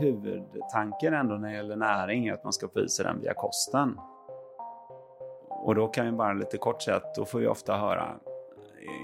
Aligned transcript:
huvudtanken 0.00 1.14
ändå 1.14 1.34
när 1.34 1.48
det 1.48 1.54
gäller 1.54 1.76
näring 1.76 2.26
är 2.26 2.34
att 2.34 2.44
man 2.44 2.52
ska 2.52 2.68
få 2.68 2.80
i 2.80 2.88
sig 2.88 3.04
den 3.04 3.20
via 3.20 3.34
kosten. 3.34 3.98
Och 5.48 5.74
då 5.74 5.88
kan 5.88 6.06
jag 6.06 6.16
bara 6.16 6.32
lite 6.32 6.58
kort 6.58 6.82
säga 6.82 6.96
att 6.96 7.14
då 7.14 7.24
får 7.24 7.38
vi 7.38 7.46
ofta 7.46 7.76
höra 7.76 8.16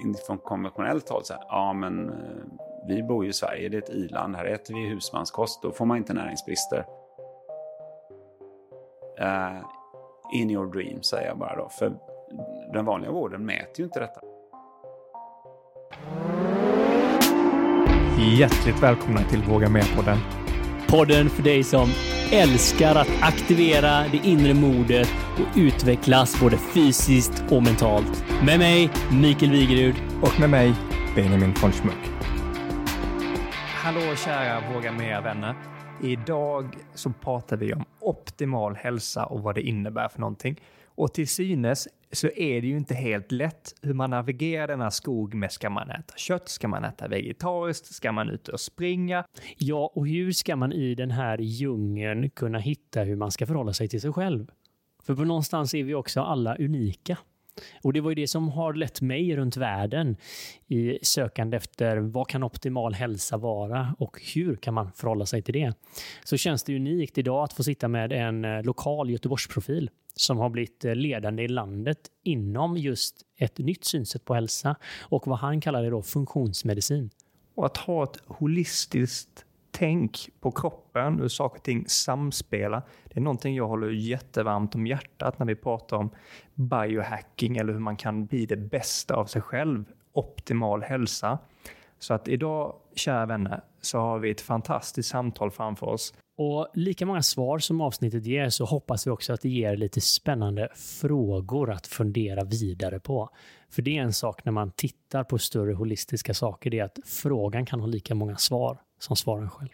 eh, 0.05 0.15
från 0.27 0.39
konventionellt 0.39 1.09
håll 1.09 1.25
så 1.25 1.35
här, 1.35 1.43
ja 1.49 1.73
men 1.73 2.09
eh, 2.09 2.15
vi 2.89 3.03
bor 3.03 3.25
ju 3.25 3.31
i 3.31 3.33
Sverige, 3.33 3.69
det 3.69 3.77
är 3.77 3.83
ett 3.83 3.91
iland, 3.91 4.37
här 4.37 4.45
äter 4.45 4.75
vi 4.75 4.89
husmanskost, 4.89 5.63
då 5.63 5.73
får 5.73 5.85
man 5.85 5.97
inte 5.97 6.15
näringsbrister. 6.15 6.87
Uh, 9.21 9.65
in 10.33 10.51
your 10.51 10.67
dream 10.67 11.03
säger 11.03 11.29
jag 11.29 11.39
bara 11.39 11.57
då, 11.57 11.69
för 11.69 11.93
den 12.73 12.85
vanliga 12.85 13.11
vården 13.11 13.47
mäter 13.47 13.79
ju 13.79 13.85
inte 13.85 14.01
detta. 14.01 14.21
Hjärtligt 18.39 18.83
välkomna 18.83 19.21
till 19.21 19.43
Våga 19.43 19.69
Med-podden. 19.69 20.46
Podden 20.89 21.31
för 21.31 21.43
dig 21.43 21.63
som 21.63 21.89
älskar 22.33 22.95
att 22.95 23.09
aktivera 23.21 24.09
det 24.13 24.21
inre 24.25 24.55
modet 24.55 25.09
och 25.35 25.59
utvecklas 25.59 26.41
både 26.41 26.57
fysiskt 26.57 27.45
och 27.51 27.63
mentalt. 27.63 28.25
Med 28.45 28.59
mig, 28.59 28.91
Mikael 29.13 29.53
Wigerud. 29.53 29.95
Och 30.23 30.41
med 30.41 30.51
mig, 30.51 30.75
Benjamin 31.15 31.55
von 31.63 31.73
Schmuck. 31.73 32.11
Hallå 33.75 34.17
kära 34.17 34.63
Våga 34.75 34.93
Med-vänner. 34.93 35.55
Idag 36.03 36.77
så 36.95 37.11
pratar 37.11 37.57
vi 37.57 37.73
om 37.73 37.85
optimal 38.01 38.77
hälsa 38.77 39.27
och 39.27 39.43
vad 39.43 39.55
det 39.55 39.63
innebär 39.63 40.09
för 40.09 40.21
någonting. 40.21 40.61
Och 40.95 41.15
till 41.15 41.29
synes 41.29 41.89
så 42.17 42.29
är 42.37 42.61
det 42.61 42.67
ju 42.67 42.77
inte 42.77 42.95
helt 42.95 43.33
lätt 43.33 43.75
hur 43.83 43.95
man 43.95 44.11
navigerar 44.11 44.67
denna 44.67 44.91
skog 44.91 45.35
med 45.35 45.53
ska 45.53 45.71
man 45.71 45.91
äta 45.91 46.15
kött, 46.17 46.49
ska 46.49 46.69
man 46.69 46.85
äta 46.85 47.09
vegetariskt, 47.09 47.95
ska 47.95 48.13
man 48.13 48.31
ut 48.31 48.49
och 48.49 48.61
springa? 48.61 49.25
Ja, 49.57 49.93
och 49.95 50.09
hur 50.09 50.33
ska 50.33 50.57
man 50.57 50.73
i 50.73 50.95
den 50.95 51.11
här 51.11 51.39
djungeln 51.39 52.31
kunna 52.31 52.59
hitta 52.59 53.03
hur 53.03 53.17
man 53.17 53.31
ska 53.31 53.47
förhålla 53.47 53.73
sig 53.73 53.89
till 53.89 54.01
sig 54.01 54.13
själv? 54.13 54.51
För 55.03 55.15
på 55.15 55.25
någonstans 55.25 55.75
är 55.75 55.85
vi 55.85 55.95
också 55.95 56.21
alla 56.21 56.57
unika. 56.57 57.19
Och 57.83 57.93
det 57.93 58.01
var 58.01 58.11
ju 58.11 58.15
det 58.15 58.27
som 58.27 58.49
har 58.49 58.75
lett 58.75 59.01
mig 59.01 59.37
runt 59.37 59.57
världen 59.57 60.17
i 60.67 60.99
sökande 61.03 61.57
efter 61.57 61.97
vad 61.97 62.29
kan 62.29 62.43
optimal 62.43 62.95
hälsa 62.95 63.37
vara 63.37 63.95
och 63.99 64.21
hur 64.35 64.57
kan 64.57 64.75
man 64.75 64.93
förhålla 64.93 65.27
sig 65.27 65.43
till 65.43 65.55
det? 65.55 65.73
Så 66.25 66.37
känns 66.37 66.65
det 66.65 66.77
unikt 66.77 67.19
idag 67.19 67.45
att 67.45 67.53
få 67.53 67.63
sitta 67.63 67.89
med 67.89 68.13
en 68.13 68.45
eh, 68.45 68.63
lokal 68.63 69.11
Göteborgsprofil 69.11 69.91
som 70.17 70.39
har 70.39 70.51
blivit 70.51 70.85
eh, 70.85 70.95
ledande 70.95 71.43
i 71.43 71.49
landet 71.49 71.99
inom 72.23 72.77
just 72.77 73.23
ett 73.37 73.59
nytt 73.59 73.85
synsätt 73.85 74.25
på 74.25 74.35
hälsa 74.35 74.77
och 75.03 75.27
vad 75.27 75.39
han 75.39 75.61
kallar 75.61 75.83
det 75.83 75.91
då 75.91 76.03
funktionsmedicin. 76.03 77.11
Och 77.55 77.67
att 77.67 77.77
ha 77.77 78.05
ett 78.05 78.19
holistiskt 78.27 79.47
tänk 79.79 80.29
på 80.41 80.51
kroppen, 80.51 81.19
hur 81.21 81.29
saker 81.29 81.59
och 81.59 81.65
ting 81.65 81.85
samspelar. 81.89 82.83
Det 83.05 83.17
är 83.17 83.21
någonting 83.21 83.55
jag 83.55 83.69
håller 83.69 83.91
jättevarmt 83.91 84.75
om 84.75 84.87
hjärtat 84.87 85.39
när 85.39 85.47
vi 85.47 85.55
pratar 85.55 85.97
om 85.97 86.11
biohacking 86.55 87.57
eller 87.57 87.73
hur 87.73 87.81
man 87.81 87.97
kan 87.97 88.27
bli 88.27 88.47
det 88.47 88.57
bästa 88.57 89.15
av 89.15 89.27
sig 89.27 89.43
själv. 89.43 89.85
Optimal 90.13 90.83
hälsa. 90.83 91.39
Så 91.99 92.15
att 92.15 92.29
idag, 92.29 92.75
kära 92.95 93.27
vänner, 93.27 93.61
så 93.81 93.99
har 93.99 94.19
vi 94.19 94.31
ett 94.31 94.41
fantastiskt 94.41 95.09
samtal 95.09 95.51
framför 95.51 95.87
oss. 95.87 96.15
Och 96.39 96.69
lika 96.75 97.07
många 97.07 97.23
svar 97.23 97.59
som 97.59 97.81
avsnittet 97.81 98.27
ger 98.27 98.49
så 98.49 98.65
hoppas 98.65 99.07
vi 99.07 99.11
också 99.11 99.33
att 99.33 99.41
det 99.41 99.49
ger 99.49 99.77
lite 99.77 100.01
spännande 100.01 100.69
frågor 100.75 101.71
att 101.71 101.87
fundera 101.87 102.45
vidare 102.45 103.01
på. 103.01 103.31
För 103.71 103.83
det 103.83 103.99
är 103.99 104.03
en 104.03 104.13
sak 104.13 104.45
när 104.45 104.53
man 104.53 104.71
tittar 104.71 105.25
på 105.25 105.39
större 105.39 105.73
holistiska 105.73 106.35
saker, 106.35 106.71
det 106.71 106.79
är 106.79 106.85
att 106.85 106.99
frågan 107.05 107.67
kan 107.67 107.81
ha 107.81 107.87
lika 107.87 108.15
många 108.15 108.37
svar 108.37 108.79
som 108.99 109.17
svaren 109.17 109.51
själv. 109.51 109.69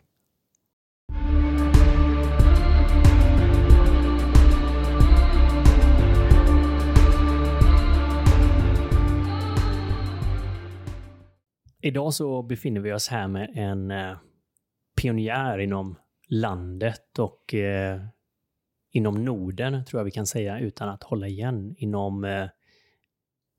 Idag 11.80 12.14
så 12.14 12.42
befinner 12.42 12.80
vi 12.80 12.92
oss 12.92 13.08
här 13.08 13.28
med 13.28 13.50
en 13.54 13.90
eh, 13.90 14.16
pionjär 14.96 15.58
inom 15.58 15.96
landet 16.32 17.18
och 17.18 17.54
eh, 17.54 18.00
inom 18.90 19.24
Norden, 19.24 19.84
tror 19.84 20.00
jag 20.00 20.04
vi 20.04 20.10
kan 20.10 20.26
säga 20.26 20.58
utan 20.58 20.88
att 20.88 21.02
hålla 21.02 21.28
igen, 21.28 21.74
inom 21.78 22.24
eh, 22.24 22.48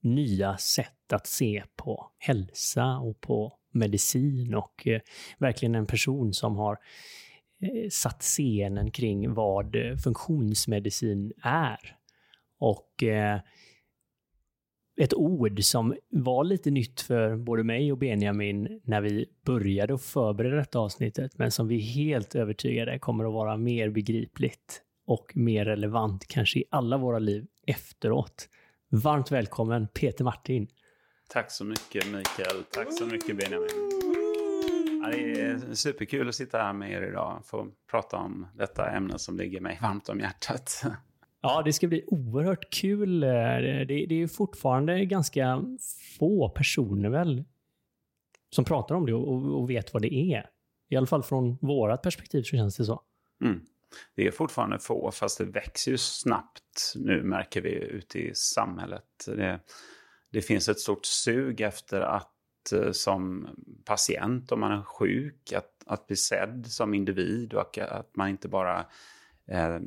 nya 0.01 0.57
sätt 0.57 1.13
att 1.13 1.27
se 1.27 1.63
på 1.75 2.11
hälsa 2.17 2.97
och 2.97 3.21
på 3.21 3.53
medicin 3.71 4.55
och 4.55 4.87
eh, 4.87 5.01
verkligen 5.37 5.75
en 5.75 5.85
person 5.85 6.33
som 6.33 6.55
har 6.55 6.77
eh, 7.59 7.89
satt 7.89 8.21
scenen 8.21 8.91
kring 8.91 9.33
vad 9.33 9.75
eh, 9.75 9.97
funktionsmedicin 9.97 11.33
är. 11.43 11.97
Och 12.59 13.03
eh, 13.03 13.39
ett 15.01 15.13
ord 15.13 15.63
som 15.63 15.95
var 16.09 16.43
lite 16.43 16.71
nytt 16.71 17.01
för 17.01 17.35
både 17.35 17.63
mig 17.63 17.91
och 17.91 17.97
Benjamin 17.97 18.81
när 18.83 19.01
vi 19.01 19.25
började 19.45 19.97
förbereda 19.97 20.55
detta 20.55 20.79
avsnittet, 20.79 21.37
men 21.37 21.51
som 21.51 21.67
vi 21.67 21.75
är 21.75 21.81
helt 21.81 22.35
övertygade 22.35 22.99
kommer 22.99 23.25
att 23.25 23.33
vara 23.33 23.57
mer 23.57 23.89
begripligt 23.89 24.81
och 25.07 25.31
mer 25.35 25.65
relevant 25.65 26.27
kanske 26.27 26.59
i 26.59 26.63
alla 26.69 26.97
våra 26.97 27.19
liv 27.19 27.45
efteråt. 27.67 28.49
Varmt 28.89 29.31
välkommen 29.31 29.87
Peter 29.87 30.23
Martin. 30.23 30.67
Tack 31.29 31.51
så 31.51 31.65
mycket 31.65 32.07
Mikael. 32.07 32.63
Tack 32.71 32.93
så 32.93 33.05
mycket 33.05 33.37
Benjamin. 33.37 33.69
Ja, 35.03 35.09
det 35.09 35.41
är 35.41 35.75
superkul 35.75 36.29
att 36.29 36.35
sitta 36.35 36.57
här 36.57 36.73
med 36.73 36.91
er 36.91 37.01
idag 37.01 37.37
och 37.39 37.45
få 37.45 37.67
prata 37.91 38.17
om 38.17 38.47
detta 38.55 38.89
ämne 38.89 39.19
som 39.19 39.37
ligger 39.37 39.61
mig 39.61 39.79
varmt 39.81 40.09
om 40.09 40.19
hjärtat. 40.19 40.83
Ja, 41.45 41.61
det 41.65 41.73
ska 41.73 41.87
bli 41.87 42.03
oerhört 42.07 42.73
kul. 42.73 43.23
Eh, 43.23 43.29
det, 43.29 44.05
det 44.09 44.21
är 44.21 44.27
fortfarande 44.27 45.05
ganska 45.05 45.63
få 46.19 46.49
personer 46.49 47.09
väl 47.09 47.43
som 48.49 48.65
pratar 48.65 48.95
om 48.95 49.05
det 49.05 49.13
och, 49.13 49.61
och, 49.61 49.69
vet 49.69 49.93
vad 49.93 50.01
det 50.01 50.13
är. 50.13 50.49
I 50.89 50.95
alla 50.95 51.07
fall 51.07 51.23
från 51.23 51.57
vårat 51.61 52.01
perspektiv 52.01 52.43
så 52.43 52.57
känns 52.57 52.77
det 52.77 52.85
så. 52.85 53.01
Mm. 53.41 53.61
Det 54.15 54.27
är 54.27 54.31
fortfarande 54.31 54.79
få, 54.79 55.11
fast 55.11 55.37
det 55.37 55.45
växer 55.45 55.91
ju 55.91 55.97
snabbt 55.97 56.93
nu 56.95 57.23
märker 57.23 57.61
vi 57.61 57.69
ute 57.69 58.19
i 58.19 58.35
samhället. 58.35 59.25
Det, 59.25 59.59
det 60.31 60.41
finns 60.41 60.69
ett 60.69 60.79
stort 60.79 61.05
sug 61.05 61.61
efter 61.61 62.01
att 62.01 62.71
eh, 62.73 62.91
som 62.91 63.47
patient, 63.85 64.51
om 64.51 64.59
man 64.59 64.71
är 64.71 64.83
sjuk, 64.83 65.53
att, 65.53 65.83
att 65.85 66.07
bli 66.07 66.15
sedd 66.15 66.65
som 66.67 66.93
individ 66.93 67.53
och 67.53 67.77
att 67.77 68.15
man 68.15 68.29
inte 68.29 68.47
bara 68.47 68.85
eh, 69.47 69.79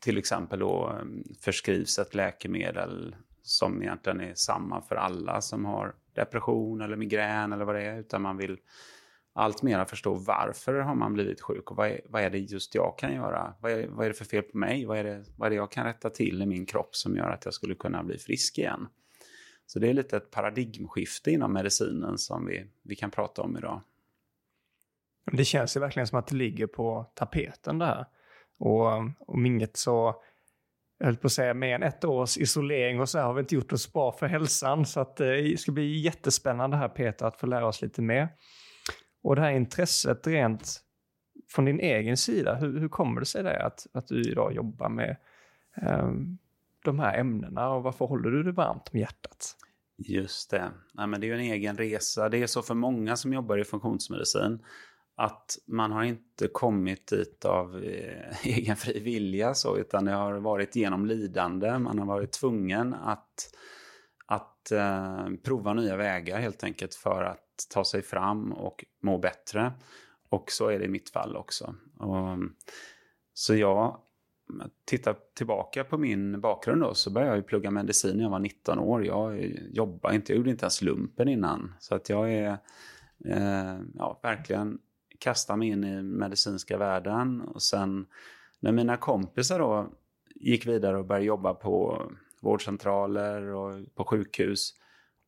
till 0.00 0.18
exempel 0.18 0.58
då 0.58 0.98
um, 1.00 1.24
förskrivs 1.40 1.98
ett 1.98 2.14
läkemedel 2.14 3.16
som 3.42 3.82
egentligen 3.82 4.20
är 4.20 4.34
samma 4.34 4.82
för 4.82 4.96
alla 4.96 5.40
som 5.40 5.64
har 5.64 5.94
depression 6.14 6.80
eller 6.80 6.96
migrän 6.96 7.52
eller 7.52 7.64
vad 7.64 7.74
det 7.74 7.82
är, 7.82 8.00
utan 8.00 8.22
man 8.22 8.36
vill 8.36 8.58
allt 9.32 9.62
mera 9.62 9.84
förstå 9.84 10.14
varför 10.14 10.74
har 10.74 10.94
man 10.94 11.12
blivit 11.12 11.40
sjuk 11.40 11.70
och 11.70 11.76
vad 11.76 11.88
är, 11.88 12.00
vad 12.08 12.22
är 12.22 12.30
det 12.30 12.38
just 12.38 12.74
jag 12.74 12.98
kan 12.98 13.14
göra? 13.14 13.54
Vad 13.60 13.72
är, 13.72 13.88
vad 13.88 14.04
är 14.06 14.10
det 14.10 14.14
för 14.14 14.24
fel 14.24 14.42
på 14.42 14.58
mig? 14.58 14.86
Vad 14.86 14.98
är, 14.98 15.04
det, 15.04 15.24
vad 15.36 15.46
är 15.46 15.50
det 15.50 15.56
jag 15.56 15.70
kan 15.70 15.84
rätta 15.84 16.10
till 16.10 16.42
i 16.42 16.46
min 16.46 16.66
kropp 16.66 16.96
som 16.96 17.16
gör 17.16 17.30
att 17.30 17.44
jag 17.44 17.54
skulle 17.54 17.74
kunna 17.74 18.02
bli 18.02 18.18
frisk 18.18 18.58
igen? 18.58 18.88
Så 19.66 19.78
det 19.78 19.88
är 19.88 19.94
lite 19.94 20.16
ett 20.16 20.30
paradigmskifte 20.30 21.30
inom 21.30 21.52
medicinen 21.52 22.18
som 22.18 22.46
vi, 22.46 22.66
vi 22.82 22.96
kan 22.96 23.10
prata 23.10 23.42
om 23.42 23.56
idag. 23.56 23.80
Det 25.32 25.44
känns 25.44 25.76
ju 25.76 25.80
verkligen 25.80 26.06
som 26.06 26.18
att 26.18 26.26
det 26.26 26.36
ligger 26.36 26.66
på 26.66 27.06
tapeten 27.14 27.78
det 27.78 27.86
här. 27.86 28.06
Och 28.60 28.86
om 29.26 29.46
inget 29.46 29.76
så, 29.76 30.14
jag 30.98 31.06
höll 31.06 31.16
på 31.16 31.26
att 31.26 31.32
säga 31.32 31.54
mer 31.54 31.74
än 31.74 31.82
ett 31.82 32.04
års 32.04 32.38
isolering 32.38 33.00
och 33.00 33.08
så 33.08 33.18
här 33.18 33.24
har 33.24 33.34
vi 33.34 33.40
inte 33.40 33.54
gjort 33.54 33.72
oss 33.72 33.92
bra 33.92 34.12
för 34.12 34.26
hälsan. 34.26 34.86
Så 34.86 35.00
att 35.00 35.20
eh, 35.20 35.26
det 35.26 35.60
ska 35.60 35.72
bli 35.72 36.00
jättespännande 36.00 36.76
här 36.76 36.88
Peter 36.88 37.26
att 37.26 37.40
få 37.40 37.46
lära 37.46 37.66
oss 37.66 37.82
lite 37.82 38.02
mer. 38.02 38.28
Och 39.22 39.36
det 39.36 39.42
här 39.42 39.50
intresset 39.50 40.26
rent 40.26 40.80
från 41.48 41.64
din 41.64 41.80
egen 41.80 42.16
sida, 42.16 42.54
hur, 42.54 42.80
hur 42.80 42.88
kommer 42.88 43.20
det 43.20 43.26
sig 43.26 43.42
det 43.42 43.66
att, 43.66 43.86
att 43.92 44.06
du 44.06 44.22
idag 44.22 44.52
jobbar 44.52 44.88
med 44.88 45.16
um, 45.82 46.38
de 46.84 46.98
här 46.98 47.18
ämnena 47.18 47.70
och 47.70 47.82
varför 47.82 48.06
håller 48.06 48.30
du 48.30 48.42
det 48.42 48.52
varmt 48.52 48.90
om 48.92 48.98
hjärtat? 48.98 49.56
Just 49.98 50.50
det. 50.50 50.70
Ja, 50.94 51.06
men 51.06 51.20
det 51.20 51.26
är 51.26 51.28
ju 51.28 51.34
en 51.34 51.52
egen 51.52 51.76
resa. 51.76 52.28
Det 52.28 52.38
är 52.42 52.46
så 52.46 52.62
för 52.62 52.74
många 52.74 53.16
som 53.16 53.32
jobbar 53.32 53.58
i 53.58 53.64
funktionsmedicin 53.64 54.64
att 55.20 55.58
man 55.66 55.92
har 55.92 56.04
inte 56.04 56.48
kommit 56.48 57.06
dit 57.06 57.44
av 57.44 57.84
eh, 57.84 58.46
egen 58.56 58.76
fri 58.76 59.00
vilja 59.00 59.54
så, 59.54 59.76
utan 59.76 60.04
det 60.04 60.12
har 60.12 60.34
varit 60.34 60.76
genom 60.76 61.06
lidande. 61.06 61.78
Man 61.78 61.98
har 61.98 62.06
varit 62.06 62.32
tvungen 62.32 62.94
att, 62.94 63.54
att 64.26 64.72
eh, 64.72 65.28
prova 65.44 65.74
nya 65.74 65.96
vägar 65.96 66.40
helt 66.40 66.64
enkelt 66.64 66.94
för 66.94 67.22
att 67.24 67.66
ta 67.70 67.84
sig 67.84 68.02
fram 68.02 68.52
och 68.52 68.84
må 69.02 69.18
bättre. 69.18 69.72
Och 70.28 70.50
så 70.50 70.68
är 70.68 70.78
det 70.78 70.84
i 70.84 70.88
mitt 70.88 71.10
fall 71.10 71.36
också. 71.36 71.74
Och, 71.98 72.38
så 73.34 73.54
jag 73.54 74.00
tittar 74.84 75.16
tillbaka 75.34 75.84
på 75.84 75.98
min 75.98 76.40
bakgrund 76.40 76.82
då, 76.82 76.94
så 76.94 77.10
började 77.10 77.36
jag 77.36 77.46
plugga 77.46 77.70
medicin 77.70 78.16
när 78.16 78.22
jag 78.22 78.30
var 78.30 78.38
19 78.38 78.78
år. 78.78 79.06
Jag 79.06 79.40
jobbade 79.70 80.14
inte, 80.14 80.32
jag 80.32 80.36
gjorde 80.36 80.50
inte 80.50 80.64
ens 80.64 80.82
lumpen 80.82 81.28
innan. 81.28 81.74
Så 81.80 81.94
att 81.94 82.08
jag 82.08 82.32
är 82.32 82.58
eh, 83.24 83.78
ja, 83.94 84.20
verkligen 84.22 84.78
kastade 85.20 85.58
mig 85.58 85.68
in 85.68 85.84
i 85.84 86.02
medicinska 86.02 86.78
världen. 86.78 87.40
Och 87.40 87.62
sen 87.62 88.06
när 88.60 88.72
mina 88.72 88.96
kompisar 88.96 89.58
då 89.58 89.92
gick 90.34 90.66
vidare 90.66 90.98
och 90.98 91.06
började 91.06 91.26
jobba 91.26 91.54
på 91.54 92.02
vårdcentraler 92.40 93.42
och 93.42 93.94
på 93.94 94.04
sjukhus. 94.04 94.74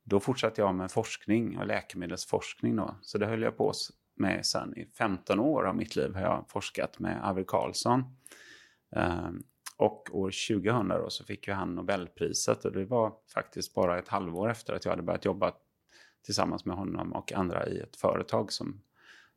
Då 0.04 0.20
fortsatte 0.20 0.60
jag 0.60 0.74
med 0.74 0.90
forskning 0.90 1.58
och 1.58 1.66
läkemedelsforskning 1.66 2.76
då. 2.76 2.94
Så 3.02 3.18
det 3.18 3.26
höll 3.26 3.42
jag 3.42 3.56
på 3.56 3.72
med 4.14 4.46
sen 4.46 4.78
i 4.78 4.86
15 4.98 5.40
år 5.40 5.66
av 5.66 5.76
mitt 5.76 5.96
liv 5.96 6.14
har 6.14 6.22
jag 6.22 6.44
forskat 6.48 6.98
med 6.98 7.28
Arvid 7.28 7.46
Carlsson. 7.46 8.04
Ehm, 8.96 9.42
och 9.76 10.08
år 10.12 10.30
2000 10.48 10.88
då 10.88 11.10
så 11.10 11.24
fick 11.24 11.48
ju 11.48 11.52
han 11.52 11.74
Nobelpriset 11.74 12.64
och 12.64 12.72
det 12.72 12.84
var 12.84 13.12
faktiskt 13.34 13.74
bara 13.74 13.98
ett 13.98 14.08
halvår 14.08 14.50
efter 14.50 14.74
att 14.74 14.84
jag 14.84 14.92
hade 14.92 15.02
börjat 15.02 15.24
jobba 15.24 15.52
tillsammans 16.24 16.64
med 16.64 16.76
honom 16.76 17.12
och 17.12 17.32
andra 17.32 17.66
i 17.66 17.78
ett 17.78 17.96
företag 17.96 18.52
som, 18.52 18.82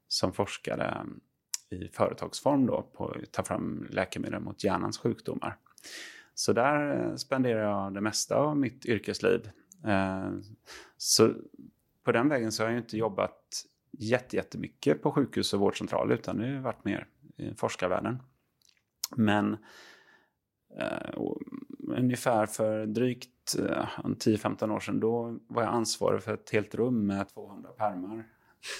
som 0.07 0.33
forskade 0.33 1.05
i 1.69 1.87
företagsform 1.87 2.65
då 2.65 2.81
på 2.81 3.07
att 3.07 3.31
ta 3.31 3.43
fram 3.43 3.87
läkemedel 3.89 4.39
mot 4.39 4.63
hjärnans 4.63 4.97
sjukdomar. 4.97 5.57
Så 6.33 6.53
där 6.53 7.17
spenderar 7.17 7.61
jag 7.61 7.93
det 7.93 8.01
mesta 8.01 8.35
av 8.35 8.57
mitt 8.57 8.85
yrkesliv. 8.85 9.49
Eh, 9.85 10.31
så 10.97 11.33
på 12.03 12.11
den 12.11 12.29
vägen 12.29 12.51
så 12.51 12.63
har 12.63 12.69
jag 12.69 12.79
inte 12.79 12.97
jobbat 12.97 13.65
jättemycket 14.31 15.01
på 15.01 15.11
sjukhus 15.11 15.53
och 15.53 15.59
vårdcentral 15.59 16.11
utan 16.11 16.37
det 16.37 16.47
har 16.47 16.61
varit 16.61 16.85
mer 16.85 17.07
i 17.37 17.53
forskarvärlden. 17.53 18.23
Men 19.15 19.57
Uh, 20.81 21.31
ungefär 21.79 22.45
för 22.45 22.85
drygt 22.85 23.55
uh, 23.59 23.65
eh, 23.65 23.87
10-15 24.03 24.71
år 24.75 24.79
sedan 24.79 24.99
då 24.99 25.39
var 25.47 25.63
jag 25.63 25.73
ansvarig 25.73 26.23
för 26.23 26.33
ett 26.33 26.49
helt 26.49 26.75
rum 26.75 27.07
med 27.07 27.29
200 27.29 27.69
pärmar 27.69 28.23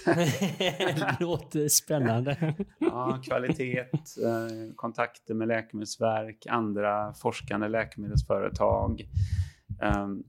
det 0.06 1.18
låter 1.20 1.68
spännande. 1.68 2.56
ja, 2.80 3.22
kvalitet, 3.26 3.80
eh, 3.80 4.76
kontakter 4.76 5.34
med 5.34 5.48
Läkemedelsverk, 5.48 6.46
andra 6.50 7.14
forskande 7.14 7.68
läkemedelsföretag. 7.68 9.10
Um, 9.82 10.24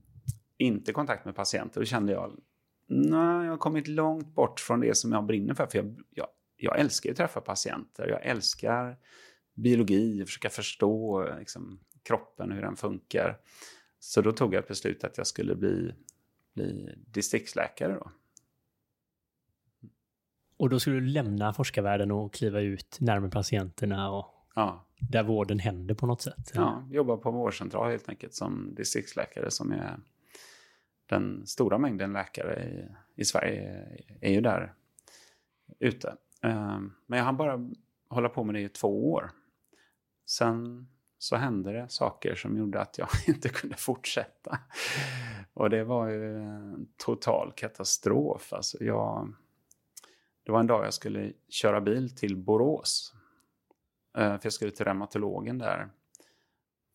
inte 0.57 0.93
kontakt 0.93 1.25
med 1.25 1.35
patienter. 1.35 1.79
Då 1.79 1.85
kände 1.85 2.11
jag, 2.11 2.31
nej, 2.87 3.45
jag 3.45 3.51
har 3.51 3.57
kommit 3.57 3.87
långt 3.87 4.35
bort 4.35 4.59
från 4.59 4.79
det 4.79 4.97
som 4.97 5.11
jag 5.11 5.25
brinner 5.25 5.53
för. 5.53 5.67
För 5.67 5.77
jag, 5.77 5.99
jag, 6.09 6.27
jag 6.57 6.79
älskar 6.79 7.11
att 7.11 7.17
träffa 7.17 7.41
patienter. 7.41 8.07
Jag 8.07 8.25
älskar 8.25 8.97
biologi, 9.53 10.25
försöka 10.25 10.49
förstå 10.49 11.27
liksom, 11.39 11.79
kroppen, 12.03 12.51
hur 12.51 12.61
den 12.61 12.75
funkar. 12.75 13.37
Så 13.99 14.21
då 14.21 14.31
tog 14.31 14.53
jag 14.53 14.61
ett 14.61 14.67
beslut 14.67 15.03
att 15.03 15.17
jag 15.17 15.27
skulle 15.27 15.55
bli, 15.55 15.93
bli 16.53 16.95
distriktsläkare. 17.07 17.93
Då. 17.93 18.11
Och 20.57 20.69
då 20.69 20.79
skulle 20.79 20.99
du 20.99 21.05
lämna 21.05 21.53
forskarvärlden 21.53 22.11
och 22.11 22.33
kliva 22.33 22.59
ut 22.59 22.97
närmare 22.99 23.31
patienterna 23.31 24.11
och 24.11 24.25
ja. 24.55 24.85
där 24.99 25.23
vården 25.23 25.59
händer 25.59 25.95
på 25.95 26.05
något 26.05 26.21
sätt? 26.21 26.51
Ja, 26.53 26.87
jobba 26.91 27.17
på 27.17 27.31
vårdcentral 27.31 27.91
helt 27.91 28.09
enkelt 28.09 28.33
som 28.33 28.75
distriktsläkare 28.75 29.51
som 29.51 29.71
är 29.71 29.99
den 31.05 31.47
stora 31.47 31.77
mängden 31.77 32.13
läkare 32.13 32.63
i, 32.63 32.87
i 33.21 33.25
Sverige 33.25 33.87
är 34.21 34.31
ju 34.31 34.41
där 34.41 34.73
ute. 35.79 36.15
Ehm, 36.41 36.93
men 37.05 37.17
jag 37.17 37.25
hann 37.25 37.37
bara 37.37 37.69
hålla 38.09 38.29
på 38.29 38.43
med 38.43 38.55
det 38.55 38.61
i 38.61 38.69
två 38.69 39.11
år. 39.11 39.31
Sen 40.25 40.87
så 41.17 41.35
hände 41.35 41.71
det 41.71 41.89
saker 41.89 42.35
som 42.35 42.57
gjorde 42.57 42.81
att 42.81 42.97
jag 42.97 43.07
inte 43.27 43.49
kunde 43.49 43.75
fortsätta. 43.75 44.59
Och 45.53 45.69
det 45.69 45.83
var 45.83 46.07
ju 46.07 46.37
en 46.37 46.87
total 46.97 47.53
katastrof. 47.55 48.53
Alltså 48.53 48.83
jag, 48.83 49.33
det 50.47 50.53
var 50.53 50.59
en 50.59 50.67
dag 50.67 50.85
jag 50.85 50.93
skulle 50.93 51.33
köra 51.49 51.81
bil 51.81 52.15
till 52.15 52.37
Borås. 52.37 53.13
Eh, 54.17 54.29
för 54.29 54.39
jag 54.43 54.53
skulle 54.53 54.71
till 54.71 54.85
reumatologen 54.85 55.57
där 55.57 55.89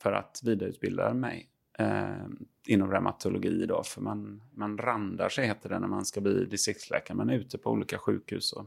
för 0.02 0.12
att 0.12 0.40
vidareutbilda 0.44 1.14
mig 1.14 1.50
eh, 1.78 2.26
inom 2.66 2.90
reumatologi. 2.90 3.66
Då, 3.66 3.82
för 3.82 4.00
man, 4.00 4.42
man 4.54 4.78
randar 4.78 5.28
sig, 5.28 5.46
heter 5.46 5.68
det, 5.68 5.78
när 5.78 5.88
man 5.88 6.04
ska 6.04 6.20
bli 6.20 6.44
distriktsläkare. 6.44 7.16
Man 7.16 7.30
är 7.30 7.34
ute 7.34 7.58
på 7.58 7.70
olika 7.70 7.98
sjukhus 7.98 8.52
och 8.52 8.66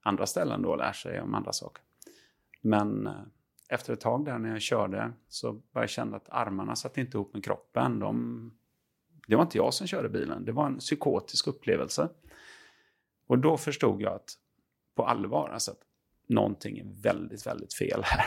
andra 0.00 0.26
ställen 0.26 0.62
då 0.62 0.70
och 0.70 0.78
lär 0.78 0.92
sig 0.92 1.20
om 1.20 1.34
andra 1.34 1.52
saker. 1.52 1.82
Men 2.60 3.06
eh, 3.06 3.12
efter 3.68 3.92
ett 3.92 4.00
tag 4.00 4.24
där 4.24 4.38
när 4.38 4.50
jag 4.50 4.62
körde 4.62 5.12
så 5.28 5.52
började 5.52 5.82
jag 5.82 5.90
känna 5.90 6.16
att 6.16 6.28
armarna 6.28 6.76
satt 6.76 6.98
inte 6.98 7.16
ihop 7.16 7.34
med 7.34 7.44
kroppen. 7.44 7.98
De, 7.98 8.52
det 9.26 9.36
var 9.36 9.42
inte 9.42 9.58
jag 9.58 9.74
som 9.74 9.86
körde 9.86 10.08
bilen, 10.08 10.44
det 10.44 10.52
var 10.52 10.66
en 10.66 10.78
psykotisk 10.78 11.46
upplevelse. 11.46 12.08
Och 13.30 13.38
då 13.38 13.56
förstod 13.56 14.02
jag 14.02 14.12
att 14.12 14.34
på 14.96 15.06
allvar, 15.06 15.48
alltså 15.48 15.70
att 15.70 15.80
någonting 16.28 16.78
är 16.78 17.02
väldigt, 17.02 17.46
väldigt 17.46 17.74
fel 17.74 18.02
här. 18.04 18.24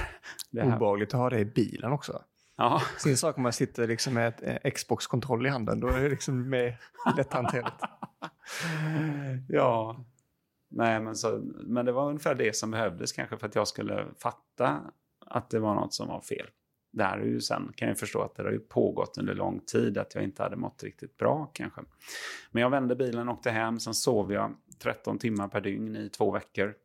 här. 0.64 0.76
Obehagligt 0.76 1.14
att 1.14 1.20
ha 1.20 1.30
det 1.30 1.40
i 1.40 1.46
bilen 1.46 1.92
också. 1.92 2.22
Ja. 2.56 2.82
Sin 2.98 3.18
sak 3.18 3.38
om 3.38 3.44
man 3.44 3.54
sitter 3.54 3.88
liksom 3.88 4.14
med 4.14 4.28
ett 4.28 4.64
eh, 4.66 4.72
Xbox-kontroll 4.72 5.46
i 5.46 5.50
handen, 5.50 5.80
då 5.80 5.88
är 5.88 6.04
det 6.04 6.10
liksom 6.10 6.50
mer 6.50 6.80
lätthanterligt. 7.18 7.76
ja, 9.50 10.06
nej 10.72 11.00
men, 11.00 11.16
så, 11.16 11.42
men 11.64 11.86
det 11.86 11.92
var 11.92 12.08
ungefär 12.10 12.36
det 12.36 12.56
som 12.56 12.72
behövdes 12.72 13.12
kanske 13.12 13.38
för 13.38 13.48
att 13.48 13.56
jag 13.56 13.68
skulle 13.68 14.06
fatta 14.18 14.82
att 15.26 15.50
det 15.50 15.60
var 15.60 15.76
något 15.76 15.94
som 15.94 16.08
var 16.08 16.22
fel. 16.22 16.48
Det 16.94 17.04
här 17.04 17.18
är 17.18 17.26
ju 17.26 17.42
sen, 17.42 17.74
kan 17.76 17.88
jag 17.88 17.98
förstå 17.98 18.22
att 18.22 18.36
det 18.36 18.44
har 18.44 18.52
ju 18.52 18.60
pågått 18.60 19.18
under 19.18 19.34
lång 19.34 19.60
tid, 19.60 19.98
att 19.98 20.16
jag 20.16 20.24
inte 20.24 20.44
hade 20.44 20.56
mått 20.56 20.84
riktigt 20.84 21.18
bra 21.18 21.52
kanske. 21.54 21.82
Men 22.52 22.62
jag 22.62 22.70
vände 22.70 22.96
bilen 22.96 23.30
och 23.30 23.36
åkte 23.36 23.52
hem, 23.52 23.80
sen 23.80 23.94
sov 23.94 24.34
jag 24.34 24.56
13 24.84 25.20
timmar 25.20 25.48
per 25.48 25.62
dygn 25.62 25.96
i 25.96 26.10
två 26.10 26.32
veckor. 26.32 26.76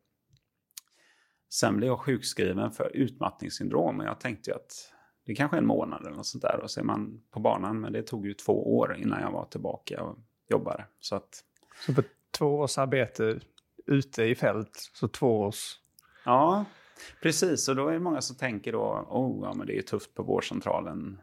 Sen 1.49 1.77
blev 1.77 1.87
jag 1.87 1.99
sjukskriven 1.99 2.71
för 2.71 2.95
utmattningssyndrom 2.95 3.99
och 3.99 4.05
jag 4.05 4.19
tänkte 4.19 4.55
att 4.55 4.93
det 5.25 5.35
kanske 5.35 5.57
är 5.57 5.61
en 5.61 5.67
månad 5.67 6.01
eller 6.01 6.15
något 6.15 6.27
sånt 6.27 6.41
där 6.41 6.59
och 6.63 6.71
så 6.71 6.79
är 6.79 6.83
man 6.83 7.21
på 7.31 7.39
banan. 7.39 7.81
Men 7.81 7.93
det 7.93 8.03
tog 8.03 8.25
ju 8.25 8.33
två 8.33 8.77
år 8.77 8.97
innan 8.97 9.21
jag 9.21 9.31
var 9.31 9.45
tillbaka 9.45 10.03
och 10.03 10.17
jobbade. 10.49 10.85
Så, 10.99 11.15
att... 11.15 11.43
så 11.85 11.93
på 11.93 12.03
två 12.37 12.59
års 12.59 12.77
arbete 12.77 13.39
ute 13.85 14.23
i 14.23 14.35
fält, 14.35 14.89
så 14.93 15.07
två 15.07 15.39
års... 15.39 15.79
Ja, 16.25 16.65
Precis, 17.21 17.67
och 17.67 17.75
då 17.75 17.87
är 17.87 17.93
det 17.93 17.99
många 17.99 18.21
som 18.21 18.35
tänker 18.35 18.71
då, 18.71 19.07
oh, 19.09 19.45
ja 19.47 19.53
men 19.53 19.67
det 19.67 19.77
är 19.77 19.81
tufft 19.81 20.13
på 20.13 20.23
vårdcentralen. 20.23 21.21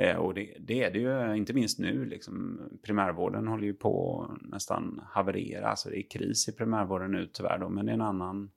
Eh, 0.00 0.16
och 0.16 0.34
det, 0.34 0.56
det, 0.60 0.82
är 0.82 0.90
det 0.90 0.98
ju, 0.98 1.36
inte 1.36 1.52
minst 1.52 1.78
nu, 1.78 2.04
liksom, 2.04 2.60
primärvården 2.82 3.48
håller 3.48 3.64
ju 3.64 3.74
på 3.74 4.22
att 4.30 4.50
nästan 4.50 5.00
haverera, 5.06 5.68
alltså 5.68 5.90
det 5.90 5.98
är 5.98 6.10
kris 6.10 6.48
i 6.48 6.52
primärvården 6.52 7.12
nu 7.12 7.30
tyvärr 7.32 7.58
då, 7.58 7.68
men 7.68 7.86
det 7.86 7.92
är 7.92 7.94
en 7.94 8.00
annan, 8.00 8.50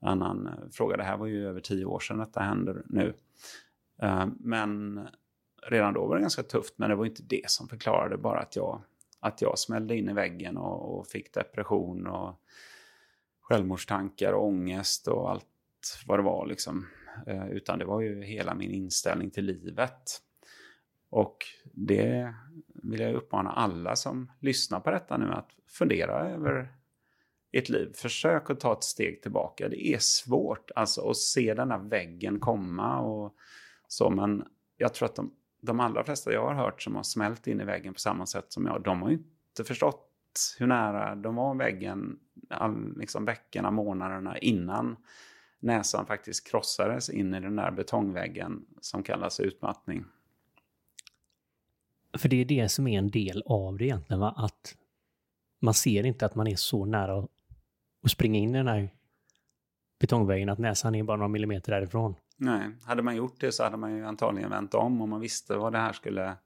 annan 0.00 0.50
fråga. 0.72 0.96
Det 0.96 1.02
här 1.02 1.16
var 1.16 1.26
ju 1.26 1.48
över 1.48 1.60
tio 1.60 1.84
år 1.84 2.00
sedan 2.00 2.18
detta 2.18 2.40
händer 2.40 2.82
nu. 2.86 3.14
Eh, 4.02 4.26
men 4.40 5.00
redan 5.66 5.94
då 5.94 6.06
var 6.06 6.16
det 6.16 6.20
ganska 6.20 6.42
tufft, 6.42 6.74
men 6.78 6.90
det 6.90 6.96
var 6.96 7.06
inte 7.06 7.22
det 7.22 7.50
som 7.50 7.68
förklarade 7.68 8.16
bara 8.16 8.40
att 8.40 8.56
jag, 8.56 8.82
att 9.20 9.42
jag 9.42 9.58
smällde 9.58 9.96
in 9.96 10.08
i 10.08 10.12
väggen 10.12 10.56
och, 10.56 10.98
och 10.98 11.06
fick 11.06 11.34
depression 11.34 12.06
och 12.06 12.40
självmordstankar 13.40 14.32
och 14.32 14.46
ångest 14.46 15.08
och 15.08 15.30
allt 15.30 15.46
vad 16.06 16.18
det 16.18 16.22
var. 16.22 16.46
Liksom. 16.46 16.86
Eh, 17.26 17.48
utan 17.48 17.78
det 17.78 17.84
var 17.84 18.00
ju 18.00 18.22
hela 18.24 18.54
min 18.54 18.70
inställning 18.70 19.30
till 19.30 19.44
livet. 19.44 20.22
Och 21.12 21.46
det 21.72 22.34
vill 22.66 23.00
jag 23.00 23.14
uppmana 23.14 23.50
alla 23.50 23.96
som 23.96 24.32
lyssnar 24.40 24.80
på 24.80 24.90
detta 24.90 25.16
nu 25.16 25.32
att 25.32 25.50
fundera 25.66 26.28
över 26.28 26.74
ert 27.52 27.68
liv. 27.68 27.92
Försök 27.94 28.50
att 28.50 28.60
ta 28.60 28.72
ett 28.72 28.84
steg 28.84 29.22
tillbaka. 29.22 29.68
Det 29.68 29.86
är 29.86 29.98
svårt 29.98 30.70
alltså 30.74 31.10
att 31.10 31.16
se 31.16 31.54
den 31.54 31.70
här 31.70 31.78
väggen 31.78 32.40
komma 32.40 33.00
och 33.00 33.34
så, 33.88 34.10
men 34.10 34.44
jag 34.76 34.94
tror 34.94 35.08
att 35.08 35.16
de, 35.16 35.32
de 35.60 35.80
allra 35.80 36.04
flesta 36.04 36.32
jag 36.32 36.46
har 36.46 36.54
hört 36.54 36.82
som 36.82 36.96
har 36.96 37.02
smält 37.02 37.46
in 37.46 37.60
i 37.60 37.64
väggen 37.64 37.94
på 37.94 38.00
samma 38.00 38.26
sätt 38.26 38.52
som 38.52 38.66
jag, 38.66 38.82
de 38.82 39.02
har 39.02 39.08
ju 39.08 39.14
inte 39.14 39.64
förstått 39.64 40.08
hur 40.58 40.66
nära 40.66 41.14
de 41.14 41.34
var 41.34 41.54
väggen 41.54 42.18
all, 42.50 42.96
liksom 42.96 43.24
veckorna, 43.24 43.70
månaderna 43.70 44.38
innan 44.38 44.96
näsan 45.60 46.06
faktiskt 46.06 46.50
krossades 46.50 47.10
in 47.10 47.34
i 47.34 47.40
den 47.40 47.56
där 47.56 47.70
betongväggen 47.70 48.64
som 48.80 49.02
kallas 49.02 49.40
utmattning. 49.40 50.04
För 52.18 52.28
det 52.28 52.40
är 52.40 52.44
det 52.44 52.68
som 52.68 52.86
är 52.86 52.98
en 52.98 53.10
del 53.10 53.42
av 53.46 53.78
det 53.78 53.84
egentligen, 53.84 54.20
va? 54.20 54.34
att 54.36 54.76
man 55.60 55.74
ser 55.74 56.06
inte 56.06 56.26
att 56.26 56.34
man 56.34 56.46
är 56.46 56.56
så 56.56 56.84
nära 56.84 57.26
att 58.04 58.10
springa 58.10 58.38
in 58.38 58.54
i 58.54 58.58
den 58.58 58.68
här 58.68 58.90
betongväggen 60.00 60.48
att 60.48 60.58
näsan 60.58 60.94
är 60.94 61.02
bara 61.02 61.16
några 61.16 61.28
millimeter 61.28 61.72
därifrån. 61.72 62.14
Nej, 62.36 62.70
hade 62.84 63.02
man 63.02 63.16
gjort 63.16 63.40
det 63.40 63.52
så 63.52 63.64
hade 63.64 63.76
man 63.76 63.96
ju 63.96 64.04
antagligen 64.04 64.50
vänt 64.50 64.74
om 64.74 65.02
om 65.02 65.10
man 65.10 65.20
visste 65.20 65.56
vad 65.56 65.72
det 65.72 65.78
här 65.78 65.92
skulle 65.92 66.36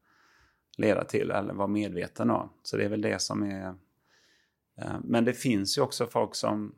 leda 0.79 1.05
till 1.05 1.31
eller 1.31 1.55
var 1.55 1.67
medveten 1.67 2.31
om. 2.31 2.49
Så 2.63 2.77
det 2.77 2.85
är 2.85 2.89
väl 2.89 3.01
det 3.01 3.23
som 3.23 3.43
är... 3.43 3.75
Eh, 4.79 4.97
men 5.05 5.25
det 5.25 5.33
finns 5.33 5.79
ju 5.79 5.83
också 5.83 6.07
folk 6.07 6.35
som 6.35 6.75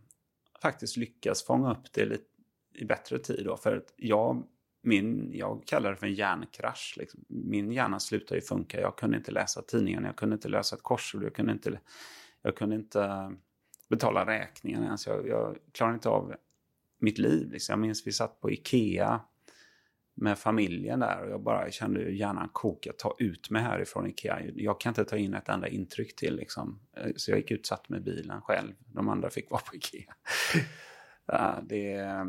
faktiskt 0.63 0.97
lyckas 0.97 1.43
fånga 1.43 1.73
upp 1.73 1.93
det 1.93 2.05
lite 2.05 2.25
i 2.75 2.85
bättre 2.85 3.19
tid. 3.19 3.45
Då, 3.45 3.57
för 3.57 3.77
att 3.77 3.95
jag, 3.97 4.43
min, 4.83 5.31
jag 5.33 5.63
kallar 5.67 5.91
det 5.91 5.97
för 5.97 6.07
en 6.07 6.15
hjärnkrasch. 6.15 6.95
Liksom. 6.97 7.25
Min 7.29 7.73
hjärna 7.73 8.01
slutade 8.01 8.41
ju 8.41 8.47
funka. 8.47 8.81
Jag 8.81 8.97
kunde 8.97 9.17
inte 9.17 9.33
läsa 9.33 9.63
tidningen, 9.63 10.05
jag 10.05 10.17
kunde 10.17 10.35
inte 10.35 10.49
lösa 10.49 10.77
ett 10.77 10.83
korsord, 10.83 11.23
jag 11.23 11.35
kunde 11.35 11.53
inte, 11.53 11.81
jag 12.43 12.57
kunde 12.57 12.77
inte 12.77 13.03
eh, 13.03 13.31
betala 13.89 14.27
räkningarna 14.27 14.87
ens. 14.87 15.07
Jag, 15.07 15.29
jag 15.29 15.57
klarade 15.73 15.95
inte 15.95 16.09
av 16.09 16.35
mitt 16.99 17.19
liv. 17.19 17.51
Liksom. 17.51 17.73
Jag 17.73 17.79
minns 17.79 18.07
vi 18.07 18.13
satt 18.13 18.41
på 18.41 18.51
Ikea 18.51 19.21
med 20.21 20.39
familjen 20.39 21.01
där 21.01 21.23
och 21.23 21.31
jag 21.31 21.43
bara 21.43 21.71
kände 21.71 22.01
hur 22.01 22.11
hjärnan 22.11 22.49
koka, 22.53 22.93
ta 22.99 23.17
ut 23.19 23.51
mig 23.51 23.63
härifrån 23.63 24.07
Ikea. 24.07 24.41
Jag 24.55 24.81
kan 24.81 24.91
inte 24.91 25.05
ta 25.05 25.17
in 25.17 25.35
ett 25.35 25.49
enda 25.49 25.69
intryck 25.69 26.17
till 26.17 26.37
liksom. 26.37 26.81
Eh, 26.97 27.11
så 27.17 27.31
jag 27.31 27.39
gick 27.39 27.51
ut 27.51 27.67
satt 27.67 27.89
med 27.89 28.03
bilen 28.03 28.41
själv. 28.41 28.73
De 28.87 29.09
andra 29.09 29.31
fick 29.31 29.51
vara 29.51 29.61
på 29.61 29.77
Ikea. 29.77 30.15
ja, 31.27 31.59
det, 31.63 31.93
eh, 31.93 32.25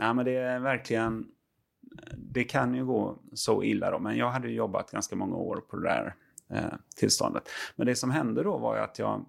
ja, 0.00 0.14
men 0.14 0.24
det 0.24 0.36
är 0.36 0.60
verkligen, 0.60 1.26
det 2.16 2.44
kan 2.44 2.74
ju 2.74 2.84
gå 2.84 3.18
så 3.32 3.62
illa 3.62 3.90
då, 3.90 3.98
men 3.98 4.16
jag 4.16 4.30
hade 4.30 4.48
jobbat 4.48 4.90
ganska 4.90 5.16
många 5.16 5.36
år 5.36 5.56
på 5.56 5.76
det 5.76 5.88
där 5.88 6.14
eh, 6.48 6.74
tillståndet. 6.96 7.48
Men 7.76 7.86
det 7.86 7.96
som 7.96 8.10
hände 8.10 8.42
då 8.42 8.58
var 8.58 8.76
ju 8.76 8.82
att 8.82 8.98
jag, 8.98 9.24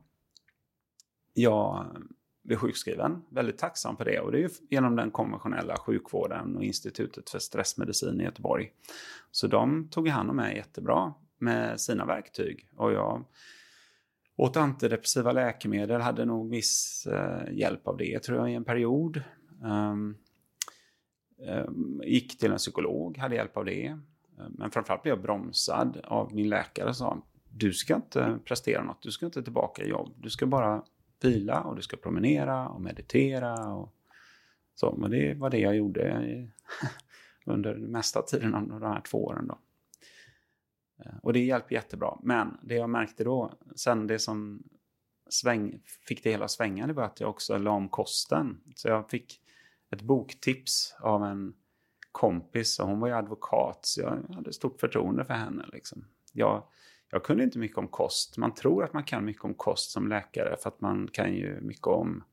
jag 1.34 1.86
blev 2.44 2.58
sjukskriven. 2.58 3.22
Väldigt 3.30 3.58
tacksam 3.58 3.98
för 3.98 4.06
det. 4.06 4.20
Och 4.20 4.32
det 4.32 4.38
är 4.38 4.42
ju 4.42 4.50
genom 4.70 4.96
den 4.96 5.12
konventionella 5.12 5.78
sjukvården 5.78 6.56
och 6.56 6.64
Institutet 6.64 7.30
för 7.30 7.40
stressmedicin 7.40 8.22
i 8.22 8.24
Göteborg. 8.24 8.72
Så 9.32 9.48
de 9.48 9.90
tog 9.90 10.08
hand 10.08 10.30
om 10.30 10.36
mig 10.36 10.56
jättebra 10.56 11.14
med 11.38 11.82
sina 11.82 12.06
verktyg. 12.06 12.70
Och 12.76 12.92
jag 12.92 13.26
åt 14.38 14.58
antidepressiva 14.58 15.32
läkemedel, 15.32 16.02
hade 16.02 16.26
nog 16.26 16.50
viss 16.50 17.08
eh, 17.12 17.54
hjälp 17.54 17.88
av 17.88 17.98
det 17.98 18.24
tror 18.24 18.38
jag 18.38 18.52
i 18.52 18.54
en 18.54 18.64
period. 18.64 19.22
Um, 19.64 20.18
Ehm, 21.42 22.02
gick 22.06 22.38
till 22.38 22.52
en 22.52 22.58
psykolog, 22.58 23.18
hade 23.18 23.36
hjälp 23.36 23.58
av 23.58 23.66
det. 23.66 23.86
Ehm, 23.86 24.02
men 24.58 24.72
framförallt 24.72 25.04
blev 25.04 25.12
jag 25.12 25.22
bromsad 25.22 26.02
av 26.04 26.34
min 26.34 26.50
läkare 26.50 26.94
som 26.94 27.08
sa 27.08 27.22
du 27.58 27.74
ska 27.74 27.96
inte 27.96 28.40
prestera 28.46 28.84
något, 28.84 29.02
du 29.02 29.12
ska 29.12 29.26
inte 29.26 29.44
tillbaka 29.44 29.84
i 29.84 29.90
jobb, 29.90 30.14
du 30.18 30.30
ska 30.30 30.46
bara 30.46 30.84
vila 31.22 31.62
och 31.62 31.76
du 31.76 31.82
ska 31.82 31.98
promenera 31.98 32.70
och 32.70 32.82
meditera. 32.82 33.74
Och 33.74 33.94
så. 34.76 34.96
Men 34.96 35.12
det 35.12 35.34
var 35.34 35.50
det 35.50 35.60
jag 35.60 35.76
gjorde 35.76 36.48
under 37.46 37.76
mesta 37.76 38.22
tiden 38.22 38.56
av 38.56 38.80
de 38.80 38.82
här 38.82 39.02
två 39.02 39.26
åren. 39.26 39.48
Då. 39.48 39.60
Ehm, 41.06 41.20
och 41.24 41.34
det 41.34 41.40
hjälper 41.40 41.76
jättebra. 41.76 42.18
Men 42.24 42.58
det 42.64 42.76
jag 42.76 42.90
märkte 42.90 43.24
då, 43.24 43.54
sen 43.76 44.08
det 44.08 44.20
som 44.20 44.64
sväng, 45.30 45.80
fick 46.08 46.24
det 46.24 46.32
hela 46.32 46.48
svänga, 46.48 46.88
det 46.88 46.94
var 46.94 47.04
att 47.04 47.20
jag 47.20 47.30
också 47.30 47.58
la 47.58 47.72
om 47.72 47.90
kosten. 47.90 48.62
Så 48.76 48.88
jag 48.88 49.10
fick 49.10 49.42
ett 49.92 50.02
boktips 50.02 50.96
av 51.00 51.24
en 51.24 51.54
kompis 52.12 52.80
och 52.80 52.88
hon 52.88 53.00
var 53.00 53.08
ju 53.08 53.14
advokat 53.14 53.80
så 53.82 54.02
jag 54.02 54.36
hade 54.36 54.54
stort 54.54 54.80
förtroende 54.80 55.26
för 55.26 55.34
henne. 55.34 55.66
Liksom. 55.74 56.06
Jag 56.34 56.64
jag 57.16 57.24
kunde 57.24 57.44
inte 57.44 57.60
mycket 57.60 57.78
om 57.78 57.88
kost. 57.88 58.38
Man 58.38 58.54
tror 58.54 58.84
att 58.84 58.94
man 58.94 59.04
kan 59.04 59.26
mycket 59.26 59.44
om 59.44 59.54
kost 59.54 59.92
som 59.92 60.08
läkare 60.08 60.56
för 60.58 60.70
att 60.70 60.82
man 60.82 61.08
kan 61.08 61.34
ju 61.34 61.62
mycket 61.62 61.88
om 61.88 62.24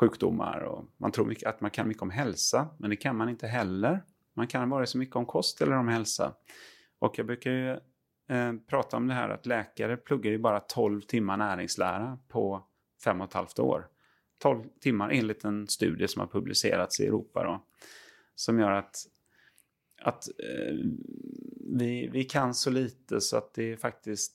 sjukdomar 0.00 0.60
och 0.60 0.84
man 0.96 1.12
tror 1.12 1.26
mycket, 1.26 1.48
att 1.48 1.60
man 1.60 1.70
kan 1.70 1.88
mycket 1.88 2.02
om 2.02 2.10
hälsa. 2.10 2.68
Men 2.78 2.90
det 2.90 2.96
kan 2.96 3.16
man 3.16 3.28
inte 3.28 3.46
heller. 3.46 4.04
Man 4.34 4.46
kan 4.46 4.70
vara 4.70 4.86
så 4.86 4.98
mycket 4.98 5.16
om 5.16 5.26
kost 5.26 5.62
eller 5.62 5.76
om 5.76 5.88
hälsa. 5.88 6.32
Och 6.98 7.18
jag 7.18 7.26
brukar 7.26 7.50
ju 7.50 7.70
eh, 8.36 8.52
prata 8.66 8.96
om 8.96 9.08
det 9.08 9.14
här 9.14 9.28
att 9.28 9.46
läkare 9.46 9.96
pluggar 9.96 10.30
ju 10.30 10.38
bara 10.38 10.60
12 10.60 11.00
timmar 11.00 11.36
näringslära 11.36 12.18
på 12.28 12.66
fem 13.04 13.20
och 13.20 13.26
ett 13.26 13.34
halvt 13.34 13.58
år. 13.58 13.86
12 14.40 14.64
timmar 14.80 15.10
enligt 15.10 15.44
en 15.44 15.68
studie 15.68 16.08
som 16.08 16.20
har 16.20 16.26
publicerats 16.26 17.00
i 17.00 17.06
Europa 17.06 17.44
då. 17.44 17.64
Som 18.34 18.58
gör 18.58 18.70
att, 18.70 18.96
att 20.02 20.28
eh, 20.28 20.74
vi, 21.78 22.08
vi 22.12 22.24
kan 22.24 22.54
så 22.54 22.70
lite 22.70 23.20
så 23.20 23.36
att 23.36 23.54
det 23.54 23.72
är 23.72 23.76
faktiskt 23.76 24.34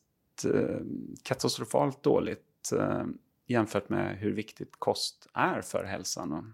eh, 0.54 0.80
katastrofalt 1.24 2.04
dåligt 2.04 2.72
eh, 2.80 3.04
jämfört 3.48 3.90
med 3.90 4.18
hur 4.18 4.32
viktigt 4.32 4.72
kost 4.72 5.28
är 5.34 5.62
för 5.62 5.84
hälsan. 5.84 6.30
Då. 6.30 6.46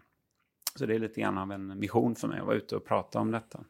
så 0.76 0.86
det 0.86 0.96
är 0.96 1.00
lite 1.00 1.22
grann 1.22 1.38
av 1.38 1.52
en 1.52 1.80
mission 1.80 2.16
för 2.16 2.28
mig 2.28 2.40
att 2.40 2.46
vara 2.46 2.58
ute 2.58 2.76
och 2.76 2.86
prata 2.86 3.20
om 3.20 3.32
detta. 3.32 3.64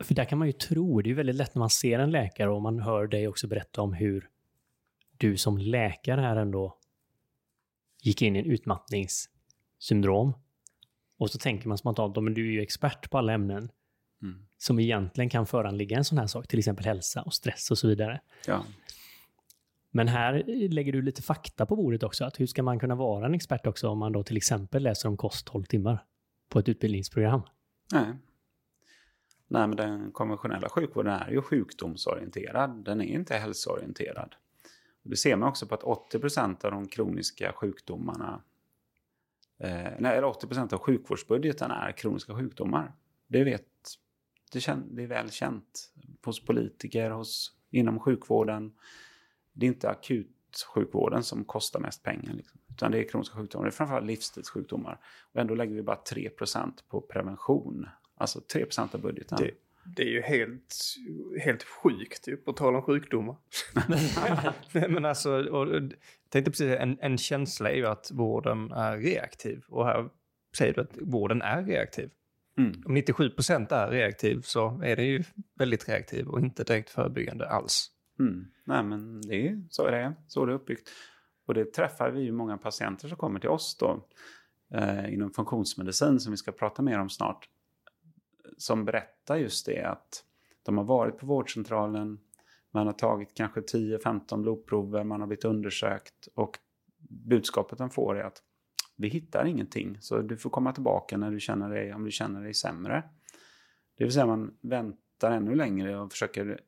För 0.00 0.14
där 0.14 0.24
kan 0.24 0.38
man 0.38 0.48
ju 0.48 0.52
tro, 0.52 1.02
det 1.02 1.06
är 1.06 1.10
ju 1.10 1.14
väldigt 1.14 1.36
lätt 1.36 1.54
när 1.54 1.60
man 1.60 1.70
ser 1.70 1.98
en 1.98 2.10
läkare 2.10 2.50
och 2.50 2.62
man 2.62 2.78
hör 2.80 3.06
dig 3.06 3.28
också 3.28 3.46
berätta 3.46 3.82
om 3.82 3.92
hur 3.92 4.28
du 5.16 5.36
som 5.36 5.58
läkare 5.58 6.20
här 6.20 6.36
ändå 6.36 6.78
gick 8.06 8.22
in 8.22 8.36
i 8.36 8.38
en 8.38 8.44
utmattningssyndrom. 8.46 10.32
Och 11.18 11.30
så 11.30 11.38
tänker 11.38 11.68
man 11.68 11.78
spontant, 11.78 12.16
men 12.22 12.34
du 12.34 12.48
är 12.48 12.52
ju 12.52 12.62
expert 12.62 13.10
på 13.10 13.18
alla 13.18 13.32
ämnen. 13.32 13.70
Mm. 14.22 14.46
Som 14.58 14.78
egentligen 14.78 15.30
kan 15.30 15.46
föranligga 15.46 15.96
en 15.96 16.04
sån 16.04 16.18
här 16.18 16.26
sak, 16.26 16.48
till 16.48 16.58
exempel 16.58 16.84
hälsa 16.84 17.22
och 17.22 17.34
stress 17.34 17.70
och 17.70 17.78
så 17.78 17.88
vidare. 17.88 18.20
Ja. 18.46 18.64
Men 19.90 20.08
här 20.08 20.44
lägger 20.68 20.92
du 20.92 21.02
lite 21.02 21.22
fakta 21.22 21.66
på 21.66 21.76
bordet 21.76 22.02
också. 22.02 22.24
Att 22.24 22.40
hur 22.40 22.46
ska 22.46 22.62
man 22.62 22.78
kunna 22.78 22.94
vara 22.94 23.26
en 23.26 23.34
expert 23.34 23.66
också 23.66 23.88
om 23.88 23.98
man 23.98 24.12
då 24.12 24.22
till 24.22 24.36
exempel 24.36 24.82
läser 24.82 25.08
om 25.08 25.16
kost 25.16 25.46
12 25.46 25.64
timmar 25.64 26.04
på 26.48 26.58
ett 26.58 26.68
utbildningsprogram? 26.68 27.42
Nej. 27.92 28.06
Nej, 29.48 29.66
men 29.66 29.76
den 29.76 30.12
konventionella 30.12 30.68
sjukvården 30.68 31.12
är 31.12 31.30
ju 31.30 31.42
sjukdomsorienterad. 31.42 32.84
Den 32.84 33.00
är 33.00 33.04
inte 33.04 33.34
hälsoorienterad. 33.34 34.34
Det 35.08 35.16
ser 35.16 35.36
man 35.36 35.48
också 35.48 35.66
på 35.66 35.74
att 35.74 35.82
80% 35.82 36.64
av 36.64 36.70
de 36.70 36.88
kroniska 36.88 37.52
sjukdomarna 37.52 38.42
eh, 39.58 39.92
nej, 39.98 40.20
80% 40.20 40.74
av 40.74 40.80
sjukvårdsbudgeten 40.80 41.70
är 41.70 41.92
kroniska 41.92 42.34
sjukdomar. 42.34 42.92
Det 43.26 43.44
vet 43.44 43.64
det, 44.52 44.60
kän, 44.60 44.96
det 44.96 45.02
är 45.02 45.06
väl 45.06 45.30
känt 45.30 45.92
hos 46.24 46.44
politiker, 46.44 47.10
hos, 47.10 47.52
inom 47.70 48.00
sjukvården. 48.00 48.72
Det 49.52 49.66
är 49.66 49.68
inte 49.68 49.90
akutsjukvården 49.90 51.22
som 51.22 51.44
kostar 51.44 51.80
mest 51.80 52.02
pengar. 52.02 52.32
Liksom, 52.32 52.60
utan 52.70 52.92
det 52.92 52.98
är 52.98 53.08
kroniska 53.08 53.36
sjukdomar. 53.36 53.64
Det 53.64 53.68
är 53.68 53.72
framförallt 53.72 54.06
livsstilssjukdomar. 54.06 55.00
Och 55.32 55.40
ändå 55.40 55.54
lägger 55.54 55.74
vi 55.74 55.82
bara 55.82 56.00
3% 56.12 56.72
på 56.88 57.00
prevention. 57.00 57.88
Alltså 58.14 58.38
3% 58.54 58.94
av 58.94 59.00
budgeten. 59.00 59.38
Det, 59.40 59.50
det 59.86 60.02
är 60.02 60.08
ju 60.08 60.22
helt, 60.22 60.74
helt 61.44 61.62
sjukt 61.62 62.28
ju, 62.28 62.36
på 62.36 62.52
tal 62.52 62.74
om 62.74 62.82
sjukdomar. 62.82 63.36
Nej, 64.72 64.88
men 64.88 65.04
alltså, 65.04 65.30
och, 65.30 65.74
jag 65.74 65.92
tänkte 66.28 66.50
precis, 66.50 66.76
en, 66.78 66.98
en 67.00 67.18
känsla 67.18 67.70
är 67.70 67.76
ju 67.76 67.86
att 67.86 68.10
vården 68.12 68.72
är 68.72 68.98
reaktiv. 68.98 69.64
Och 69.68 69.86
här 69.86 70.08
säger 70.58 70.74
du 70.74 70.80
att 70.80 70.98
vården 71.00 71.42
är 71.42 71.62
reaktiv. 71.62 72.10
Mm. 72.58 72.82
Om 72.86 72.94
97 72.94 73.30
procent 73.30 73.72
är 73.72 73.90
reaktiv 73.90 74.40
så 74.40 74.80
är 74.84 74.96
det 74.96 75.04
ju 75.04 75.24
väldigt 75.54 75.88
reaktiv 75.88 76.28
och 76.28 76.40
inte 76.40 76.64
direkt 76.64 76.90
förebyggande 76.90 77.48
alls. 77.48 77.90
Mm. 78.18 78.44
Nej, 78.64 78.82
men 78.82 79.22
det 79.22 79.48
är 79.48 79.62
så 79.70 79.86
är 79.86 79.92
det. 79.92 80.14
Så 80.26 80.42
är 80.42 80.46
det 80.46 80.54
uppbyggt. 80.54 80.88
Och 81.46 81.54
det 81.54 81.72
träffar 81.72 82.10
vi 82.10 82.20
ju 82.20 82.32
många 82.32 82.58
patienter 82.58 83.08
som 83.08 83.16
kommer 83.16 83.40
till 83.40 83.48
oss 83.48 83.76
då 83.80 84.06
eh, 84.74 85.14
inom 85.14 85.30
funktionsmedicin 85.30 86.20
som 86.20 86.30
vi 86.30 86.36
ska 86.36 86.52
prata 86.52 86.82
mer 86.82 86.98
om 86.98 87.10
snart. 87.10 87.48
Som 88.56 88.84
berättar 88.84 89.36
just 89.36 89.66
det 89.66 89.82
att 89.82 90.24
de 90.62 90.78
har 90.78 90.84
varit 90.84 91.18
på 91.18 91.26
vårdcentralen, 91.26 92.18
man 92.70 92.86
har 92.86 92.94
tagit 92.94 93.34
kanske 93.34 93.60
10-15 93.60 94.42
blodprover, 94.42 95.04
man 95.04 95.20
har 95.20 95.26
blivit 95.26 95.44
undersökt 95.44 96.28
och 96.34 96.58
budskapet 97.08 97.78
de 97.78 97.90
får 97.90 98.18
är 98.18 98.24
att 98.24 98.42
vi 98.96 99.08
hittar 99.08 99.44
ingenting. 99.44 99.98
Så 100.00 100.18
du 100.18 100.36
får 100.36 100.50
komma 100.50 100.72
tillbaka 100.72 101.16
när 101.16 101.30
du 101.30 101.40
känner 101.40 101.70
dig, 101.70 101.94
om 101.94 102.04
du 102.04 102.10
känner 102.10 102.42
dig 102.42 102.54
sämre. 102.54 103.02
Det 103.98 104.04
vill 104.04 104.12
säga 104.12 104.26
man 104.26 104.54
väntar 104.60 105.30
ännu 105.30 105.54
längre 105.54 105.98
och 105.98 106.12
försöker 106.12 106.60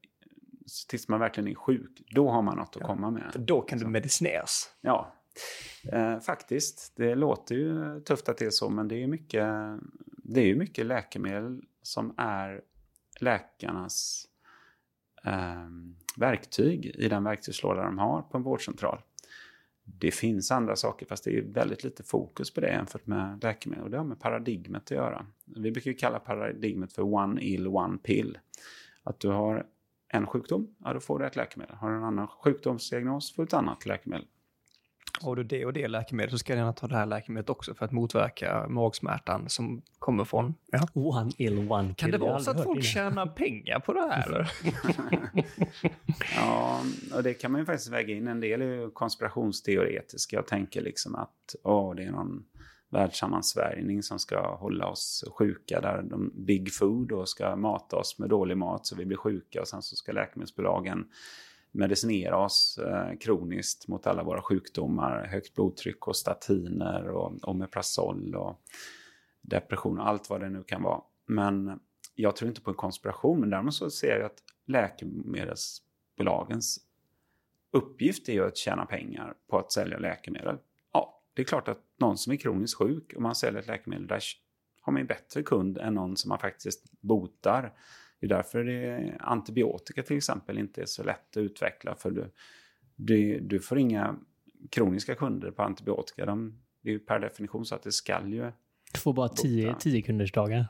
tills 0.88 1.08
man 1.08 1.20
verkligen 1.20 1.48
är 1.48 1.54
sjuk. 1.54 2.02
Då 2.14 2.30
har 2.30 2.42
man 2.42 2.56
något 2.56 2.76
att 2.76 2.80
ja, 2.80 2.86
komma 2.86 3.10
med. 3.10 3.32
För 3.32 3.38
då 3.38 3.60
kan 3.60 3.78
du 3.78 3.86
medicineras. 3.86 4.70
Ja, 4.80 5.14
eh, 5.92 6.20
faktiskt. 6.20 6.92
Det 6.96 7.14
låter 7.14 7.54
ju 7.54 8.00
tufft 8.00 8.28
att 8.28 8.38
det 8.38 8.44
är 8.44 8.50
så, 8.50 8.70
men 8.70 8.88
det 8.88 9.02
är 9.02 9.06
mycket, 9.06 9.46
det 10.24 10.50
är 10.50 10.54
mycket 10.54 10.86
läkemedel 10.86 11.62
som 11.82 12.14
är 12.16 12.60
läkarnas 13.20 14.26
eh, 15.24 15.68
verktyg 16.16 16.86
i 16.86 17.08
den 17.08 17.24
verktygslåda 17.24 17.82
de 17.82 17.98
har 17.98 18.22
på 18.22 18.36
en 18.36 18.42
vårdcentral. 18.42 19.02
Det 19.84 20.10
finns 20.10 20.50
andra 20.50 20.76
saker 20.76 21.06
fast 21.06 21.24
det 21.24 21.38
är 21.38 21.42
väldigt 21.42 21.84
lite 21.84 22.02
fokus 22.02 22.54
på 22.54 22.60
det 22.60 22.68
jämfört 22.68 23.06
med 23.06 23.42
läkemedel. 23.42 23.84
Och 23.84 23.90
det 23.90 23.96
har 23.96 24.04
med 24.04 24.20
paradigmet 24.20 24.82
att 24.82 24.90
göra. 24.90 25.26
Vi 25.44 25.70
brukar 25.70 25.92
kalla 25.92 26.18
paradigmet 26.18 26.92
för 26.92 27.02
one 27.02 27.40
ill, 27.42 27.66
one 27.66 27.98
pill. 27.98 28.38
Att 29.02 29.20
du 29.20 29.28
har 29.28 29.66
en 30.08 30.26
sjukdom, 30.26 30.74
ja 30.84 30.92
då 30.92 31.00
får 31.00 31.18
du 31.18 31.26
ett 31.26 31.36
läkemedel. 31.36 31.76
Har 31.76 31.90
du 31.90 31.96
en 31.96 32.04
annan 32.04 32.28
sjukdomsdiagnos 32.28 33.34
får 33.34 33.42
du 33.42 33.46
ett 33.46 33.54
annat 33.54 33.86
läkemedel. 33.86 34.26
Har 35.20 35.36
du 35.36 35.44
det 35.44 35.64
och 35.64 35.72
det 35.72 35.88
läkemedel 35.88 36.30
så 36.30 36.38
ska 36.38 36.52
du 36.52 36.58
gärna 36.58 36.72
ta 36.72 36.86
det 36.86 36.96
här 36.96 37.06
läkemedlet 37.06 37.50
också 37.50 37.74
för 37.74 37.84
att 37.84 37.92
motverka 37.92 38.66
magsmärtan 38.68 39.48
som 39.48 39.82
kommer 39.98 40.24
från... 40.24 40.54
Ja. 40.66 40.88
One 40.92 41.32
ill, 41.36 41.72
one. 41.72 41.94
Kan 41.94 42.10
det 42.10 42.18
vara 42.18 42.40
så 42.40 42.50
att 42.50 42.64
folk 42.64 42.84
tjänar 42.84 43.26
pengar 43.26 43.80
på 43.80 43.92
det 43.92 44.00
här? 44.00 44.50
ja, 46.36 46.80
och 47.14 47.22
det 47.22 47.34
kan 47.34 47.52
man 47.52 47.60
ju 47.60 47.64
faktiskt 47.64 47.92
väga 47.92 48.14
in. 48.14 48.28
En 48.28 48.40
del 48.40 48.62
är 48.62 48.66
ju 48.66 48.90
konspirationsteoretiska 48.90 50.36
Jag 50.36 50.46
tänker 50.46 50.82
liksom 50.82 51.14
att 51.14 51.54
åh, 51.64 51.94
det 51.94 52.04
är 52.04 52.10
någon 52.10 52.44
världssammansvärjning 52.90 54.02
som 54.02 54.18
ska 54.18 54.56
hålla 54.56 54.86
oss 54.86 55.24
sjuka 55.38 55.80
där 55.80 56.02
de 56.02 56.32
big 56.34 56.72
food 56.72 57.12
och 57.12 57.28
ska 57.28 57.56
mata 57.56 57.96
oss 57.96 58.18
med 58.18 58.28
dålig 58.28 58.56
mat 58.56 58.86
så 58.86 58.96
vi 58.96 59.06
blir 59.06 59.16
sjuka 59.16 59.60
och 59.60 59.68
sen 59.68 59.82
så 59.82 59.96
ska 59.96 60.12
läkemedelsbolagen 60.12 61.06
medicinera 61.72 62.38
oss 62.38 62.78
eh, 62.78 63.18
kroniskt 63.18 63.88
mot 63.88 64.06
alla 64.06 64.22
våra 64.22 64.42
sjukdomar, 64.42 65.26
högt 65.26 65.54
blodtryck 65.54 66.08
och 66.08 66.16
statiner 66.16 67.08
och 67.08 67.48
Omeprazol 67.48 68.34
och 68.34 68.60
depression 69.40 70.00
och 70.00 70.08
allt 70.08 70.30
vad 70.30 70.40
det 70.40 70.50
nu 70.50 70.62
kan 70.62 70.82
vara. 70.82 71.00
Men 71.26 71.80
jag 72.14 72.36
tror 72.36 72.48
inte 72.48 72.60
på 72.60 72.70
en 72.70 72.76
konspiration, 72.76 73.40
men 73.40 73.50
däremot 73.50 73.74
så 73.74 73.90
ser 73.90 74.16
jag 74.16 74.26
att 74.26 74.42
läkemedelsbolagens 74.66 76.80
uppgift 77.70 78.28
är 78.28 78.32
ju 78.32 78.46
att 78.46 78.56
tjäna 78.56 78.86
pengar 78.86 79.34
på 79.50 79.58
att 79.58 79.72
sälja 79.72 79.98
läkemedel. 79.98 80.56
Ja, 80.92 81.22
det 81.34 81.42
är 81.42 81.46
klart 81.46 81.68
att 81.68 81.80
någon 81.96 82.18
som 82.18 82.32
är 82.32 82.36
kroniskt 82.36 82.78
sjuk, 82.78 83.12
om 83.16 83.22
man 83.22 83.34
säljer 83.34 83.60
ett 83.60 83.66
läkemedel, 83.66 84.06
där 84.06 84.22
har 84.80 84.92
man 84.92 85.00
en 85.00 85.06
bättre 85.06 85.42
kund 85.42 85.78
än 85.78 85.94
någon 85.94 86.16
som 86.16 86.28
man 86.28 86.38
faktiskt 86.38 87.00
botar. 87.00 87.72
Det 88.20 88.26
är 88.26 88.28
därför 88.28 88.64
det 88.64 89.16
antibiotika 89.20 90.02
till 90.02 90.16
exempel 90.16 90.58
inte 90.58 90.82
är 90.82 90.86
så 90.86 91.02
lätt 91.02 91.36
att 91.36 91.40
utveckla. 91.40 91.94
För 91.94 92.10
du, 92.10 92.30
du, 92.96 93.40
du 93.40 93.60
får 93.60 93.78
inga 93.78 94.16
kroniska 94.70 95.14
kunder 95.14 95.50
på 95.50 95.62
antibiotika. 95.62 96.26
De, 96.26 96.58
det 96.82 96.88
är 96.88 96.92
ju 96.92 96.98
per 96.98 97.18
definition 97.18 97.64
så 97.64 97.74
att 97.74 97.82
det 97.82 97.92
skall 97.92 98.32
ju... 98.32 98.52
Du 98.92 99.00
får 99.00 99.12
bara 99.12 99.28
tio, 99.28 99.76
tio 99.78 100.02
kunders 100.02 100.32
dagar. 100.32 100.66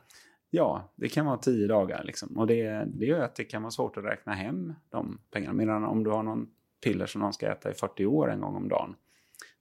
Ja, 0.51 0.93
det 0.97 1.09
kan 1.09 1.27
vara 1.27 1.39
tio 1.39 1.67
dagar. 1.67 2.05
Liksom. 2.05 2.39
Och 2.39 2.47
det, 2.47 2.85
det 2.87 3.07
gör 3.07 3.21
att 3.21 3.35
det 3.35 3.45
kan 3.45 3.63
vara 3.63 3.71
svårt 3.71 3.97
att 3.97 4.05
räkna 4.05 4.33
hem 4.33 4.75
de 4.89 5.21
pengarna. 5.31 5.53
Medan 5.53 5.85
om 5.85 6.05
du 6.05 6.11
har 6.11 6.23
någon 6.23 6.51
piller 6.85 7.07
som 7.07 7.21
någon 7.21 7.33
ska 7.33 7.53
äta 7.53 7.71
i 7.71 7.75
40 7.75 8.07
år 8.07 8.31
en 8.31 8.41
gång 8.41 8.55
om 8.55 8.69
dagen. 8.69 8.97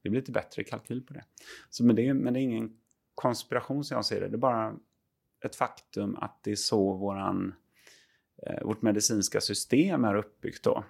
Det 0.03 0.09
blir 0.09 0.21
lite 0.21 0.31
bättre 0.31 0.63
kalkyl 0.63 1.01
på 1.01 1.13
det. 1.13 1.23
Så, 1.69 1.85
men, 1.85 1.95
det 1.95 2.13
men 2.13 2.33
det 2.33 2.39
är 2.39 2.41
ingen 2.41 2.77
konspiration 3.15 3.83
som 3.83 3.95
jag 3.95 4.05
ser 4.05 4.21
det. 4.21 4.27
Det 4.27 4.35
är 4.35 4.37
bara 4.37 4.75
ett 5.45 5.55
faktum 5.55 6.15
att 6.15 6.43
det 6.43 6.51
är 6.51 6.55
så 6.55 6.93
våran, 6.93 7.53
Eh, 8.45 8.63
vårt 8.63 8.81
medicinska 8.81 9.41
system 9.41 10.03
är 10.03 10.15
uppbyggt 10.15 10.63
då. 10.63 10.83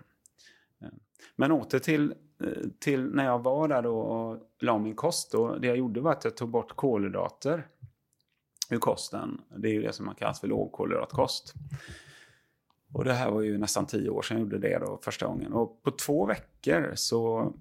Eh, 0.82 0.88
men 1.36 1.52
åter 1.52 1.80
till, 1.80 2.14
eh, 2.44 2.70
till 2.80 3.06
när 3.06 3.26
jag 3.26 3.44
var 3.44 3.68
där 3.68 3.82
då 3.82 4.00
och 4.00 4.52
la 4.60 4.78
min 4.78 4.96
kost. 4.96 5.32
Då, 5.32 5.56
det 5.56 5.68
jag 5.68 5.78
gjorde 5.78 6.02
var 6.02 6.12
att 6.12 6.24
jag 6.24 6.38
tog 6.38 6.50
bort 6.50 6.76
kolhydrater 6.76 7.68
ur 8.70 8.80
kosten. 8.80 9.42
Det 9.58 9.68
är 9.68 9.74
ju 9.74 9.82
det 9.82 9.94
som 9.94 10.06
man 10.06 10.16
kallar 10.16 10.34
för 10.34 10.48
lågkolhydratkost. 10.48 11.54
Och 12.94 13.04
det 13.04 13.14
här 13.14 13.32
var 13.32 13.42
ju 13.42 13.58
nästan 13.58 13.86
tio 13.86 14.10
år 14.10 14.22
sedan 14.22 14.38
jag 14.38 14.44
gjorde 14.44 14.58
det 14.58 14.80
då 14.80 15.00
första 15.02 15.28
gången. 15.28 15.54
Och 15.54 15.84
på 15.84 15.92
två 15.92 16.26
veckor 16.26 16.92
så, 16.96 17.54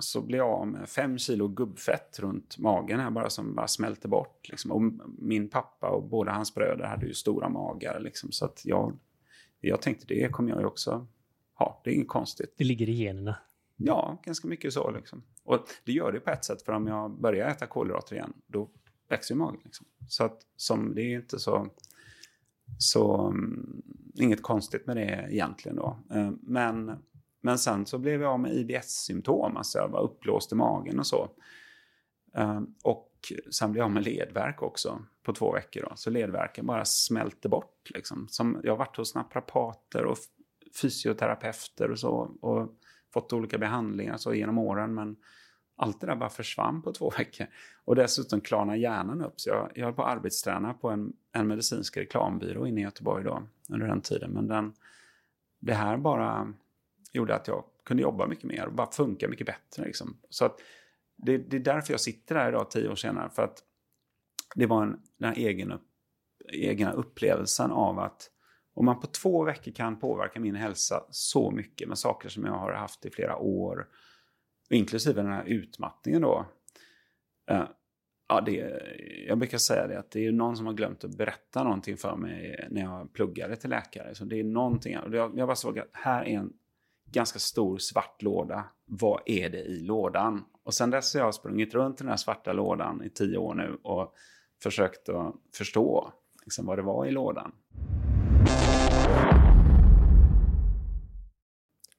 så 0.00 0.20
blev 0.20 0.38
jag 0.38 0.48
av 0.48 0.66
med 0.66 0.88
fem 0.88 1.18
kilo 1.18 1.48
gubbfett 1.48 2.18
runt 2.18 2.58
magen 2.58 3.00
här 3.00 3.10
bara 3.10 3.30
som 3.30 3.54
bara 3.54 3.68
smälte 3.68 4.08
bort. 4.08 4.48
Liksom. 4.48 4.72
Och 4.72 4.82
min 5.18 5.48
pappa 5.48 5.88
och 5.88 6.02
båda 6.02 6.32
hans 6.32 6.54
bröder 6.54 6.84
hade 6.84 7.06
ju 7.06 7.14
stora 7.14 7.48
magar 7.48 8.00
liksom. 8.00 8.32
Så 8.32 8.44
att 8.44 8.62
jag, 8.64 8.98
jag 9.60 9.82
tänkte 9.82 10.06
det 10.06 10.32
kommer 10.32 10.50
jag 10.50 10.60
ju 10.60 10.66
också 10.66 11.06
ha. 11.54 11.80
Det 11.84 11.90
är 11.90 11.94
inget 11.94 12.08
konstigt. 12.08 12.54
Det 12.56 12.64
ligger 12.64 12.88
i 12.88 12.92
generna. 12.92 13.36
Ja, 13.76 14.22
ganska 14.24 14.48
mycket 14.48 14.72
så 14.72 14.90
liksom. 14.90 15.22
Och 15.44 15.66
det 15.84 15.92
gör 15.92 16.12
det 16.12 16.20
på 16.20 16.30
ett 16.30 16.44
sätt 16.44 16.62
för 16.62 16.72
om 16.72 16.86
jag 16.86 17.20
börjar 17.20 17.48
äta 17.48 17.66
kolhydrater 17.66 18.16
igen 18.16 18.32
då 18.46 18.70
växer 19.08 19.34
ju 19.34 19.38
magen. 19.38 19.60
Liksom. 19.64 19.86
Så 20.08 20.24
att 20.24 20.40
som 20.56 20.94
det 20.94 21.02
är 21.02 21.16
inte 21.16 21.38
så 21.38 21.66
så 22.78 23.26
um, 23.26 23.82
inget 24.14 24.42
konstigt 24.42 24.86
med 24.86 24.96
det 24.96 25.26
egentligen 25.30 25.76
då. 25.76 25.98
Uh, 26.14 26.30
men, 26.40 26.98
men 27.40 27.58
sen 27.58 27.86
så 27.86 27.98
blev 27.98 28.22
jag 28.22 28.32
av 28.32 28.40
med 28.40 28.52
IBS-symptom, 28.52 29.56
alltså 29.56 29.78
jag 29.78 29.88
var 29.88 30.00
uppblåst 30.00 30.52
i 30.52 30.54
magen 30.54 30.98
och 30.98 31.06
så. 31.06 31.30
Uh, 32.38 32.60
och 32.82 33.07
sen 33.50 33.72
blev 33.72 33.80
jag 33.80 33.84
av 33.84 33.90
med 33.90 34.04
ledvärk 34.04 34.62
också 34.62 35.02
på 35.22 35.32
två 35.32 35.52
veckor. 35.52 35.86
Då. 35.90 35.96
Så 35.96 36.10
ledvärken 36.10 36.66
bara 36.66 36.84
smälte 36.84 37.48
bort. 37.48 37.90
Liksom. 37.94 38.28
Som, 38.28 38.60
jag 38.64 38.72
har 38.72 38.78
varit 38.78 38.96
hos 38.96 39.14
naprapater 39.14 40.04
och 40.04 40.18
fysioterapeuter 40.82 41.90
och 41.90 41.98
så. 41.98 42.36
Och 42.40 42.74
fått 43.12 43.32
olika 43.32 43.58
behandlingar 43.58 44.16
så 44.16 44.34
genom 44.34 44.58
åren. 44.58 44.94
Men 44.94 45.16
allt 45.76 46.00
det 46.00 46.06
där 46.06 46.16
bara 46.16 46.30
försvann 46.30 46.82
på 46.82 46.92
två 46.92 47.10
veckor. 47.18 47.46
Och 47.84 47.96
dessutom 47.96 48.40
klarnar 48.40 48.74
hjärnan 48.74 49.22
upp. 49.22 49.40
Så 49.40 49.50
jag, 49.50 49.72
jag 49.74 49.84
höll 49.84 49.94
på 49.94 50.02
att 50.02 50.16
arbetsträna 50.16 50.74
på 50.74 50.90
en, 50.90 51.12
en 51.32 51.46
medicinsk 51.46 51.96
reklambyrå 51.96 52.66
inne 52.66 52.80
i 52.80 52.84
Göteborg 52.84 53.24
då, 53.24 53.42
under 53.68 53.86
den 53.86 54.00
tiden. 54.00 54.30
Men 54.30 54.46
den, 54.48 54.72
det 55.58 55.74
här 55.74 55.96
bara 55.96 56.52
gjorde 57.12 57.34
att 57.34 57.48
jag 57.48 57.64
kunde 57.84 58.02
jobba 58.02 58.26
mycket 58.26 58.44
mer 58.44 58.66
och 58.66 58.72
bara 58.72 58.90
funka 58.90 59.28
mycket 59.28 59.46
bättre. 59.46 59.84
Liksom. 59.84 60.16
Så 60.30 60.44
att 60.44 60.60
det, 61.18 61.38
det, 61.38 61.56
är 61.56 61.60
därför 61.60 61.92
jag 61.92 62.00
sitter 62.00 62.34
här 62.34 62.48
idag 62.48 62.70
tio 62.70 62.88
år 62.88 62.94
senare. 62.94 63.30
För 63.30 63.42
att 63.42 63.62
det 64.54 64.66
var 64.66 64.82
en, 64.82 65.00
den 65.18 65.34
egen 65.34 65.72
upp, 65.72 65.86
egna 66.52 66.92
upplevelsen 66.92 67.70
av 67.70 67.98
att 67.98 68.30
om 68.74 68.84
man 68.84 69.00
på 69.00 69.06
två 69.06 69.44
veckor 69.44 69.72
kan 69.72 69.98
påverka 69.98 70.40
min 70.40 70.54
hälsa 70.54 71.04
så 71.10 71.50
mycket 71.50 71.88
med 71.88 71.98
saker 71.98 72.28
som 72.28 72.44
jag 72.44 72.52
har 72.52 72.72
haft 72.72 73.06
i 73.06 73.10
flera 73.10 73.36
år 73.36 73.86
inklusive 74.70 75.22
den 75.22 75.32
här 75.32 75.44
utmattningen 75.44 76.22
då. 76.22 76.46
Uh, 77.50 77.64
ja, 78.28 78.40
det, 78.40 78.82
jag 79.26 79.38
brukar 79.38 79.58
säga 79.58 79.86
det 79.86 79.98
att 79.98 80.10
det 80.10 80.26
är 80.26 80.32
någon 80.32 80.56
som 80.56 80.66
har 80.66 80.72
glömt 80.72 81.04
att 81.04 81.16
berätta 81.16 81.64
någonting 81.64 81.96
för 81.96 82.16
mig 82.16 82.66
när 82.70 82.80
jag 82.80 83.12
pluggade 83.12 83.56
till 83.56 83.70
läkare. 83.70 84.14
Så 84.14 84.24
det 84.24 84.40
är 84.40 84.44
någonting, 84.44 84.92
jag, 84.92 85.38
jag 85.38 85.48
bara 85.48 85.56
såg 85.56 85.78
att 85.78 85.88
här 85.92 86.24
är 86.24 86.38
en 86.38 86.52
ganska 87.12 87.38
stor 87.38 87.78
svart 87.78 88.22
låda. 88.22 88.64
Vad 88.84 89.20
är 89.26 89.50
det 89.50 89.58
i 89.58 89.80
lådan? 89.80 90.44
Och 90.64 90.74
sen 90.74 90.90
dess 90.90 91.14
har 91.14 91.20
jag 91.20 91.34
sprungit 91.34 91.74
runt 91.74 92.00
i 92.00 92.04
den 92.04 92.08
här 92.08 92.16
svarta 92.16 92.52
lådan 92.52 93.02
i 93.04 93.10
tio 93.10 93.38
år 93.38 93.54
nu 93.54 93.78
och 93.82 94.14
försökt 94.62 95.08
att 95.08 95.34
förstå 95.56 96.12
liksom, 96.44 96.66
vad 96.66 96.78
det 96.78 96.82
var 96.82 97.06
i 97.06 97.10
lådan. 97.10 97.52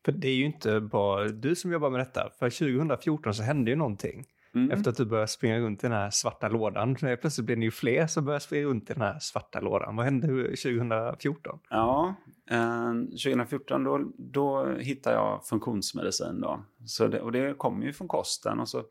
För 0.06 0.12
det 0.12 0.28
är 0.28 0.36
ju 0.36 0.46
inte 0.46 0.80
bara 0.80 1.28
du 1.28 1.56
som 1.56 1.72
jobbar 1.72 1.90
med 1.90 2.00
detta. 2.00 2.30
För 2.40 2.50
2014 2.50 3.34
så 3.34 3.44
hände 3.44 3.72
ju 3.72 3.78
någonting. 3.78 4.26
Mm. 4.56 4.72
Efter 4.72 4.92
att 4.92 4.98
du 4.98 5.06
började 5.06 5.28
springa 5.28 5.60
runt 5.60 5.84
i 5.84 5.88
den 5.88 5.92
här 5.98 6.10
svarta 6.10 6.50
lådan. 6.50 6.96
Plötsligt 6.96 7.46
blev 7.46 7.58
det 7.58 7.66
ju 7.66 7.72
fler 7.72 8.08
som 8.08 8.26
började 8.26 8.44
springa 8.44 8.68
runt 8.68 8.90
i 8.90 8.94
den 8.94 9.02
här 9.02 9.20
svarta 9.20 9.60
lådan. 9.60 9.96
Vad 9.96 10.06
hände 10.06 10.28
2014? 10.28 11.60
Ja, 11.70 12.16
eh, 12.52 12.94
2014 12.94 13.84
då, 13.84 14.12
då 14.18 14.76
hittade 14.80 15.16
jag 15.16 15.46
funktionsmedicin. 15.46 16.42
Då. 16.42 16.64
Så 16.86 17.08
det, 17.08 17.22
och 17.22 17.32
det 17.32 17.54
kom 17.58 17.84
ju 17.84 17.94
från 17.94 18.08
kosten. 18.08 18.60
Och 18.60 18.70
så 18.70 18.84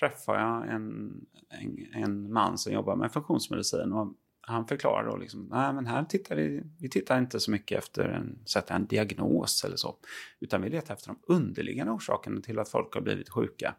träffade 0.00 0.40
jag 0.40 0.68
en, 0.68 1.12
en, 1.48 1.86
en 1.94 2.32
man 2.32 2.58
som 2.58 2.72
jobbar 2.72 2.96
med 2.96 3.12
funktionsmedicin. 3.12 3.92
Och 3.92 4.14
han 4.46 4.66
förklarar 4.66 5.10
då 5.10 5.16
liksom, 5.16 5.48
nej 5.50 5.72
men 5.72 5.86
här 5.86 6.04
tittar 6.04 6.36
vi, 6.36 6.62
vi 6.80 6.88
tittar 6.88 7.18
inte 7.18 7.40
så 7.40 7.50
mycket 7.50 7.78
efter 7.78 8.08
en, 8.08 8.38
sätta 8.46 8.74
en 8.74 8.86
diagnos 8.86 9.64
eller 9.64 9.76
så, 9.76 9.96
utan 10.40 10.62
vi 10.62 10.70
letar 10.70 10.94
efter 10.94 11.08
de 11.08 11.34
underliggande 11.34 11.92
orsakerna 11.92 12.40
till 12.40 12.58
att 12.58 12.68
folk 12.68 12.94
har 12.94 13.00
blivit 13.00 13.28
sjuka. 13.28 13.74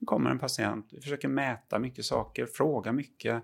Det 0.00 0.06
kommer 0.06 0.30
en 0.30 0.38
patient, 0.38 0.88
vi 0.90 1.00
försöker 1.00 1.28
mäta 1.28 1.78
mycket 1.78 2.04
saker, 2.04 2.46
fråga 2.46 2.92
mycket 2.92 3.42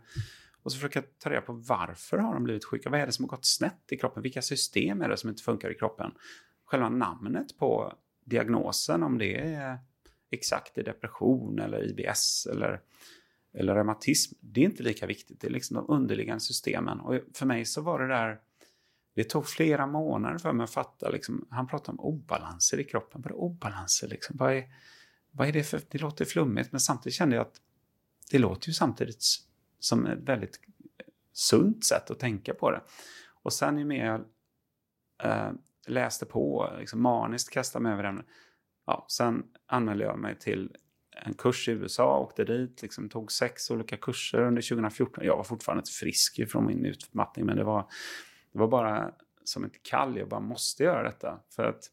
och 0.63 0.73
så 0.73 0.79
försöker 0.79 1.01
jag 1.01 1.19
ta 1.19 1.31
reda 1.31 1.41
på 1.41 1.53
varför 1.53 2.19
har 2.19 2.35
de 2.35 2.45
blivit 2.45 2.65
sjuka? 2.65 2.91
Vad 2.91 3.01
är 3.01 3.07
det 3.07 3.13
som 3.13 3.25
har 3.25 3.31
gått 3.31 3.45
snett 3.45 3.83
i 3.91 3.97
kroppen? 3.97 4.23
Vilka 4.23 4.43
system 4.43 5.03
är 5.03 5.09
det 5.09 5.17
som 5.17 5.31
inte 5.31 5.43
funkar 5.43 5.71
i 5.71 5.75
kroppen? 5.75 6.13
Själva 6.65 6.89
namnet 6.89 7.59
på 7.59 7.93
diagnosen, 8.25 9.03
om 9.03 9.19
det 9.19 9.41
är 9.41 9.79
exakt 10.31 10.75
depression 10.75 11.59
eller 11.59 11.85
IBS 11.85 12.47
eller 12.47 12.81
eller 13.57 13.75
reumatism, 13.75 14.35
det 14.41 14.61
är 14.61 14.65
inte 14.65 14.83
lika 14.83 15.07
viktigt. 15.07 15.41
Det 15.41 15.47
är 15.47 15.51
liksom 15.51 15.77
de 15.77 15.91
underliggande 15.95 16.41
systemen. 16.41 17.01
Och 17.01 17.21
för 17.35 17.47
mig 17.47 17.65
så 17.65 17.81
var 17.81 17.99
det 17.99 18.09
där, 18.09 18.41
det 19.15 19.25
tog 19.25 19.47
flera 19.47 19.87
månader 19.87 20.39
för 20.39 20.53
mig 20.53 20.65
att 20.65 20.71
fatta. 20.71 21.11
Liksom, 21.11 21.47
han 21.51 21.67
pratade 21.67 21.99
om 21.99 22.05
obalanser 22.05 22.81
i 22.81 22.85
kroppen. 22.85 23.23
Vad 23.23 23.33
är 23.33 23.37
obalanser? 23.37 24.09
Liksom? 24.09 24.37
Vad, 24.37 24.53
är, 24.53 24.65
vad 25.37 25.49
är 25.49 25.53
det 25.53 25.63
för, 25.63 25.81
det 25.89 25.99
låter 25.99 26.25
flummigt, 26.25 26.73
men 26.73 26.81
samtidigt 26.81 27.15
kände 27.15 27.37
jag 27.37 27.47
att 27.47 27.61
det 28.31 28.39
låter 28.39 28.69
ju 28.69 28.73
samtidigt 28.73 29.25
som 29.79 30.07
ett 30.07 30.19
väldigt 30.19 30.61
eh, 30.99 31.07
sunt 31.33 31.85
sätt 31.85 32.11
att 32.11 32.19
tänka 32.19 32.55
på 32.55 32.71
det. 32.71 32.81
Och 33.43 33.53
sen 33.53 33.79
ju 33.79 33.85
mer 33.85 34.07
jag 34.07 34.25
äh, 35.33 35.53
läste 35.87 36.27
på, 36.27 36.73
liksom 36.79 37.03
maniskt 37.03 37.51
kastade 37.51 37.83
mig 37.83 37.93
över 37.93 38.03
den, 38.03 38.23
ja, 38.87 39.07
sen 39.09 39.45
anmälde 39.67 40.05
jag 40.05 40.19
mig 40.19 40.39
till 40.39 40.77
en 41.11 41.35
kurs 41.35 41.69
i 41.69 41.73
USA, 41.73 42.19
åkte 42.19 42.45
dit, 42.45 42.83
liksom, 42.83 43.09
tog 43.09 43.33
sex 43.33 43.71
olika 43.71 43.97
kurser 43.97 44.43
under 44.43 44.63
2014. 44.63 45.25
Jag 45.25 45.37
var 45.37 45.45
fortfarande 45.45 45.81
inte 45.81 45.91
frisk 45.91 46.51
från 46.51 46.67
min 46.67 46.85
utmattning, 46.85 47.47
men 47.47 47.57
det 47.57 47.65
var, 47.65 47.89
det 48.53 48.59
var 48.59 48.69
bara 48.69 49.13
som 49.45 49.65
ett 49.65 49.83
kall. 49.83 50.17
Jag 50.17 50.29
bara 50.29 50.41
måste 50.41 50.85
göra 50.85 51.03
detta. 51.03 51.41
För 51.51 51.65
att 51.65 51.91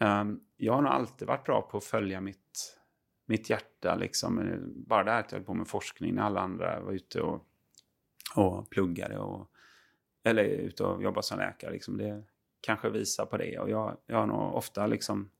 um, 0.00 0.40
jag 0.64 0.72
har 0.72 0.82
nog 0.82 0.92
alltid 0.92 1.28
varit 1.28 1.44
bra 1.44 1.62
på 1.62 1.76
att 1.76 1.84
följa 1.84 2.20
mitt, 2.20 2.78
mitt 3.26 3.50
hjärta. 3.50 3.94
Liksom. 3.94 4.38
Eh, 4.38 4.58
bara 4.60 5.04
det 5.04 5.10
här 5.10 5.20
att 5.20 5.32
jag 5.32 5.38
höll 5.38 5.46
på 5.46 5.54
med 5.54 5.68
forskning 5.68 6.14
när 6.14 6.22
alla 6.22 6.40
andra 6.40 6.80
var 6.80 6.92
ute 6.92 7.20
och, 7.20 7.46
och 8.36 8.70
pluggade. 8.70 9.18
Och, 9.18 9.50
eller 10.24 10.44
ute 10.44 10.84
och 10.84 11.02
jobbade 11.02 11.22
som 11.22 11.38
läkare. 11.38 11.72
Liksom. 11.72 11.96
Det 11.96 12.22
kanske 12.60 12.90
visar 12.90 13.26
på 13.26 13.36
det. 13.36 13.58
Och 13.58 13.70
jag, 13.70 13.96
jag 14.06 14.16
har 14.16 14.26
nog 14.26 14.54
ofta 14.54 14.86
liksom 14.86 15.30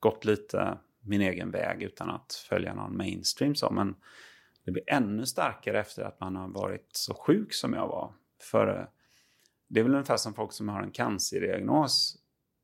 gått 0.00 0.24
lite 0.24 0.78
min 1.00 1.20
egen 1.20 1.50
väg 1.50 1.82
utan 1.82 2.10
att 2.10 2.32
följa 2.48 2.74
någon 2.74 2.96
mainstream. 2.96 3.54
Så. 3.54 3.70
Men 3.70 3.96
det 4.64 4.70
blir 4.72 4.90
ännu 4.90 5.26
starkare 5.26 5.80
efter 5.80 6.02
att 6.02 6.20
man 6.20 6.36
har 6.36 6.48
varit 6.48 6.88
så 6.92 7.14
sjuk 7.14 7.52
som 7.52 7.72
jag 7.72 7.88
var. 7.88 8.12
För 8.42 8.80
eh, 8.80 8.86
det 9.68 9.80
är 9.80 9.84
väl 9.84 9.94
ungefär 9.94 10.16
som 10.16 10.34
folk 10.34 10.52
som 10.52 10.68
har 10.68 10.82
en 10.82 10.90
cancerdiagnos. 10.90 12.16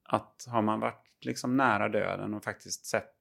Att 0.04 0.46
har 0.48 0.62
man 0.62 0.80
varit 0.80 1.01
liksom 1.24 1.56
nära 1.56 1.88
döden 1.88 2.34
och 2.34 2.44
faktiskt 2.44 2.86
sett, 2.86 3.14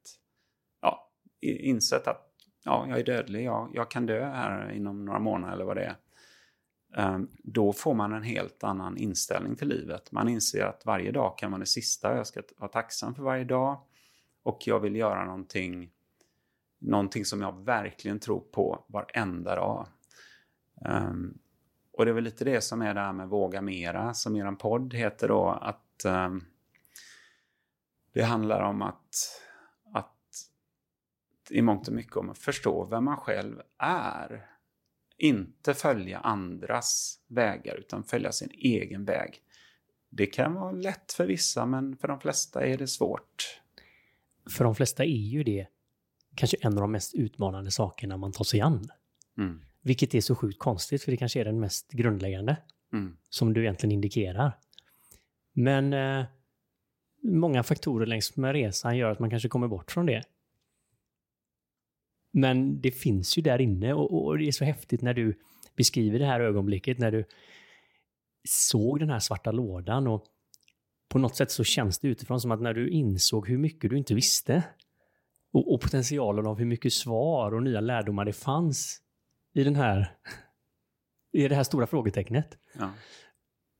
ja, 0.81 1.09
insett 1.41 2.07
att 2.07 2.31
ja, 2.63 2.85
jag 2.89 2.99
är 2.99 3.03
dödlig, 3.03 3.45
jag, 3.45 3.71
jag 3.73 3.91
kan 3.91 4.05
dö 4.05 4.25
här 4.25 4.71
inom 4.71 5.05
några 5.05 5.19
månader 5.19 5.53
eller 5.53 5.65
vad 5.65 5.77
det 5.77 5.83
är. 5.83 5.95
Ehm, 6.95 7.27
då 7.43 7.73
får 7.73 7.93
man 7.93 8.13
en 8.13 8.23
helt 8.23 8.63
annan 8.63 8.97
inställning 8.97 9.55
till 9.55 9.67
livet. 9.67 10.11
Man 10.11 10.29
inser 10.29 10.63
att 10.65 10.85
varje 10.85 11.11
dag 11.11 11.37
kan 11.37 11.51
vara 11.51 11.59
det 11.59 11.65
sista. 11.65 12.15
Jag 12.15 12.27
ska 12.27 12.41
vara 12.57 12.71
tacksam 12.71 13.15
för 13.15 13.23
varje 13.23 13.43
dag. 13.43 13.81
Och 14.43 14.67
jag 14.67 14.79
vill 14.79 14.95
göra 14.95 15.25
någonting, 15.25 15.91
någonting 16.79 17.25
som 17.25 17.41
jag 17.41 17.65
verkligen 17.65 18.19
tror 18.19 18.39
på 18.39 18.83
varenda 18.87 19.55
dag. 19.55 19.87
Um, 20.85 21.37
och 21.93 22.05
det 22.05 22.11
är 22.11 22.13
väl 22.13 22.23
lite 22.23 22.45
det 22.45 22.61
som 22.61 22.81
är 22.81 22.93
det 22.93 22.99
här 22.99 23.13
med 23.13 23.29
Våga 23.29 23.61
Mera, 23.61 24.13
som 24.13 24.35
er 24.35 24.51
podd 24.51 24.93
heter 24.93 25.27
då. 25.27 25.49
Att 25.49 26.05
um, 26.05 26.45
det 28.13 28.23
handlar 28.23 28.61
om 28.61 28.81
att, 28.81 29.41
att 29.93 30.49
i 31.49 31.61
mångt 31.61 31.87
och 31.87 31.93
mycket 31.93 32.17
om 32.17 32.29
att 32.29 32.37
förstå 32.37 32.85
vem 32.85 33.03
man 33.03 33.17
själv 33.17 33.61
är. 33.77 34.47
Inte 35.17 35.73
följa 35.73 36.19
andras 36.19 37.19
vägar, 37.27 37.75
utan 37.75 38.03
följa 38.03 38.31
sin 38.31 38.51
egen 38.51 39.05
väg. 39.05 39.41
Det 40.09 40.25
kan 40.25 40.53
vara 40.53 40.71
lätt 40.71 41.13
för 41.13 41.25
vissa, 41.25 41.65
men 41.65 41.97
för 41.97 42.07
de 42.07 42.19
flesta 42.19 42.65
är 42.65 42.77
det 42.77 42.87
svårt. 42.87 43.61
För 44.49 44.63
de 44.63 44.75
flesta 44.75 45.03
är 45.03 45.07
ju 45.07 45.43
det 45.43 45.67
kanske 46.35 46.57
en 46.61 46.73
av 46.73 46.81
de 46.81 46.91
mest 46.91 47.13
utmanande 47.13 47.71
sakerna 47.71 48.17
man 48.17 48.31
tar 48.31 48.43
sig 48.43 48.61
an. 48.61 48.89
Mm. 49.37 49.61
Vilket 49.81 50.15
är 50.15 50.21
så 50.21 50.35
sjukt 50.35 50.59
konstigt, 50.59 51.03
för 51.03 51.11
det 51.11 51.17
kanske 51.17 51.39
är 51.39 51.45
den 51.45 51.59
mest 51.59 51.91
grundläggande. 51.91 52.57
Mm. 52.93 53.17
Som 53.29 53.53
du 53.53 53.61
egentligen 53.61 53.91
indikerar. 53.91 54.57
Men 55.53 55.93
eh, 55.93 56.25
många 57.23 57.63
faktorer 57.63 58.05
längs 58.05 58.37
med 58.37 58.53
resan 58.53 58.97
gör 58.97 59.11
att 59.11 59.19
man 59.19 59.29
kanske 59.29 59.49
kommer 59.49 59.67
bort 59.67 59.91
från 59.91 60.05
det. 60.05 60.23
Men 62.33 62.81
det 62.81 62.91
finns 62.91 63.37
ju 63.37 63.41
där 63.41 63.61
inne 63.61 63.93
och, 63.93 64.25
och 64.25 64.37
det 64.37 64.47
är 64.47 64.51
så 64.51 64.65
häftigt 64.65 65.01
när 65.01 65.13
du 65.13 65.39
beskriver 65.75 66.19
det 66.19 66.25
här 66.25 66.39
ögonblicket, 66.39 66.99
när 66.99 67.11
du 67.11 67.25
såg 68.43 68.99
den 68.99 69.09
här 69.09 69.19
svarta 69.19 69.51
lådan 69.51 70.07
och 70.07 70.25
på 71.09 71.19
något 71.19 71.35
sätt 71.35 71.51
så 71.51 71.63
känns 71.63 71.99
det 71.99 72.07
utifrån 72.07 72.41
som 72.41 72.51
att 72.51 72.61
när 72.61 72.73
du 72.73 72.89
insåg 72.89 73.47
hur 73.47 73.57
mycket 73.57 73.89
du 73.89 73.97
inte 73.97 74.15
visste 74.15 74.63
och, 75.51 75.73
och 75.73 75.81
potentialen 75.81 76.47
av 76.47 76.57
hur 76.57 76.65
mycket 76.65 76.93
svar 76.93 77.53
och 77.53 77.63
nya 77.63 77.81
lärdomar 77.81 78.25
det 78.25 78.33
fanns 78.33 79.01
i 79.53 79.63
den 79.63 79.75
här 79.75 80.17
i 81.31 81.47
det 81.47 81.55
här 81.55 81.63
stora 81.63 81.87
frågetecknet. 81.87 82.57
Ja. 82.79 82.91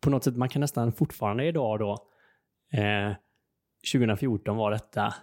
På 0.02 0.10
något 0.10 0.24
sätt, 0.24 0.38
man 0.38 0.50
kan 0.50 0.60
nästan 0.60 0.94
fortfarande 0.94 1.46
idag 1.46 1.80
då, 1.80 2.08
eh, 2.80 3.14
2014 3.94 4.58
var 4.58 4.72
detta 4.72 5.14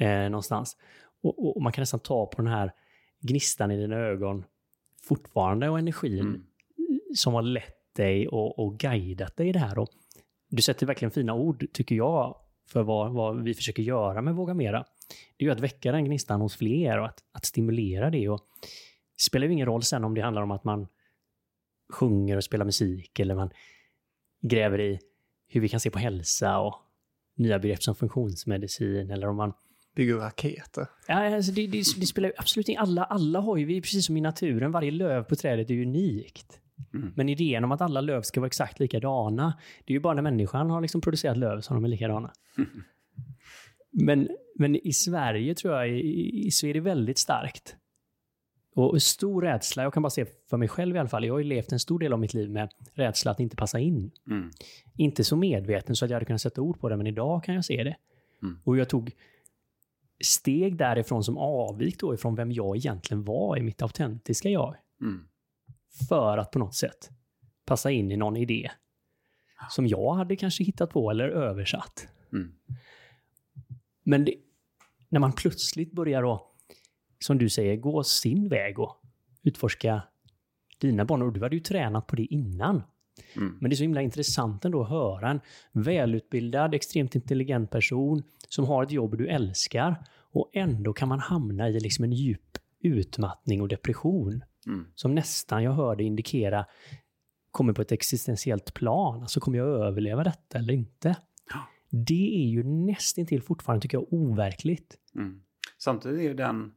eh, 0.00 0.30
någonstans, 0.30 0.76
och, 1.22 1.56
och, 1.56 1.62
man 1.62 1.72
kan 1.72 1.82
nästan 1.82 2.00
ta 2.00 2.26
på 2.26 2.42
den 2.42 2.52
här 2.52 2.72
gnistan 3.20 3.70
i 3.70 3.76
dina 3.76 3.96
ögon 3.96 4.44
fortfarande 5.02 5.68
och 5.68 5.78
energin 5.78 6.20
Mm. 6.20 7.00
som 7.14 7.34
har 7.34 7.42
lett 7.42 7.94
dig 7.94 8.28
och, 8.28 8.58
och 8.58 8.78
guidat 8.78 9.36
dig 9.36 9.48
i 9.48 9.52
det 9.52 9.58
här. 9.58 9.78
Och 9.78 9.88
du 10.48 10.62
sätter 10.62 10.86
verkligen 10.86 11.10
fina 11.10 11.34
ord, 11.34 11.66
tycker 11.72 11.94
jag, 11.94 12.36
för 12.66 12.82
vad, 12.82 13.12
vad 13.12 13.42
vi 13.42 13.54
försöker 13.54 13.82
göra 13.82 14.22
med 14.22 14.34
Våga 14.34 14.54
Mera. 14.54 14.84
Det 15.36 15.44
är 15.44 15.46
ju 15.46 15.52
att 15.52 15.60
väcka 15.60 15.92
den 15.92 16.04
gnistan 16.04 16.40
hos 16.40 16.56
fler 16.56 16.98
och 16.98 17.06
att, 17.06 17.18
att 17.32 17.44
stimulera 17.44 18.10
det. 18.10 18.28
Och 18.28 18.40
det 19.16 19.22
spelar 19.22 19.46
ju 19.46 19.52
ingen 19.52 19.66
roll 19.66 19.82
sen 19.82 20.04
om 20.04 20.14
det 20.14 20.20
handlar 20.20 20.42
om 20.42 20.50
att 20.50 20.64
man 20.64 20.86
sjunger 21.92 22.36
och 22.36 22.44
spelar 22.44 22.64
musik 22.64 23.18
eller 23.18 23.34
man 23.34 23.50
gräver 24.42 24.80
i 24.80 25.00
hur 25.48 25.60
vi 25.60 25.68
kan 25.68 25.80
se 25.80 25.90
på 25.90 25.98
hälsa 25.98 26.58
och 26.58 26.74
nya 27.36 27.58
begrepp 27.58 27.82
som 27.82 27.94
funktionsmedicin 27.94 29.10
eller 29.10 29.28
om 29.28 29.36
man 29.36 29.52
Bygger 29.96 30.16
raketer. 30.16 30.86
Ja, 31.08 31.36
alltså 31.36 31.52
det, 31.52 31.66
det, 31.66 31.78
det 32.00 32.06
spelar 32.06 32.28
ju 32.28 32.34
absolut 32.36 32.68
ingen 32.68 32.82
alla, 32.82 33.04
alla 33.04 33.40
har 33.40 33.56
ju, 33.56 33.64
vi 33.64 33.76
är 33.76 33.80
precis 33.80 34.06
som 34.06 34.16
i 34.16 34.20
naturen, 34.20 34.72
varje 34.72 34.90
löv 34.90 35.22
på 35.22 35.36
trädet 35.36 35.70
är 35.70 35.82
unikt. 35.82 36.60
Mm. 36.94 37.12
Men 37.16 37.28
idén 37.28 37.64
om 37.64 37.72
att 37.72 37.80
alla 37.80 38.00
löv 38.00 38.22
ska 38.22 38.40
vara 38.40 38.46
exakt 38.46 38.80
likadana, 38.80 39.58
det 39.84 39.92
är 39.92 39.94
ju 39.94 40.00
bara 40.00 40.14
när 40.14 40.22
människan 40.22 40.70
har 40.70 40.80
liksom 40.80 41.00
producerat 41.00 41.36
löv 41.36 41.60
som 41.60 41.76
de 41.76 41.84
är 41.84 41.88
likadana. 41.88 42.32
Men, 43.94 44.28
men 44.58 44.86
i 44.86 44.92
Sverige 44.92 45.54
tror 45.54 45.74
jag, 45.74 45.90
i, 45.90 46.46
i, 46.46 46.50
så 46.50 46.66
är 46.66 46.74
det 46.74 46.80
väldigt 46.80 47.18
starkt. 47.18 47.76
Och 48.74 49.02
stor 49.02 49.42
rädsla, 49.42 49.82
jag 49.82 49.94
kan 49.94 50.02
bara 50.02 50.10
se 50.10 50.26
för 50.50 50.56
mig 50.56 50.68
själv 50.68 50.96
i 50.96 50.98
alla 50.98 51.08
fall, 51.08 51.24
jag 51.24 51.34
har 51.34 51.38
ju 51.38 51.44
levt 51.44 51.72
en 51.72 51.80
stor 51.80 51.98
del 51.98 52.12
av 52.12 52.18
mitt 52.18 52.34
liv 52.34 52.50
med 52.50 52.72
rädsla 52.94 53.30
att 53.30 53.40
inte 53.40 53.56
passa 53.56 53.78
in. 53.78 54.10
Mm. 54.26 54.50
Inte 54.96 55.24
så 55.24 55.36
medveten 55.36 55.96
så 55.96 56.04
att 56.04 56.10
jag 56.10 56.16
hade 56.16 56.26
kunnat 56.26 56.40
sätta 56.40 56.60
ord 56.60 56.80
på 56.80 56.88
det, 56.88 56.96
men 56.96 57.06
idag 57.06 57.44
kan 57.44 57.54
jag 57.54 57.64
se 57.64 57.84
det. 57.84 57.96
Mm. 58.42 58.58
Och 58.64 58.76
jag 58.76 58.88
tog 58.88 59.12
steg 60.24 60.76
därifrån 60.76 61.24
som 61.24 61.38
avvik 61.38 62.00
då 62.00 62.14
ifrån 62.14 62.34
vem 62.34 62.52
jag 62.52 62.76
egentligen 62.76 63.24
var 63.24 63.56
i 63.56 63.62
mitt 63.62 63.82
autentiska 63.82 64.48
jag. 64.48 64.76
Mm. 65.00 65.24
För 66.08 66.38
att 66.38 66.50
på 66.50 66.58
något 66.58 66.74
sätt 66.74 67.10
passa 67.66 67.90
in 67.90 68.12
i 68.12 68.16
någon 68.16 68.36
idé 68.36 68.70
som 69.70 69.86
jag 69.86 70.14
hade 70.14 70.36
kanske 70.36 70.64
hittat 70.64 70.90
på 70.90 71.10
eller 71.10 71.28
översatt. 71.28 72.08
Mm. 72.32 72.52
Men 74.02 74.24
det, 74.24 74.34
när 75.08 75.20
man 75.20 75.32
plötsligt 75.32 75.92
börjar 75.92 76.22
då, 76.22 76.51
som 77.22 77.38
du 77.38 77.48
säger, 77.48 77.76
gå 77.76 78.04
sin 78.04 78.48
väg 78.48 78.78
och 78.78 79.02
utforska 79.42 80.02
dina 80.78 81.04
banor. 81.04 81.26
Och 81.26 81.32
du 81.32 81.42
hade 81.42 81.56
ju 81.56 81.62
tränat 81.62 82.06
på 82.06 82.16
det 82.16 82.24
innan. 82.24 82.82
Mm. 83.36 83.58
Men 83.60 83.70
det 83.70 83.74
är 83.74 83.76
så 83.76 83.82
himla 83.84 84.02
intressant 84.02 84.64
ändå 84.64 84.82
att 84.82 84.88
höra 84.88 85.30
en 85.30 85.40
välutbildad, 85.72 86.74
extremt 86.74 87.14
intelligent 87.14 87.70
person 87.70 88.22
som 88.48 88.64
har 88.64 88.82
ett 88.82 88.90
jobb 88.90 89.18
du 89.18 89.28
älskar 89.28 90.04
och 90.14 90.50
ändå 90.52 90.92
kan 90.92 91.08
man 91.08 91.18
hamna 91.18 91.68
i 91.68 91.80
liksom 91.80 92.04
en 92.04 92.12
djup 92.12 92.58
utmattning 92.80 93.62
och 93.62 93.68
depression 93.68 94.42
Mm. 94.66 94.86
som 94.94 95.14
nästan 95.14 95.62
jag 95.62 95.72
hörde 95.72 96.04
indikera 96.04 96.66
kommer 97.50 97.72
på 97.72 97.82
ett 97.82 97.92
existentiellt 97.92 98.74
plan. 98.74 99.20
Alltså 99.20 99.40
kommer 99.40 99.58
jag 99.58 99.68
överleva 99.68 100.24
detta 100.24 100.58
eller 100.58 100.74
inte? 100.74 101.16
Det 101.90 102.44
är 102.44 102.48
ju 102.48 102.62
nästintill 102.62 103.42
fortfarande, 103.42 103.82
tycker 103.82 103.98
jag, 103.98 104.12
overkligt. 104.12 104.96
Mm. 105.14 105.42
Samtidigt 105.78 106.18
är 106.18 106.22
ju 106.22 106.34
den, 106.34 106.72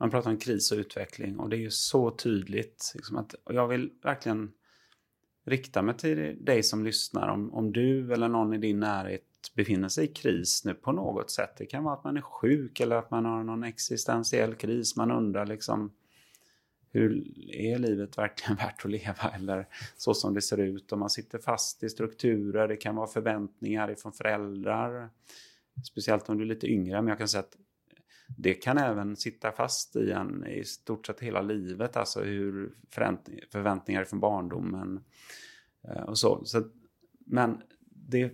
man 0.00 0.10
pratar 0.10 0.30
om 0.30 0.38
kris 0.38 0.72
och 0.72 0.78
utveckling 0.78 1.38
och 1.38 1.48
det 1.48 1.56
är 1.56 1.60
ju 1.60 1.70
så 1.70 2.10
tydligt. 2.10 2.92
Liksom 2.94 3.16
att, 3.16 3.34
och 3.34 3.54
jag 3.54 3.68
vill 3.68 3.90
verkligen 4.02 4.52
rikta 5.44 5.82
mig 5.82 5.96
till 5.96 6.44
dig 6.44 6.62
som 6.62 6.84
lyssnar. 6.84 7.28
Om, 7.28 7.54
om 7.54 7.72
du 7.72 8.12
eller 8.12 8.28
någon 8.28 8.54
i 8.54 8.58
din 8.58 8.80
närhet 8.80 9.22
befinner 9.54 9.88
sig 9.88 10.04
i 10.04 10.08
kris 10.08 10.64
nu 10.64 10.74
på 10.74 10.92
något 10.92 11.30
sätt. 11.30 11.50
Det 11.58 11.66
kan 11.66 11.84
vara 11.84 11.94
att 11.94 12.04
man 12.04 12.16
är 12.16 12.20
sjuk 12.20 12.80
eller 12.80 12.96
att 12.96 13.10
man 13.10 13.24
har 13.24 13.44
någon 13.44 13.64
existentiell 13.64 14.54
kris. 14.54 14.96
Man 14.96 15.10
undrar 15.10 15.46
liksom 15.46 15.92
hur 16.92 17.38
är 17.54 17.78
livet 17.78 18.18
verkligen 18.18 18.56
värt 18.56 18.84
att 18.84 18.90
leva 18.90 19.30
eller 19.34 19.66
så 19.96 20.14
som 20.14 20.34
det 20.34 20.42
ser 20.42 20.58
ut. 20.58 20.92
Om 20.92 21.00
man 21.00 21.10
sitter 21.10 21.38
fast 21.38 21.82
i 21.82 21.88
strukturer, 21.88 22.68
det 22.68 22.76
kan 22.76 22.96
vara 22.96 23.06
förväntningar 23.06 23.90
ifrån 23.90 24.12
föräldrar. 24.12 25.10
Speciellt 25.84 26.28
om 26.28 26.38
du 26.38 26.44
är 26.44 26.48
lite 26.48 26.66
yngre, 26.66 27.02
men 27.02 27.08
jag 27.08 27.18
kan 27.18 27.28
säga 27.28 27.40
att 27.40 27.56
det 28.36 28.54
kan 28.54 28.78
även 28.78 29.16
sitta 29.16 29.52
fast 29.52 29.96
i 29.96 30.10
en 30.10 30.46
i 30.46 30.64
stort 30.64 31.06
sett 31.06 31.20
hela 31.20 31.42
livet, 31.42 31.96
alltså 31.96 32.20
hur 32.20 32.74
förväntningar 33.50 34.04
från 34.04 34.20
barndomen 34.20 35.04
eh, 35.88 36.02
och 36.02 36.18
så. 36.18 36.44
så 36.44 36.62
men 37.26 37.62
det, 37.90 38.32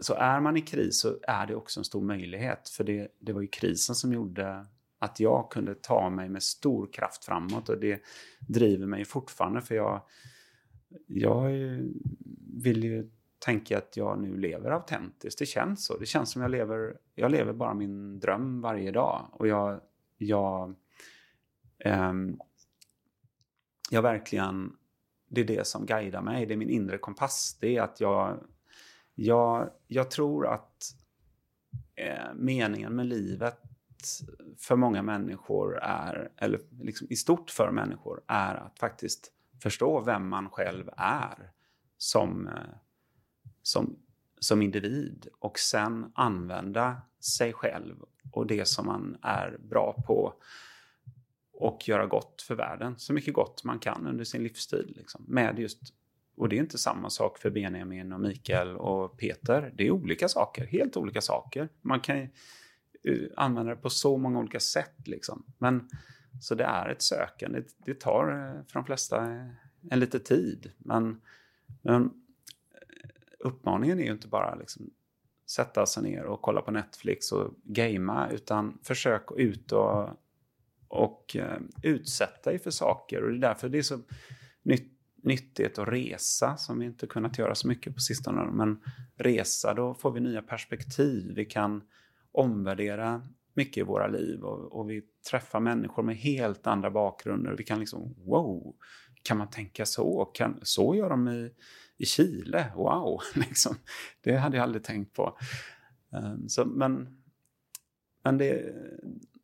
så 0.00 0.14
är 0.14 0.40
man 0.40 0.56
i 0.56 0.60
kris 0.60 1.00
så 1.00 1.18
är 1.22 1.46
det 1.46 1.54
också 1.54 1.80
en 1.80 1.84
stor 1.84 2.02
möjlighet, 2.02 2.68
för 2.68 2.84
det, 2.84 3.08
det 3.18 3.32
var 3.32 3.40
ju 3.40 3.48
krisen 3.48 3.94
som 3.94 4.12
gjorde 4.12 4.66
att 4.98 5.20
jag 5.20 5.50
kunde 5.50 5.74
ta 5.74 6.10
mig 6.10 6.28
med 6.28 6.42
stor 6.42 6.92
kraft 6.92 7.24
framåt 7.24 7.68
och 7.68 7.80
det 7.80 8.02
driver 8.48 8.86
mig 8.86 9.04
fortfarande 9.04 9.60
för 9.60 9.74
jag, 9.74 10.02
jag 11.06 11.50
vill 12.62 12.84
ju 12.84 13.10
tänker 13.44 13.74
jag 13.74 13.82
att 13.82 13.96
jag 13.96 14.18
nu 14.18 14.36
lever 14.36 14.70
autentiskt. 14.70 15.38
Det 15.38 15.46
känns 15.46 15.84
så. 15.84 15.96
Det 15.98 16.06
känns 16.06 16.30
som 16.30 16.42
jag 16.42 16.50
lever, 16.50 16.96
jag 17.14 17.30
lever 17.30 17.52
bara 17.52 17.74
min 17.74 18.20
dröm 18.20 18.60
varje 18.60 18.90
dag 18.90 19.28
och 19.32 19.48
jag, 19.48 19.80
jag, 20.16 20.74
um, 21.84 22.40
jag 23.90 24.02
verkligen, 24.02 24.76
det 25.28 25.40
är 25.40 25.44
det 25.44 25.66
som 25.66 25.86
guidar 25.86 26.22
mig. 26.22 26.46
Det 26.46 26.54
är 26.54 26.56
min 26.56 26.70
inre 26.70 26.98
kompass. 26.98 27.56
Det 27.60 27.76
är 27.76 27.82
att 27.82 28.00
jag, 28.00 28.38
jag, 29.14 29.70
jag 29.86 30.10
tror 30.10 30.46
att 30.46 30.94
eh, 31.94 32.34
meningen 32.34 32.96
med 32.96 33.06
livet 33.06 33.60
för 34.58 34.76
många 34.76 35.02
människor 35.02 35.78
är, 35.82 36.30
eller 36.36 36.60
liksom 36.80 37.06
i 37.10 37.16
stort 37.16 37.50
för 37.50 37.70
människor, 37.70 38.22
är 38.26 38.54
att 38.54 38.78
faktiskt 38.78 39.32
förstå 39.62 40.00
vem 40.00 40.28
man 40.28 40.50
själv 40.50 40.90
är 40.96 41.50
som, 41.98 42.46
eh, 42.46 42.52
som, 43.64 43.96
som 44.40 44.62
individ 44.62 45.28
och 45.38 45.58
sen 45.58 46.12
använda 46.14 47.02
sig 47.20 47.52
själv 47.52 47.96
och 48.32 48.46
det 48.46 48.68
som 48.68 48.86
man 48.86 49.16
är 49.22 49.58
bra 49.58 50.02
på 50.06 50.34
och 51.52 51.88
göra 51.88 52.06
gott 52.06 52.42
för 52.42 52.54
världen, 52.54 52.94
så 52.98 53.12
mycket 53.12 53.34
gott 53.34 53.64
man 53.64 53.78
kan 53.78 54.06
under 54.06 54.24
sin 54.24 54.42
livstid. 54.42 54.92
Liksom, 54.96 55.24
med 55.28 55.58
just 55.58 55.80
och 56.36 56.48
det 56.48 56.56
är 56.56 56.60
inte 56.60 56.78
samma 56.78 57.10
sak 57.10 57.38
för 57.38 57.50
Benjamin 57.50 58.12
och 58.12 58.20
Mikael 58.20 58.76
och 58.76 59.18
Peter. 59.18 59.72
Det 59.74 59.86
är 59.86 59.90
olika 59.90 60.28
saker, 60.28 60.66
helt 60.66 60.96
olika 60.96 61.20
saker. 61.20 61.68
Man 61.82 62.00
kan 62.00 62.16
eh, 62.16 62.28
använda 63.36 63.74
det 63.74 63.80
på 63.80 63.90
så 63.90 64.16
många 64.16 64.38
olika 64.38 64.60
sätt. 64.60 65.08
Liksom. 65.08 65.44
Men, 65.58 65.88
så 66.40 66.54
det 66.54 66.64
är 66.64 66.88
ett 66.88 67.02
sökande. 67.02 67.60
Det, 67.60 67.74
det 67.86 68.00
tar 68.00 68.28
eh, 68.28 68.64
för 68.66 68.74
de 68.74 68.84
flesta 68.84 69.32
eh, 69.32 69.48
en 69.90 70.00
lite 70.00 70.18
tid. 70.18 70.72
Men, 70.78 71.20
men 71.82 72.10
uppmaningen 73.44 73.98
är 73.98 74.04
ju 74.04 74.12
inte 74.12 74.28
bara 74.28 74.54
liksom 74.54 74.90
sätta 75.50 75.86
sig 75.86 76.02
ner 76.02 76.24
och 76.24 76.42
kolla 76.42 76.60
på 76.60 76.70
Netflix 76.70 77.32
och 77.32 77.54
gamea, 77.64 78.30
utan 78.32 78.78
försök 78.82 79.22
ut 79.36 79.72
och, 79.72 80.08
och 80.88 81.36
uh, 81.38 81.58
utsätta 81.82 82.50
dig 82.50 82.58
för 82.58 82.70
saker. 82.70 83.22
Och 83.22 83.30
det 83.30 83.36
är 83.36 83.40
därför 83.40 83.68
det 83.68 83.78
är 83.78 83.82
så 83.82 83.98
nytt, 84.62 84.92
nyttigt 85.22 85.78
att 85.78 85.88
resa, 85.88 86.56
som 86.56 86.78
vi 86.78 86.86
inte 86.86 87.06
kunnat 87.06 87.38
göra 87.38 87.54
så 87.54 87.68
mycket 87.68 87.94
på 87.94 88.00
sistone. 88.00 88.44
Men 88.52 88.80
resa, 89.16 89.74
då 89.74 89.94
får 89.94 90.10
vi 90.10 90.20
nya 90.20 90.42
perspektiv. 90.42 91.32
Vi 91.34 91.44
kan 91.44 91.82
omvärdera 92.32 93.22
mycket 93.54 93.76
i 93.76 93.82
våra 93.82 94.06
liv 94.06 94.44
och, 94.44 94.78
och 94.78 94.90
vi 94.90 95.02
träffar 95.30 95.60
människor 95.60 96.02
med 96.02 96.16
helt 96.16 96.66
andra 96.66 96.90
bakgrunder. 96.90 97.54
Vi 97.58 97.64
kan 97.64 97.80
liksom, 97.80 98.14
wow, 98.26 98.74
kan 99.22 99.38
man 99.38 99.50
tänka 99.50 99.86
så? 99.86 100.24
Kan, 100.24 100.60
så 100.62 100.94
gör 100.94 101.10
de 101.10 101.28
i, 101.28 101.50
i 101.98 102.06
Chile? 102.06 102.72
Wow! 102.76 103.20
Liksom. 103.34 103.76
Det 104.20 104.36
hade 104.36 104.56
jag 104.56 104.64
aldrig 104.64 104.84
tänkt 104.84 105.12
på. 105.12 105.38
Um, 106.10 106.48
så, 106.48 106.64
men 106.64 107.24
men 108.24 108.38
det, 108.38 108.74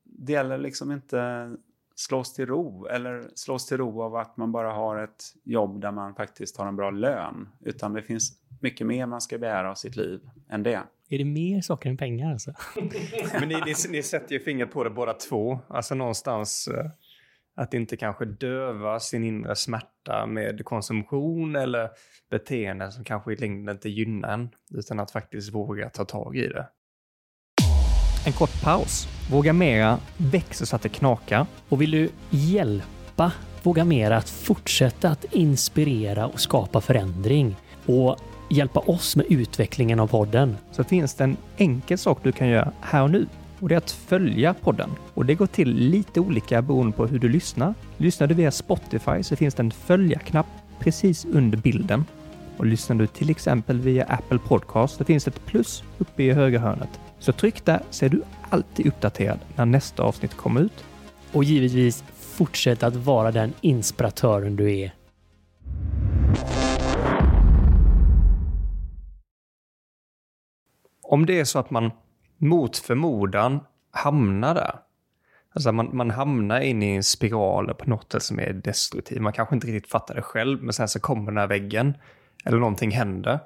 det 0.04 0.32
gäller 0.32 0.58
liksom 0.58 0.92
inte 0.92 1.50
slås 1.94 2.34
till 2.34 2.46
ro 2.46 2.86
eller 2.86 3.30
slås 3.34 3.66
till 3.66 3.76
ro 3.76 4.02
av 4.02 4.16
att 4.16 4.36
man 4.36 4.52
bara 4.52 4.72
har 4.72 5.04
ett 5.04 5.24
jobb 5.44 5.80
där 5.80 5.92
man 5.92 6.14
faktiskt 6.14 6.56
har 6.56 6.66
en 6.66 6.76
bra 6.76 6.90
lön. 6.90 7.48
Utan 7.60 7.92
det 7.92 8.02
finns 8.02 8.32
mycket 8.60 8.86
mer 8.86 9.06
man 9.06 9.20
ska 9.20 9.38
begära 9.38 9.70
av 9.70 9.74
sitt 9.74 9.96
liv 9.96 10.20
än 10.50 10.62
det. 10.62 10.82
Är 11.08 11.18
det 11.18 11.24
mer 11.24 11.60
saker 11.60 11.90
än 11.90 11.96
pengar 11.96 12.32
alltså? 12.32 12.54
Men 13.40 13.48
ni, 13.48 13.54
ni, 13.54 13.74
ni 13.88 14.02
sätter 14.02 14.32
ju 14.32 14.40
fingret 14.40 14.72
på 14.72 14.84
det 14.84 14.90
båda 14.90 15.12
två. 15.12 15.58
Alltså 15.68 15.94
någonstans 15.94 16.68
eh, 16.68 16.90
att 17.56 17.74
inte 17.74 17.96
kanske 17.96 18.24
döva 18.24 19.00
sin 19.00 19.24
inre 19.24 19.56
smärta 19.56 20.26
med 20.26 20.64
konsumtion 20.64 21.56
eller 21.56 21.90
beteenden 22.30 22.92
som 22.92 23.04
kanske 23.04 23.32
i 23.32 23.36
längden 23.36 23.74
inte 23.74 23.88
gynnar 23.88 24.28
en, 24.28 24.48
utan 24.74 25.00
att 25.00 25.10
faktiskt 25.10 25.54
våga 25.54 25.90
ta 25.90 26.04
tag 26.04 26.36
i 26.36 26.48
det. 26.48 26.68
En 28.26 28.32
kort 28.32 28.62
paus. 28.62 29.08
Våga 29.30 29.52
Mera 29.52 29.98
växer 30.16 30.66
så 30.66 30.76
att 30.76 30.82
det 30.82 30.88
knakar. 30.88 31.46
Och 31.68 31.82
vill 31.82 31.90
du 31.90 32.10
hjälpa 32.30 33.32
Våga 33.62 33.84
Mera 33.84 34.16
att 34.16 34.30
fortsätta 34.30 35.08
att 35.08 35.24
inspirera 35.24 36.26
och 36.26 36.40
skapa 36.40 36.80
förändring 36.80 37.56
och 37.86 38.16
hjälpa 38.50 38.80
oss 38.80 39.16
med 39.16 39.26
utvecklingen 39.28 40.00
av 40.00 40.06
podden 40.06 40.56
så 40.70 40.84
finns 40.84 41.14
det 41.14 41.24
en 41.24 41.36
enkel 41.56 41.98
sak 41.98 42.18
du 42.22 42.32
kan 42.32 42.48
göra 42.48 42.72
här 42.80 43.02
och 43.02 43.10
nu 43.10 43.26
och 43.60 43.68
det 43.68 43.74
är 43.74 43.78
att 43.78 43.90
följa 43.90 44.54
podden. 44.54 44.90
Och 45.14 45.26
det 45.26 45.34
går 45.34 45.46
till 45.46 45.74
lite 45.74 46.20
olika 46.20 46.62
beroende 46.62 46.96
på 46.96 47.06
hur 47.06 47.18
du 47.18 47.28
lyssnar. 47.28 47.74
Lyssnar 47.96 48.26
du 48.26 48.34
via 48.34 48.50
Spotify 48.50 49.22
så 49.22 49.36
finns 49.36 49.54
det 49.54 49.62
en 49.62 49.70
följa-knapp 49.70 50.46
precis 50.78 51.24
under 51.24 51.58
bilden. 51.58 52.04
Och 52.56 52.66
lyssnar 52.66 52.96
du 52.96 53.06
till 53.06 53.30
exempel 53.30 53.80
via 53.80 54.04
Apple 54.04 54.38
Podcast 54.38 54.96
så 54.96 55.04
finns 55.04 55.24
det 55.24 55.30
ett 55.30 55.46
plus 55.46 55.84
uppe 55.98 56.22
i 56.22 56.32
högra 56.32 56.60
hörnet. 56.60 57.00
Så 57.18 57.32
tryck 57.32 57.64
där 57.64 57.82
så 57.90 58.04
är 58.04 58.08
du 58.08 58.22
alltid 58.50 58.86
uppdaterad 58.86 59.38
när 59.56 59.66
nästa 59.66 60.02
avsnitt 60.02 60.34
kommer 60.34 60.60
ut. 60.60 60.84
Och 61.32 61.44
givetvis 61.44 62.04
fortsätt 62.16 62.82
att 62.82 62.96
vara 62.96 63.32
den 63.32 63.52
inspiratören 63.60 64.56
du 64.56 64.72
är. 64.72 64.94
Om 71.02 71.26
det 71.26 71.40
är 71.40 71.44
så 71.44 71.58
att 71.58 71.70
man 71.70 71.90
mot 72.40 72.76
förmodan 72.76 73.60
hamnar 73.90 74.54
där. 74.54 74.80
Alltså 75.52 75.72
man, 75.72 75.96
man 75.96 76.10
hamnar 76.10 76.60
in 76.60 76.82
i 76.82 76.96
en 76.96 77.02
spiral 77.02 77.74
på 77.74 77.90
något 77.90 78.22
som 78.22 78.40
är 78.40 78.52
destruktiv. 78.52 79.20
Man 79.20 79.32
kanske 79.32 79.54
inte 79.54 79.66
riktigt 79.66 79.90
fattar 79.90 80.14
det 80.14 80.22
själv, 80.22 80.62
men 80.62 80.72
sen 80.72 80.88
så 80.88 81.00
kommer 81.00 81.26
den 81.26 81.38
här 81.38 81.46
väggen. 81.46 81.94
Eller 82.44 82.58
någonting 82.58 82.90
händer. 82.90 83.40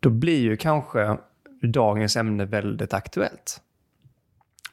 Då 0.00 0.10
blir 0.10 0.40
ju 0.40 0.56
kanske 0.56 1.18
dagens 1.62 2.16
ämne 2.16 2.44
väldigt 2.44 2.94
aktuellt. 2.94 3.60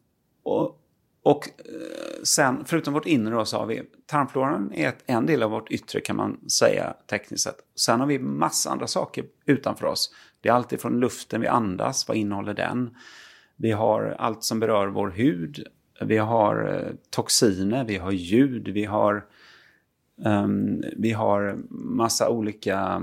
och, 0.43 0.81
och 1.23 1.49
eh, 1.57 2.23
sen, 2.23 2.65
förutom 2.65 2.93
vårt 2.93 3.05
inre 3.05 3.35
då, 3.35 3.45
så 3.45 3.57
har 3.57 3.65
vi 3.65 3.83
tarmfloran 4.05 4.73
är 4.73 4.93
en 5.05 5.25
del 5.25 5.43
av 5.43 5.51
vårt 5.51 5.71
yttre 5.71 5.99
kan 5.99 6.15
man 6.15 6.49
säga 6.49 6.93
tekniskt 7.09 7.43
sett. 7.43 7.57
Sen 7.75 7.99
har 7.99 8.07
vi 8.07 8.19
massa 8.19 8.69
andra 8.69 8.87
saker 8.87 9.25
utanför 9.45 9.85
oss. 9.85 10.13
Det 10.41 10.49
är 10.49 10.53
alltid 10.53 10.81
från 10.81 10.99
luften 10.99 11.41
vi 11.41 11.47
andas, 11.47 12.07
vad 12.07 12.17
innehåller 12.17 12.53
den? 12.53 12.95
Vi 13.55 13.71
har 13.71 14.15
allt 14.19 14.43
som 14.43 14.59
berör 14.59 14.87
vår 14.87 15.09
hud, 15.09 15.67
vi 16.01 16.17
har 16.17 16.73
eh, 16.73 16.93
toxiner, 17.09 17.83
vi 17.83 17.97
har 17.97 18.11
ljud, 18.11 18.67
vi 18.67 18.85
har, 18.85 19.25
um, 20.25 20.83
vi 20.97 21.11
har 21.11 21.57
massa 21.69 22.29
olika 22.29 23.01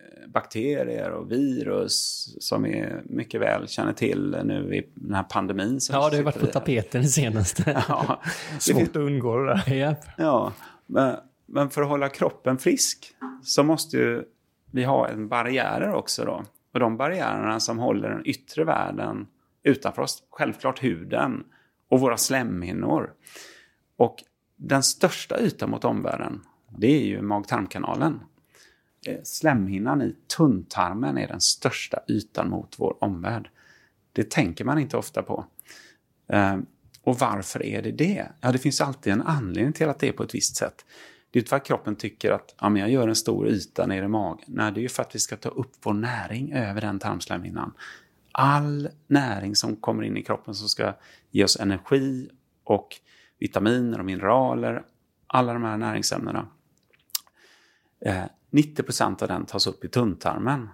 eh, 0.00 0.28
bakterier 0.28 1.10
och 1.10 1.30
virus 1.30 2.28
som 2.40 2.62
vi 2.62 2.86
mycket 3.04 3.40
väl 3.40 3.68
känner 3.68 3.92
till 3.92 4.36
nu 4.44 4.76
i 4.76 4.90
den 4.94 5.14
här 5.14 5.22
pandemin. 5.22 5.78
ja, 5.90 6.10
det 6.10 6.16
har 6.16 6.24
varit 6.24 6.40
på 6.40 6.46
tapeten 6.46 7.08
senaste. 7.08 7.84
ja, 7.88 8.20
Svårt 8.58 8.82
att 8.82 8.96
undgå 8.96 9.38
det 9.38 9.46
där. 9.46 9.72
Yep. 9.72 9.98
Ja, 10.16 10.52
men, 10.86 11.16
men, 11.46 11.70
för 11.70 11.82
att 11.82 11.88
hålla 11.88 12.08
kroppen 12.08 12.58
frisk 12.58 13.14
så 13.42 13.62
måste 13.62 13.96
ju 13.96 14.24
vi 14.70 14.84
ha 14.84 15.08
en 15.08 15.28
barriärer 15.28 15.92
också 15.92 16.24
då. 16.24 16.44
Och 16.72 16.80
de 16.80 16.96
barriärerna 16.96 17.60
som 17.60 17.78
håller 17.78 18.08
den 18.08 18.26
yttre 18.26 18.64
världen 18.64 19.26
utanför 19.62 20.02
oss, 20.02 20.22
självklart 20.30 20.82
huden, 20.82 21.44
och 21.90 22.00
våra 22.00 22.16
slemhinnor. 22.16 23.12
Och 23.96 24.24
den 24.56 24.82
största 24.82 25.40
ytan 25.40 25.70
mot 25.70 25.84
omvärlden, 25.84 26.40
det 26.78 26.86
är 26.86 27.04
ju 27.04 27.22
mag-tarmkanalen. 27.22 28.20
Eh, 29.06 29.18
slemhinnan 29.24 30.02
i 30.02 30.16
tunntarmen 30.36 31.18
är 31.18 31.28
den 31.28 31.40
största 31.40 32.00
ytan 32.08 32.50
mot 32.50 32.74
vår 32.78 33.04
omvärld. 33.04 33.50
Det 34.12 34.30
tänker 34.30 34.64
man 34.64 34.78
inte 34.78 34.96
ofta 34.96 35.22
på. 35.22 35.44
Eh, 36.28 36.58
och 37.02 37.18
varför 37.18 37.66
är 37.66 37.82
det 37.82 37.92
det? 37.92 38.26
Ja, 38.40 38.52
det 38.52 38.58
finns 38.58 38.80
alltid 38.80 39.12
en 39.12 39.22
anledning 39.22 39.72
till 39.72 39.88
att 39.88 39.98
det 39.98 40.08
är 40.08 40.12
på 40.12 40.22
ett 40.22 40.34
visst 40.34 40.56
sätt. 40.56 40.84
Det 41.30 41.38
är 41.38 41.40
inte 41.40 41.48
för 41.48 41.56
att 41.56 41.66
kroppen 41.66 41.96
tycker 41.96 42.32
att 42.32 42.54
ja, 42.60 42.68
men 42.68 42.82
jag 42.82 42.90
gör 42.90 43.08
en 43.08 43.16
stor 43.16 43.48
yta 43.48 43.86
nere 43.86 44.04
i 44.04 44.08
magen. 44.08 44.44
Nej, 44.46 44.72
det 44.72 44.80
är 44.80 44.82
ju 44.82 44.88
för 44.88 45.02
att 45.02 45.14
vi 45.14 45.18
ska 45.18 45.36
ta 45.36 45.48
upp 45.48 45.72
vår 45.82 45.92
näring 45.92 46.52
över 46.52 46.80
den 46.80 46.98
tarmslemhinnan. 46.98 47.72
All 48.42 48.88
näring 49.06 49.56
som 49.56 49.76
kommer 49.76 50.02
in 50.02 50.16
i 50.16 50.22
kroppen 50.22 50.54
som 50.54 50.68
ska 50.68 50.94
ge 51.30 51.44
oss 51.44 51.60
energi 51.60 52.30
och 52.64 52.88
vitaminer 53.38 53.98
och 53.98 54.04
mineraler, 54.04 54.82
alla 55.26 55.52
de 55.52 55.62
här 55.62 55.76
näringsämnena. 55.76 56.48
Eh, 58.06 58.24
90 58.50 58.82
procent 58.82 59.22
av 59.22 59.28
den 59.28 59.46
tas 59.46 59.66
upp 59.66 59.84
i 59.84 59.88
tunntarmen. 59.88 60.68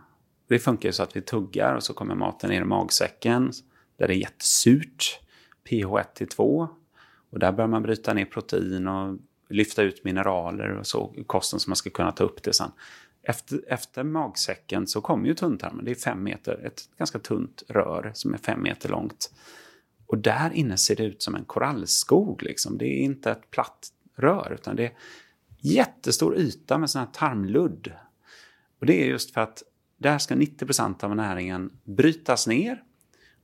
Det 0.48 0.58
funkar 0.58 0.88
ju 0.88 0.92
så 0.92 1.02
att 1.02 1.16
vi 1.16 1.20
tuggar 1.20 1.74
och 1.74 1.82
så 1.82 1.94
kommer 1.94 2.14
maten 2.14 2.50
ner 2.50 2.60
i 2.60 2.64
magsäcken 2.64 3.52
där 3.96 4.08
det 4.08 4.14
är 4.14 4.18
jättesurt, 4.18 5.20
pH 5.68 5.98
1 6.00 6.14
till 6.14 6.28
2. 6.28 6.68
Och 7.30 7.38
där 7.38 7.52
bör 7.52 7.66
man 7.66 7.82
bryta 7.82 8.14
ner 8.14 8.24
protein 8.24 8.88
och 8.88 9.18
lyfta 9.48 9.82
ut 9.82 10.04
mineraler 10.04 10.68
och 10.68 10.86
så 10.86 11.14
i 11.16 11.24
kosten 11.24 11.60
så 11.60 11.70
man 11.70 11.76
ska 11.76 11.90
kunna 11.90 12.12
ta 12.12 12.24
upp 12.24 12.42
det 12.42 12.52
sen. 12.52 12.70
Efter, 13.28 13.60
efter 13.68 14.02
magsäcken 14.02 14.86
så 14.86 15.00
kommer 15.00 15.28
ju 15.28 15.34
tunntarmen, 15.34 15.84
det 15.84 15.90
är 15.90 15.94
fem 15.94 16.22
meter, 16.22 16.66
ett 16.66 16.82
ganska 16.98 17.18
tunt 17.18 17.62
rör 17.68 18.10
som 18.14 18.34
är 18.34 18.38
fem 18.38 18.62
meter 18.62 18.88
långt. 18.88 19.30
Och 20.06 20.18
där 20.18 20.50
inne 20.52 20.76
ser 20.76 20.96
det 20.96 21.04
ut 21.04 21.22
som 21.22 21.34
en 21.34 21.44
korallskog. 21.44 22.42
Liksom. 22.42 22.78
Det 22.78 22.86
är 22.86 23.00
inte 23.00 23.30
ett 23.30 23.50
platt 23.50 23.88
rör 24.16 24.52
utan 24.54 24.76
det 24.76 24.84
är 24.84 24.92
jättestor 25.58 26.36
yta 26.36 26.78
med 26.78 26.90
sån 26.90 26.98
här 26.98 27.08
tarmludd. 27.12 27.92
Och 28.80 28.86
det 28.86 29.02
är 29.02 29.06
just 29.06 29.34
för 29.34 29.40
att 29.40 29.62
där 29.96 30.18
ska 30.18 30.34
90% 30.34 31.04
av 31.04 31.16
näringen 31.16 31.70
brytas 31.84 32.46
ner. 32.46 32.82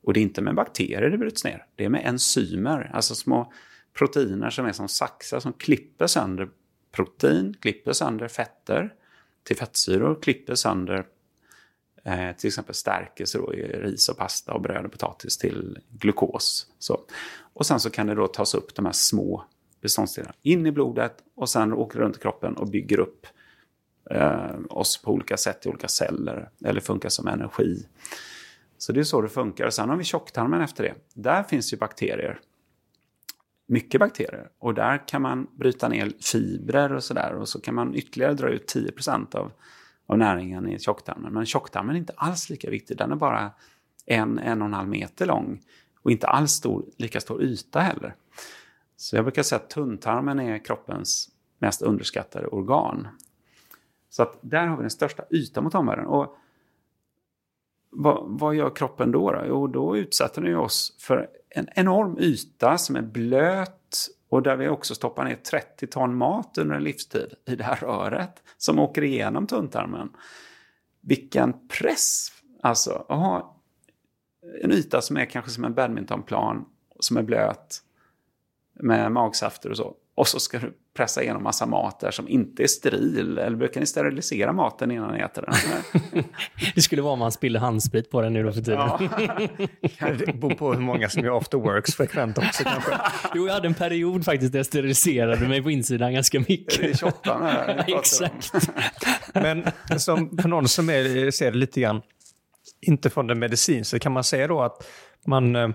Och 0.02 0.12
det 0.12 0.20
är 0.20 0.22
inte 0.22 0.42
med 0.42 0.54
bakterier 0.54 1.10
det 1.10 1.18
bryts 1.18 1.44
ner. 1.44 1.66
Det 1.74 1.84
är 1.84 1.88
med 1.88 2.06
enzymer, 2.06 2.90
alltså 2.94 3.14
små 3.14 3.52
proteiner 3.98 4.50
som 4.50 4.66
är 4.66 4.72
som 4.72 4.88
saxar 4.88 5.40
som 5.40 5.52
klipper 5.52 6.06
sönder 6.06 6.48
protein, 6.92 7.56
klipper 7.60 7.92
sönder 7.92 8.28
fetter 8.28 8.94
till 9.44 9.56
fettsyror, 9.56 10.18
klipper 10.22 10.54
sönder 10.54 11.06
eh, 12.04 12.36
till 12.36 12.48
exempel 12.48 12.74
stärkelse 12.74 13.38
då 13.38 13.54
i 13.54 13.62
ris 13.62 14.08
och 14.08 14.16
pasta 14.16 14.52
och 14.52 14.60
bröd 14.60 14.84
och 14.84 14.92
potatis 14.92 15.38
till 15.38 15.78
glukos. 15.90 16.66
Så. 16.78 17.00
Och 17.52 17.66
sen 17.66 17.80
så 17.80 17.90
kan 17.90 18.06
det 18.06 18.14
då 18.14 18.26
tas 18.26 18.54
upp 18.54 18.74
de 18.74 18.86
här 18.86 18.92
små 18.92 19.44
beståndsdelarna 19.80 20.34
in 20.42 20.66
i 20.66 20.72
blodet 20.72 21.16
och 21.34 21.48
sen 21.48 21.72
åker 21.72 21.98
runt 21.98 22.16
i 22.16 22.20
kroppen 22.20 22.56
och 22.56 22.68
bygger 22.68 23.00
upp 23.00 23.26
eh, 24.10 24.56
oss 24.68 25.02
på 25.02 25.12
olika 25.12 25.36
sätt 25.36 25.66
i 25.66 25.68
olika 25.68 25.88
celler 25.88 26.50
eller 26.64 26.80
funkar 26.80 27.08
som 27.08 27.26
energi. 27.26 27.86
Så 28.78 28.92
det 28.92 29.00
är 29.00 29.04
så 29.04 29.20
det 29.20 29.28
funkar. 29.28 29.66
Och 29.66 29.74
sen 29.74 29.88
har 29.88 29.96
vi 29.96 30.04
tjocktarmen 30.04 30.60
efter 30.60 30.84
det. 30.84 30.94
Där 31.14 31.42
finns 31.42 31.72
ju 31.72 31.76
bakterier 31.76 32.40
mycket 33.66 34.00
bakterier. 34.00 34.48
Och 34.58 34.74
där 34.74 35.08
kan 35.08 35.22
man 35.22 35.46
bryta 35.56 35.88
ner 35.88 36.12
fibrer 36.20 36.92
och 36.92 37.04
sådär. 37.04 37.34
Och 37.34 37.48
så 37.48 37.60
kan 37.60 37.74
man 37.74 37.94
ytterligare 37.94 38.34
dra 38.34 38.48
ut 38.48 38.66
10 38.66 38.92
av, 39.32 39.52
av 40.06 40.18
näringen 40.18 40.68
i 40.68 40.78
tjocktarmen. 40.78 41.32
Men 41.32 41.46
tjocktarmen 41.46 41.94
är 41.94 41.98
inte 41.98 42.12
alls 42.16 42.50
lika 42.50 42.70
viktig. 42.70 42.96
Den 42.96 43.12
är 43.12 43.16
bara 43.16 43.50
en, 44.06 44.38
en 44.38 44.62
och 44.62 44.66
en 44.68 44.74
halv 44.74 44.88
meter 44.88 45.26
lång. 45.26 45.60
Och 46.02 46.10
inte 46.10 46.26
alls 46.26 46.52
stor, 46.52 46.84
lika 46.96 47.20
stor 47.20 47.42
yta 47.42 47.80
heller. 47.80 48.14
Så 48.96 49.16
jag 49.16 49.24
brukar 49.24 49.42
säga 49.42 49.58
att 49.58 49.70
tunntarmen 49.70 50.40
är 50.40 50.64
kroppens 50.64 51.28
mest 51.58 51.82
underskattade 51.82 52.46
organ. 52.46 53.08
Så 54.10 54.22
att 54.22 54.38
där 54.40 54.66
har 54.66 54.76
vi 54.76 54.82
den 54.82 54.90
största 54.90 55.24
ytan 55.30 55.64
mot 55.64 55.74
omvärlden. 55.74 56.06
Och 56.06 56.36
vad, 57.92 58.24
vad 58.26 58.54
gör 58.54 58.76
kroppen 58.76 59.12
då, 59.12 59.32
då? 59.32 59.42
Jo, 59.48 59.66
då 59.66 59.96
utsätter 59.96 60.42
den 60.42 60.56
oss 60.56 60.96
för 60.98 61.28
en 61.50 61.68
enorm 61.74 62.18
yta 62.18 62.78
som 62.78 62.96
är 62.96 63.02
blöt 63.02 64.08
och 64.28 64.42
där 64.42 64.56
vi 64.56 64.68
också 64.68 64.94
stoppar 64.94 65.24
ner 65.24 65.34
30 65.34 65.86
ton 65.86 66.16
mat 66.16 66.58
under 66.58 66.76
en 66.76 66.84
livstid 66.84 67.34
i 67.46 67.56
det 67.56 67.64
här 67.64 67.76
röret 67.76 68.42
som 68.58 68.78
åker 68.78 69.04
igenom 69.04 69.46
tunntarmen. 69.46 70.08
Vilken 71.00 71.68
press! 71.68 72.28
Alltså, 72.62 73.04
att 73.08 73.18
ha 73.18 73.56
en 74.62 74.72
yta 74.72 75.00
som 75.00 75.16
är 75.16 75.24
kanske 75.24 75.50
som 75.50 75.64
en 75.64 75.74
badmintonplan 75.74 76.64
som 77.00 77.16
är 77.16 77.22
blöt 77.22 77.82
med 78.72 79.12
magsafter 79.12 79.70
och 79.70 79.76
så. 79.76 79.94
Och 80.14 80.28
så 80.28 80.40
ska 80.40 80.58
du 80.58 80.74
pressa 80.94 81.22
igenom 81.22 81.42
massa 81.42 81.66
mat 81.66 82.00
där 82.00 82.10
som 82.10 82.28
inte 82.28 82.62
är 82.62 82.66
steril. 82.66 83.38
Eller 83.38 83.56
brukar 83.56 83.80
ni 83.80 83.86
sterilisera 83.86 84.52
maten 84.52 84.90
innan 84.90 85.14
ni 85.14 85.20
äter 85.20 85.42
den? 85.42 86.24
det 86.74 86.82
skulle 86.82 87.02
vara 87.02 87.12
om 87.12 87.18
man 87.18 87.32
spiller 87.32 87.60
handsprit 87.60 88.10
på 88.10 88.20
den 88.22 88.32
nu 88.32 88.42
då 88.42 88.52
för 88.52 88.60
tiden. 88.60 88.88
Ja. 89.98 90.10
det 90.18 90.32
beror 90.32 90.54
på 90.54 90.72
hur 90.72 90.80
många 90.80 91.08
som 91.08 91.24
gör 91.24 91.38
after 91.38 91.58
works 91.58 91.94
frekvent 91.94 92.38
också 92.38 92.64
kanske. 92.64 92.98
Jo, 93.34 93.46
jag 93.46 93.54
hade 93.54 93.66
en 93.66 93.74
period 93.74 94.24
faktiskt 94.24 94.52
där 94.52 94.58
jag 94.58 94.66
steriliserade 94.66 95.48
mig 95.48 95.62
på 95.62 95.70
insidan 95.70 96.14
ganska 96.14 96.40
mycket. 96.40 96.80
Det 96.80 96.90
är 96.90 96.94
28 96.94 97.38
här. 97.42 97.84
Exakt. 97.98 98.52
Men 99.34 99.64
som, 99.98 100.38
för 100.38 100.48
någon 100.48 100.68
som 100.68 100.90
är, 100.90 101.30
ser 101.30 101.52
det 101.52 101.58
lite 101.58 101.80
grann, 101.80 102.02
inte 102.80 103.10
från 103.10 103.26
den 103.26 103.38
medicinska, 103.38 103.98
kan 103.98 104.12
man 104.12 104.24
säga 104.24 104.48
då 104.48 104.62
att 104.62 104.86
man 105.26 105.56
eh, 105.56 105.68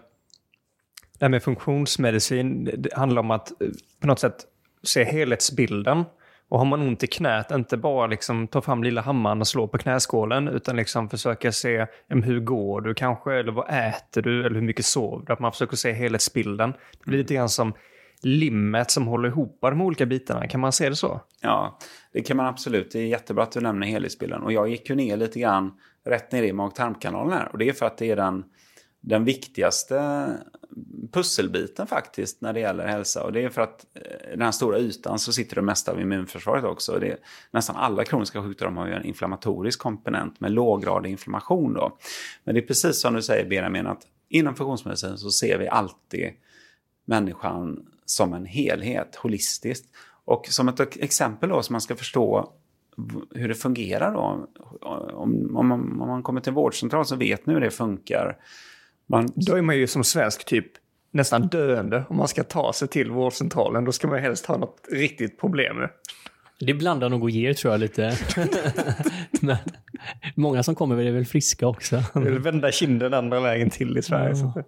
det 1.20 1.26
här 1.26 1.30
med 1.30 1.44
funktionsmedicin 1.44 2.70
det 2.78 2.94
handlar 2.94 3.20
om 3.20 3.32
att 3.32 3.62
eh, 3.62 3.68
på 4.02 4.08
något 4.08 4.20
sätt 4.20 4.46
se 4.84 5.04
helhetsbilden. 5.04 6.04
Och 6.50 6.60
har 6.60 6.66
man 6.66 6.82
ont 6.82 7.04
i 7.04 7.08
knät, 7.08 7.52
inte 7.52 7.78
bara 7.78 8.08
liksom 8.08 8.48
ta 8.48 8.62
fram 8.62 8.84
lilla 8.84 9.02
hammaren 9.02 9.42
och 9.42 9.48
slå 9.48 9.68
på 9.68 9.78
knäskålen, 9.78 10.48
utan 10.48 10.76
liksom 10.76 11.10
försöka 11.10 11.52
se 11.52 11.86
hur 12.08 12.40
går 12.40 12.82
du 12.82 12.94
kanske, 12.94 13.34
eller 13.34 13.52
vad 13.52 13.70
äter 13.70 14.22
du, 14.22 14.46
eller 14.46 14.56
hur 14.56 14.68
mycket 14.68 14.86
sover 14.86 15.26
du? 15.26 15.34
Att 15.34 15.40
man 15.40 15.52
försöker 15.52 15.78
se 15.78 15.92
helhetsbilden. 15.92 16.72
Det 16.72 17.06
blir 17.06 17.18
lite 17.18 17.34
grann 17.34 17.50
som 17.50 17.74
limmet 18.22 18.92
som 18.92 19.08
håller 19.08 19.30
ihop 19.30 19.58
de 19.62 19.82
olika 19.82 20.06
bitarna. 20.06 20.48
Kan 20.48 20.60
man 20.60 20.72
se 20.72 20.90
det 20.90 20.96
så? 20.96 21.22
Ja, 21.42 21.80
det 22.14 22.22
kan 22.22 22.38
man 22.38 22.46
absolut. 22.46 22.92
Det 22.92 23.00
är 23.00 23.06
jättebra 23.06 23.44
att 23.44 23.52
du 23.52 23.62
nämner 23.62 23.88
helhetsbilden. 23.88 24.42
Och 24.42 24.54
jag 24.54 24.70
gick 24.70 24.90
ju 24.90 24.96
ner 24.96 25.18
lite 25.18 25.40
grann 25.40 25.72
rätt 26.06 26.32
ner 26.32 26.44
i 26.44 26.54
mag-tarmkanalen 26.54 27.34
här. 27.34 27.50
Och 27.52 27.58
det 27.58 27.70
är 27.70 27.74
för 27.74 27.86
att 27.86 27.98
det 27.98 28.12
är 28.12 28.16
den, 28.16 28.44
den 29.02 29.26
viktigaste 29.26 30.28
pusselbiten 31.12 31.88
faktiskt 31.88 32.42
när 32.42 32.54
det 32.54 32.60
gäller 32.60 32.88
hälsa. 32.88 33.24
Och 33.24 33.34
det 33.34 33.44
är 33.44 33.50
för 33.50 33.62
att 33.62 33.86
i 33.96 34.30
den 34.30 34.42
här 34.42 34.52
stora 34.52 34.80
ytan 34.80 35.20
så 35.20 35.34
sitter 35.34 35.56
det 35.56 35.62
mesta 35.62 35.92
av 35.92 36.02
immunförsvaret 36.02 36.64
också. 36.64 37.00
Det 37.00 37.08
är, 37.08 37.18
nästan 37.52 37.76
alla 37.76 38.06
kroniska 38.06 38.44
sjukdomar 38.44 38.82
har 38.82 38.90
ju 38.90 38.96
en 38.96 39.06
inflammatorisk 39.06 39.80
komponent 39.80 40.40
med 40.40 40.52
låggradig 40.52 41.12
inflammation. 41.12 41.74
Då. 41.74 41.98
Men 42.44 42.56
det 42.56 42.62
är 42.62 42.68
precis 42.68 43.02
som 43.02 43.14
du 43.14 43.22
säger 43.22 43.50
Benjamin, 43.50 43.88
att 43.88 44.02
inom 44.30 44.56
funktionsmedicin 44.56 45.18
så 45.18 45.32
ser 45.32 45.58
vi 45.58 45.68
alltid 45.68 46.34
människan 47.06 47.86
som 48.06 48.34
en 48.34 48.46
helhet, 48.46 49.16
holistiskt. 49.16 49.86
Och 50.26 50.48
som 50.50 50.68
ett 50.68 50.98
exempel 50.98 51.50
då, 51.50 51.64
så 51.64 51.74
man 51.74 51.82
ska 51.82 51.96
förstå 51.96 52.54
hur 53.36 53.48
det 53.48 53.56
fungerar 53.56 54.14
då. 54.14 54.48
Om, 55.14 55.58
om, 55.58 55.68
man, 55.68 56.02
om 56.02 56.08
man 56.08 56.24
kommer 56.24 56.42
till 56.42 56.50
en 56.50 56.56
vårdcentral 56.56 57.06
så 57.06 57.16
vet 57.16 57.46
ni 57.46 57.54
hur 57.54 57.62
det 57.62 57.72
funkar. 57.72 58.38
Man... 59.08 59.30
Då 59.36 59.56
är 59.56 59.62
man 59.62 59.78
ju 59.78 59.88
som 59.88 60.04
svensk 60.04 60.46
typ 60.46 60.68
nästan 61.12 61.48
döende 61.48 62.04
om 62.10 62.18
man 62.18 62.28
ska 62.28 62.44
ta 62.44 62.74
sig 62.74 62.88
till 62.88 63.12
vårdcentralen. 63.12 63.86
Då 63.86 63.92
ska 63.92 64.08
man 64.08 64.20
helst 64.20 64.46
ha 64.46 64.58
något 64.58 64.88
riktigt 64.92 65.40
problem 65.40 65.78
med. 65.78 65.90
Det 66.60 66.74
blandar 66.74 67.10
nog 67.10 67.24
och 67.24 67.30
ger 67.30 67.54
tror 67.54 67.74
jag 67.74 67.80
lite. 67.80 68.18
Men 69.42 69.58
många 70.36 70.64
som 70.64 70.76
kommer 70.76 70.98
är 70.98 71.12
väl 71.12 71.26
friska 71.26 71.68
också. 71.68 72.04
Vill 72.16 72.40
vända 72.40 72.72
kinden 72.72 73.14
andra 73.14 73.40
vägen 73.40 73.70
till 73.70 73.98
i 73.98 74.02
Sverige. 74.02 74.36
Ja, 74.36 74.64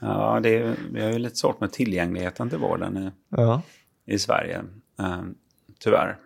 ja 0.00 0.40
det 0.42 0.56
är, 0.56 0.74
vi 0.92 1.02
har 1.02 1.10
ju 1.10 1.18
lite 1.18 1.36
svårt 1.36 1.60
med 1.60 1.72
tillgängligheten 1.72 2.50
till 2.50 2.58
vården 2.58 2.96
i, 2.96 3.10
ja. 3.28 3.62
i 4.06 4.18
Sverige. 4.18 4.58
Uh, 5.00 5.22
tyvärr. 5.78 6.16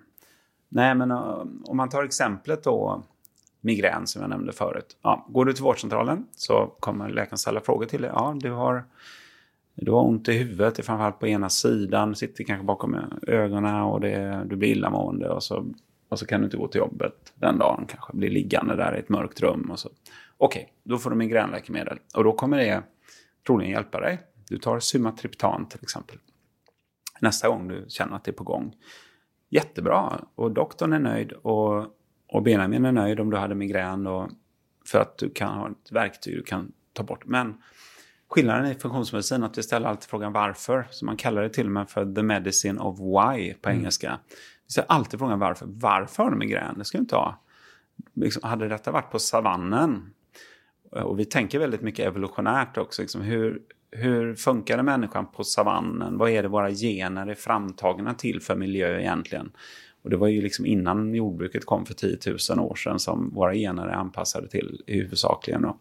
Nej, 0.69 0.95
men 0.95 1.11
uh, 1.11 1.45
om 1.65 1.77
man 1.77 1.89
tar 1.89 2.05
exemplet 2.05 2.65
då 2.65 3.05
migrän 3.63 4.07
som 4.07 4.23
jag 4.23 4.29
nämnde 4.29 4.53
förut. 4.53 4.97
Ja, 5.03 5.27
går 5.29 5.45
du 5.45 5.53
till 5.53 5.65
vårdcentralen 5.65 6.27
så 6.33 6.77
kommer 6.81 7.09
läkaren 7.09 7.39
ställa 7.39 7.61
frågor 7.61 7.87
till 7.87 8.03
dig. 8.03 8.11
Ja, 8.15 8.37
du 8.41 8.51
har, 8.51 8.85
du 9.75 9.91
har 9.91 10.05
ont 10.05 10.29
i 10.29 10.33
huvudet, 10.33 10.87
framförallt 10.87 11.19
på 11.19 11.27
ena 11.27 11.49
sidan, 11.49 12.15
sitter 12.15 12.45
kanske 12.45 12.65
bakom 12.65 12.97
ögonen 13.27 13.83
och 13.83 14.01
det, 14.01 14.47
du 14.47 14.57
blir 14.57 14.69
illamående 14.69 15.29
och 15.29 15.43
så, 15.43 15.67
och 16.09 16.19
så 16.19 16.27
kan 16.27 16.41
du 16.41 16.45
inte 16.45 16.57
gå 16.57 16.69
till 16.69 16.79
jobbet 16.79 17.33
den 17.35 17.59
dagen, 17.59 17.87
kanske 17.89 18.17
blir 18.17 18.31
liggande 18.31 18.77
där 18.77 18.97
i 18.97 18.99
ett 18.99 19.09
mörkt 19.09 19.41
rum. 19.41 19.71
och 19.71 19.79
så. 19.79 19.89
Okej, 20.37 20.63
okay, 20.63 20.73
då 20.83 20.99
får 20.99 21.11
du 21.11 21.17
migränläkemedel 21.17 21.99
och 22.15 22.25
då 22.25 22.33
kommer 22.33 22.59
det 22.59 22.83
troligen 23.47 23.73
hjälpa 23.73 24.01
dig. 24.01 24.21
Du 24.49 24.59
tar 24.59 24.81
Sumatriptan 24.81 25.67
till 25.69 25.81
exempel. 25.83 26.17
Nästa 27.21 27.49
gång 27.49 27.69
du 27.69 27.85
känner 27.89 28.17
att 28.17 28.25
det 28.25 28.31
är 28.31 28.33
på 28.33 28.45
gång. 28.45 28.75
Jättebra 29.51 30.21
och 30.35 30.53
doktorn 30.53 30.93
är 30.93 30.99
nöjd 30.99 31.33
och 31.33 31.87
och 32.33 32.43
Benjamin 32.43 32.85
är 32.85 32.93
nöjd 32.93 33.21
om 33.21 33.31
du 33.31 33.37
hade 33.37 33.55
migrän 33.55 34.07
och 34.07 34.31
för 34.87 34.99
att 34.99 35.19
du 35.19 35.31
kan 35.31 35.59
ha 35.59 35.71
ett 35.71 35.93
verktyg 35.93 36.37
du 36.37 36.43
kan 36.43 36.73
ta 36.93 37.03
bort. 37.03 37.25
Men 37.27 37.55
skillnaden 38.29 38.67
i 38.67 38.75
funktionsmedicin 38.75 39.43
att 39.43 39.59
vi 39.59 39.63
ställer 39.63 39.89
alltid 39.89 40.11
frågan 40.11 40.33
varför. 40.33 40.87
Så 40.91 41.05
man 41.05 41.17
kallar 41.17 41.43
det 41.43 41.49
till 41.49 41.67
och 41.67 41.73
med 41.73 41.91
för 41.91 42.15
the 42.15 42.23
medicine 42.23 42.81
of 42.81 42.99
why 42.99 43.55
på 43.55 43.71
engelska. 43.71 44.19
Vi 44.67 44.73
ställer 44.73 44.89
alltid 44.89 45.21
frågan 45.21 45.39
varför. 45.39 45.67
Varför 45.69 46.23
har 46.23 46.31
du 46.31 46.37
migrän? 46.37 46.79
Det 46.79 46.85
ska 46.85 46.99
du 46.99 47.03
inte 47.03 47.17
ha. 47.17 47.43
Liksom, 48.15 48.49
hade 48.49 48.69
detta 48.69 48.91
varit 48.91 49.11
på 49.11 49.19
savannen 49.19 50.11
och 50.91 51.19
vi 51.19 51.25
tänker 51.25 51.59
väldigt 51.59 51.83
mycket 51.83 52.07
evolutionärt 52.07 52.77
också. 52.77 53.03
Liksom 53.03 53.21
hur, 53.21 53.63
hur 53.91 54.35
funkar 54.35 54.83
människan 54.83 55.27
på 55.27 55.45
savannen? 55.45 56.19
Vad 56.19 56.31
är 56.31 56.43
det 56.43 56.49
våra 56.49 56.71
gener 56.71 57.27
är 57.27 57.35
framtagna 57.35 58.15
till 58.15 58.41
för 58.41 58.57
miljö 58.57 59.01
egentligen? 59.01 59.53
Och 60.03 60.11
det 60.11 60.17
var 60.17 60.29
ju 60.29 60.43
liksom 60.43 60.67
innan 60.67 61.15
jordbruket 61.15 61.65
kom 61.65 61.87
för 61.87 61.95
10 61.95 62.19
000 62.51 62.61
år 62.61 62.75
sedan 62.75 62.99
som 62.99 63.31
våra 63.35 63.55
gener 63.55 63.87
är 63.87 63.93
anpassade 63.93 64.49
till 64.49 64.83
huvudsakligen. 64.87 65.63
Då. 65.63 65.79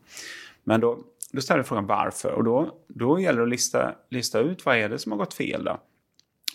Men 0.63 0.81
då, 0.81 0.99
då 1.31 1.41
ställer 1.41 1.63
frågan 1.63 1.85
varför 1.85 2.31
och 2.31 2.43
då, 2.43 2.77
då 2.87 3.19
gäller 3.19 3.39
det 3.39 3.43
att 3.43 3.49
lista, 3.49 3.95
lista 4.09 4.39
ut 4.39 4.65
vad 4.65 4.77
är 4.77 4.89
det 4.89 4.99
som 4.99 5.11
har 5.11 5.19
gått 5.19 5.33
fel 5.33 5.63
då. 5.63 5.79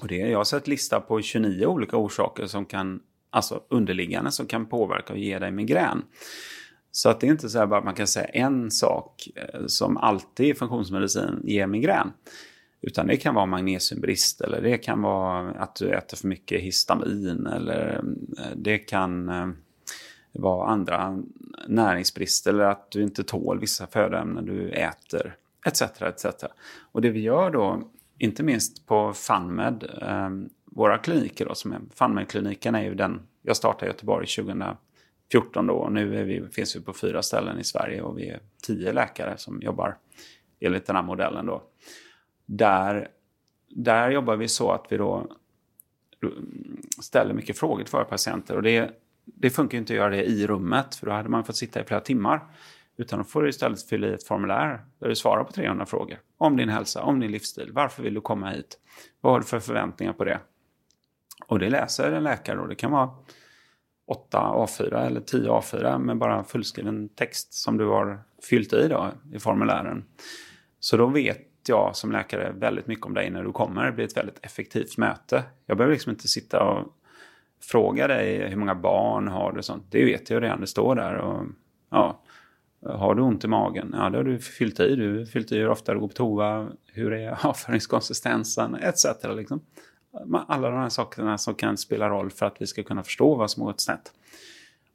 Och 0.01 0.09
det, 0.09 0.17
jag 0.17 0.39
har 0.39 0.45
sett 0.45 0.69
lista 0.69 1.01
på 1.01 1.23
29 1.23 1.67
olika 1.67 1.97
orsaker 1.97 2.47
som 2.47 2.64
kan, 2.64 3.01
alltså 3.31 3.62
underliggande, 3.69 4.31
som 4.31 4.47
kan 4.47 4.67
påverka 4.67 5.12
och 5.12 5.19
ge 5.19 5.39
dig 5.39 5.51
migrän. 5.51 6.03
Så 6.91 7.09
att 7.09 7.21
det 7.21 7.27
är 7.27 7.31
inte 7.31 7.49
så 7.49 7.59
här 7.59 7.67
bara 7.67 7.79
att 7.79 7.85
man 7.85 7.95
kan 7.95 8.07
säga 8.07 8.27
en 8.27 8.71
sak 8.71 9.29
eh, 9.35 9.67
som 9.67 9.97
alltid 9.97 10.47
i 10.47 10.55
funktionsmedicin 10.55 11.41
ger 11.45 11.67
migrän. 11.67 12.12
Utan 12.87 13.07
det 13.07 13.16
kan 13.16 13.34
vara 13.34 13.47
magnesiumbrist 13.47 14.41
eller 14.41 14.61
det 14.61 14.78
kan 14.78 15.03
vara 15.03 15.51
att 15.51 15.74
du 15.74 15.91
äter 15.91 16.16
för 16.16 16.28
mycket 16.28 16.61
histamin 16.61 17.47
eller 17.47 17.95
eh, 18.39 18.57
det 18.57 18.78
kan 18.78 19.28
eh, 19.28 19.49
vara 20.32 20.68
andra 20.68 21.22
näringsbrister 21.68 22.51
eller 22.51 22.64
att 22.64 22.91
du 22.91 23.03
inte 23.03 23.24
tål 23.24 23.61
vissa 23.61 23.87
födoämnen 23.87 24.47
du 24.47 24.70
äter 24.70 25.37
etc. 25.66 25.82
etc. 25.82 26.26
Och 26.93 27.03
det 27.03 27.11
vi 27.11 27.20
gör 27.20 27.51
då, 27.51 27.91
inte 28.18 28.43
minst 28.43 28.87
på 28.87 29.12
FunMed, 29.12 29.84
eh, 30.03 30.30
våra 30.64 30.99
kliniker 30.99 31.47
då, 31.47 31.55
som 31.55 31.72
är, 31.72 31.80
FunMed-kliniken 31.95 32.74
är 32.74 32.82
ju 32.82 32.95
den 32.95 33.20
jag 33.43 33.57
startade 33.57 33.87
i 33.87 33.89
Göteborg 33.89 34.26
2014 34.26 35.66
då. 35.66 35.74
Och 35.74 35.93
nu 35.93 36.20
är 36.20 36.24
vi, 36.24 36.49
finns 36.53 36.76
vi 36.76 36.80
på 36.80 36.93
fyra 36.93 37.22
ställen 37.22 37.59
i 37.59 37.64
Sverige 37.64 38.03
och 38.03 38.18
vi 38.18 38.28
är 38.28 38.41
tio 38.62 38.93
läkare 38.93 39.34
som 39.37 39.62
jobbar 39.62 39.97
enligt 40.61 40.87
den 40.87 40.97
här 40.97 41.03
modellen 41.03 41.47
då. 41.47 41.62
Där, 42.47 43.09
där 43.69 44.11
jobbar 44.11 44.37
vi 44.37 44.49
så 44.49 44.71
att 44.73 44.87
vi 44.89 44.97
då 44.97 45.27
ställer 47.01 47.35
mycket 47.35 47.59
frågor 47.59 47.85
till 47.85 47.93
våra 47.93 48.05
patienter. 48.05 48.57
Och 48.57 48.63
det, 48.63 48.91
det 49.25 49.51
funkar 49.51 49.79
inte 49.79 49.93
att 49.93 49.97
göra 49.97 50.11
det 50.11 50.25
i 50.25 50.47
rummet 50.47 50.95
för 50.95 51.07
då 51.07 51.13
hade 51.13 51.29
man 51.29 51.45
fått 51.45 51.57
sitta 51.57 51.81
i 51.81 51.85
flera 51.85 52.01
timmar. 52.01 52.41
Utan 52.97 53.19
då 53.19 53.25
får 53.25 53.43
du 53.43 53.49
istället 53.49 53.89
fylla 53.89 54.07
i 54.07 54.13
ett 54.13 54.25
formulär 54.25 54.85
där 54.99 55.09
du 55.09 55.17
svarar 55.17 55.45
på 55.45 55.53
300 55.53 55.87
frågor. 55.87 56.19
Om 56.39 56.57
din 56.57 56.69
hälsa, 56.69 57.03
om 57.03 57.21
din 57.21 57.31
livsstil, 57.31 57.71
varför 57.73 58.03
vill 58.03 58.15
du 58.15 58.21
komma 58.21 58.51
hit? 58.51 58.79
Vad 59.21 59.33
har 59.33 59.41
du 59.41 59.47
för 59.47 59.61
förväntningar 59.61 60.13
på 60.13 60.25
det? 60.25 60.41
Och 61.47 61.59
det 61.59 61.71
läser 61.71 62.13
en 62.13 62.25
läkare 62.25 62.61
och 62.61 62.69
det 62.69 62.75
kan 62.75 62.91
vara 62.91 63.11
8 64.07 64.39
A4 64.39 65.07
eller 65.07 65.21
10 65.21 65.51
A4 65.51 65.99
med 65.99 66.19
bara 66.19 66.45
fullskriven 66.45 67.09
text 67.09 67.55
som 67.55 67.77
du 67.77 67.87
har 67.87 68.21
fyllt 68.51 68.73
i 68.73 68.89
då, 68.89 69.13
i 69.33 69.39
formulären. 69.39 70.05
Så 70.81 70.97
då 70.97 71.07
vet 71.07 71.41
jag 71.69 71.97
som 71.97 72.12
läkare 72.12 72.53
väldigt 72.53 72.87
mycket 72.87 73.07
om 73.07 73.14
dig 73.14 73.31
när 73.31 73.45
du 73.45 73.53
kommer. 73.53 73.87
Det 73.87 73.93
blir 73.93 74.05
ett 74.05 74.17
väldigt 74.17 74.39
effektivt 74.43 74.97
möte. 74.97 75.45
Jag 75.67 75.77
behöver 75.77 75.95
liksom 75.95 76.11
inte 76.11 76.29
sitta 76.29 76.62
och 76.62 76.93
fråga 77.62 78.07
dig 78.07 78.49
hur 78.49 78.57
många 78.57 78.75
barn 78.75 79.29
har 79.29 79.53
du 79.53 79.59
och 79.59 79.64
sånt. 79.64 79.85
Det 79.91 80.05
vet 80.05 80.31
jag 80.31 80.43
redan, 80.43 80.61
det 80.61 80.67
står 80.67 80.95
där. 80.95 81.14
Och, 81.14 81.45
ja, 81.91 82.21
har 82.83 83.14
du 83.14 83.23
ont 83.23 83.45
i 83.45 83.49
magen? 83.49 83.95
Ja, 83.99 84.11
det 84.11 84.17
har 84.17 84.25
du 84.25 84.39
fyllt 84.39 84.81
i. 84.81 84.97
Du 84.97 85.19
har 85.19 85.25
fyllt 85.25 85.53
i 85.53 85.59
hur 85.59 85.69
ofta 85.69 85.95
du 85.95 86.01
går 86.01 86.09
på 86.09 86.14
toa, 86.14 86.69
hur 86.87 87.12
är 87.12 87.47
avföringskonsistensen 87.47 88.75
etc. 88.75 89.05
Liksom 89.37 89.61
alla 90.47 90.71
de 90.71 90.81
här 90.81 90.89
sakerna 90.89 91.39
som 91.39 91.55
kan 91.55 91.77
spela 91.77 92.09
roll 92.09 92.31
för 92.31 92.47
att 92.47 92.57
vi 92.59 92.67
ska 92.67 92.83
kunna 92.83 93.03
förstå 93.03 93.35
vad 93.35 93.51
som 93.51 93.62
har 93.62 93.71
gått 93.71 93.81
snett. 93.81 94.12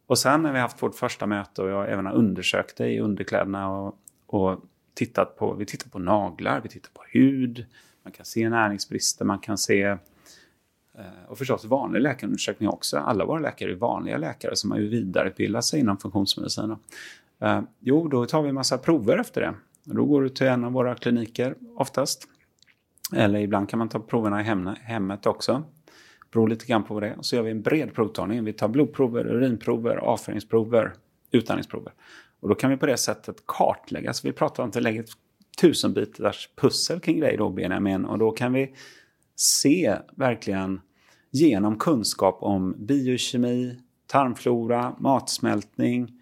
Och 0.07 0.17
sen 0.17 0.43
när 0.43 0.53
vi 0.53 0.59
haft 0.59 0.83
vårt 0.83 0.95
första 0.95 1.27
möte 1.27 1.61
och 1.61 1.69
jag 1.69 1.91
även 1.91 2.05
har 2.05 2.13
undersökt 2.13 2.77
dig 2.77 2.95
i 2.95 2.99
underkläderna 2.99 3.69
och, 3.69 3.95
och 4.25 4.59
tittat 4.93 5.37
på, 5.37 5.53
vi 5.53 5.65
tittar 5.65 5.89
på 5.89 5.99
naglar, 5.99 6.61
vi 6.61 6.69
tittar 6.69 6.89
på 6.93 7.01
hud, 7.11 7.65
man 8.03 8.11
kan 8.11 8.25
se 8.25 8.49
näringsbrister, 8.49 9.25
man 9.25 9.39
kan 9.39 9.57
se 9.57 9.83
eh, 9.83 9.97
och 11.27 11.37
förstås 11.37 11.65
vanlig 11.65 12.01
läkarundersökning 12.01 12.69
också. 12.69 12.97
Alla 12.97 13.25
våra 13.25 13.39
läkare 13.39 13.71
är 13.71 13.75
vanliga 13.75 14.17
läkare 14.17 14.55
som 14.55 14.71
har 14.71 14.77
ju 14.77 14.87
vidareutbildat 14.87 15.65
sig 15.65 15.79
inom 15.79 15.97
funktionsmedicin. 15.97 16.75
Eh, 17.39 17.61
jo, 17.79 18.07
då 18.07 18.25
tar 18.25 18.41
vi 18.41 18.49
en 18.49 18.55
massa 18.55 18.77
prover 18.77 19.17
efter 19.17 19.41
det. 19.41 19.53
då 19.83 20.05
går 20.05 20.21
du 20.21 20.29
till 20.29 20.47
en 20.47 20.63
av 20.63 20.71
våra 20.71 20.95
kliniker 20.95 21.55
oftast 21.75 22.27
eller 23.13 23.39
ibland 23.39 23.69
kan 23.69 23.79
man 23.79 23.89
ta 23.89 23.99
proverna 23.99 24.41
i 24.41 24.43
hemmet 24.83 25.25
också. 25.25 25.63
Beror 26.31 26.47
lite 26.47 26.65
grann 26.65 26.83
på 26.83 26.93
vad 26.93 27.03
det 27.03 27.09
är. 27.09 27.15
Så 27.21 27.35
gör 27.35 27.43
vi 27.43 27.51
en 27.51 27.61
bred 27.61 27.93
provtagning. 27.93 28.43
Vi 28.43 28.53
tar 28.53 28.67
blodprover, 28.67 29.27
urinprover, 29.27 29.95
avföringsprover, 29.95 30.93
utandningsprover. 31.31 31.93
Och 32.39 32.49
då 32.49 32.55
kan 32.55 32.69
vi 32.69 32.77
på 32.77 32.85
det 32.85 32.97
sättet 32.97 33.43
kartlägga. 33.45 34.13
Så 34.13 34.27
vi 34.27 34.33
pratar 34.33 34.63
om 34.63 34.69
att 34.69 34.75
vi 34.75 34.81
lägger 34.81 35.03
ett 35.03 35.09
tusenbitars 35.61 36.49
pussel 36.55 36.99
kring 36.99 37.19
dig 37.19 37.37
då 37.37 37.49
Benjamin. 37.49 38.05
Och 38.05 38.17
då 38.17 38.31
kan 38.31 38.53
vi 38.53 38.75
se 39.35 39.97
verkligen 40.15 40.81
genom 41.31 41.77
kunskap 41.77 42.37
om 42.41 42.75
biokemi, 42.77 43.79
tarmflora, 44.07 44.95
matsmältning, 44.99 46.21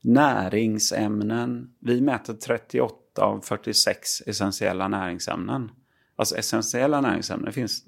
näringsämnen. 0.00 1.70
Vi 1.78 2.00
mäter 2.00 2.34
38 2.34 3.22
av 3.22 3.40
46 3.40 4.22
essentiella 4.26 4.88
näringsämnen. 4.88 5.70
Alltså 6.16 6.36
essentiella 6.36 7.00
näringsämnen, 7.00 7.46
det 7.46 7.52
finns 7.52 7.84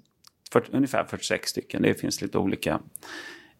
40, 0.52 0.70
ungefär 0.72 1.04
46 1.04 1.50
stycken. 1.50 1.82
Det 1.82 1.94
finns 1.94 2.22
lite 2.22 2.38
olika 2.38 2.80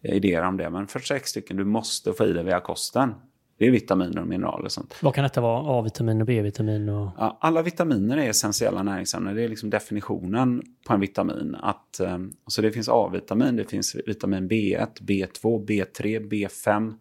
idéer 0.03 0.43
om 0.43 0.57
det. 0.57 0.71
Men 0.71 0.87
46 0.87 1.31
stycken 1.31 1.57
du 1.57 1.65
måste 1.65 2.13
få 2.13 2.25
i 2.25 2.33
dig 2.33 2.45
via 2.45 2.61
kosten. 2.61 3.15
Det 3.59 3.67
är 3.67 3.71
vitaminer 3.71 4.21
och 4.21 4.27
mineraler 4.27 4.65
och 4.65 4.73
sånt. 4.73 4.95
Vad 5.03 5.15
kan 5.15 5.23
detta 5.23 5.41
vara? 5.41 5.79
A-vitamin 5.79 6.21
och 6.21 6.27
B-vitamin? 6.27 6.89
Och... 6.89 7.11
Ja, 7.19 7.39
alla 7.41 7.63
vitaminer 7.63 8.17
är 8.17 8.31
essentiella 8.31 8.83
näringsämnen. 8.83 9.37
Det 9.37 9.43
är 9.43 9.49
liksom 9.49 9.71
definitionen 9.71 10.63
på 10.87 10.95
en 10.95 11.01
vitamin. 11.01 11.57
Att, 11.61 12.01
eh, 12.01 12.19
så 12.47 12.63
det 12.63 12.73
finns 12.73 12.89
A-vitamin, 12.89 13.57
det 13.57 13.65
finns 13.65 13.97
vitamin 14.07 14.49
B1, 14.49 15.01
B2, 15.01 15.67
B3, 15.67 16.29
B5. 16.29 16.95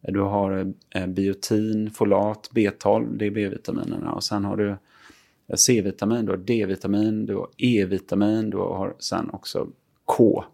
Du 0.00 0.20
har 0.20 0.74
eh, 0.94 1.06
biotin, 1.06 1.90
folat, 1.90 2.50
B12, 2.54 3.16
det 3.16 3.26
är 3.26 3.30
B-vitaminerna. 3.30 4.12
Och 4.12 4.24
sen 4.24 4.44
har 4.44 4.56
du 4.56 4.76
C-vitamin, 5.56 6.24
du 6.24 6.32
har 6.32 6.38
D-vitamin, 6.38 7.26
du 7.26 7.34
har 7.34 7.48
E-vitamin, 7.58 8.50
du 8.50 8.56
har 8.56 8.94
sen 8.98 9.30
också 9.30 9.68
K. 10.04 10.44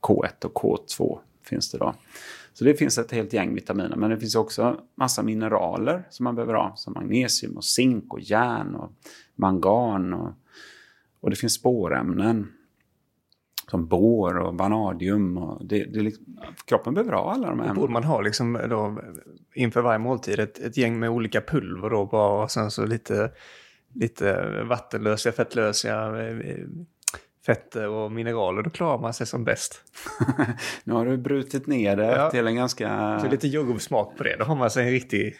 K1 0.00 0.44
och 0.44 0.54
K2 0.54 1.18
finns 1.42 1.70
det 1.70 1.78
då. 1.78 1.94
Så 2.52 2.64
det 2.64 2.74
finns 2.74 2.98
ett 2.98 3.12
helt 3.12 3.32
gäng 3.32 3.54
vitaminer, 3.54 3.96
men 3.96 4.10
det 4.10 4.18
finns 4.18 4.34
också 4.34 4.80
massa 4.94 5.22
mineraler 5.22 6.02
som 6.10 6.24
man 6.24 6.34
behöver 6.34 6.54
ha, 6.54 6.72
som 6.76 6.92
magnesium 6.92 7.56
och 7.56 7.64
zink 7.64 8.12
och 8.12 8.20
järn 8.20 8.74
och 8.74 8.92
mangan 9.34 10.14
och, 10.14 10.32
och 11.20 11.30
det 11.30 11.36
finns 11.36 11.54
spårämnen 11.54 12.52
som 13.70 13.86
bor 13.86 14.36
och 14.36 14.58
vanadium. 14.58 15.38
Och 15.38 15.66
det, 15.66 15.84
det 15.84 16.00
liksom, 16.00 16.40
kroppen 16.64 16.94
behöver 16.94 17.12
ha 17.12 17.32
alla 17.32 17.48
de 17.48 17.60
här. 17.60 17.74
Borde 17.74 17.92
man 17.92 18.04
ha 18.04 18.20
liksom 18.20 18.60
då, 18.70 19.00
inför 19.54 19.82
varje 19.82 19.98
måltid 19.98 20.40
ett, 20.40 20.58
ett 20.58 20.76
gäng 20.76 20.98
med 20.98 21.10
olika 21.10 21.40
pulver 21.40 21.90
då 21.90 22.06
bara 22.06 22.42
och 22.42 22.50
sen 22.50 22.70
så 22.70 22.86
lite 22.86 23.30
lite 23.94 24.62
vattenlösa, 24.62 25.32
fettlösa 25.32 26.22
eh, 26.28 26.66
fetter 27.54 27.88
och 27.88 28.12
mineraler, 28.12 28.62
då 28.62 28.70
klarar 28.70 28.98
man 28.98 29.14
sig 29.14 29.26
som 29.26 29.44
bäst. 29.44 29.82
nu 30.84 30.94
har 30.94 31.06
du 31.06 31.16
brutit 31.16 31.66
ner 31.66 31.96
det 31.96 32.16
ja. 32.16 32.30
till 32.30 32.46
en 32.46 32.56
ganska... 32.56 33.18
Så 33.20 33.28
lite 33.28 33.48
jordgubbssmak 33.48 34.16
på 34.16 34.24
det, 34.24 34.36
då 34.38 34.44
har 34.44 34.54
man 34.54 34.70
sig 34.70 34.84
en 34.84 34.90
riktig... 34.90 35.36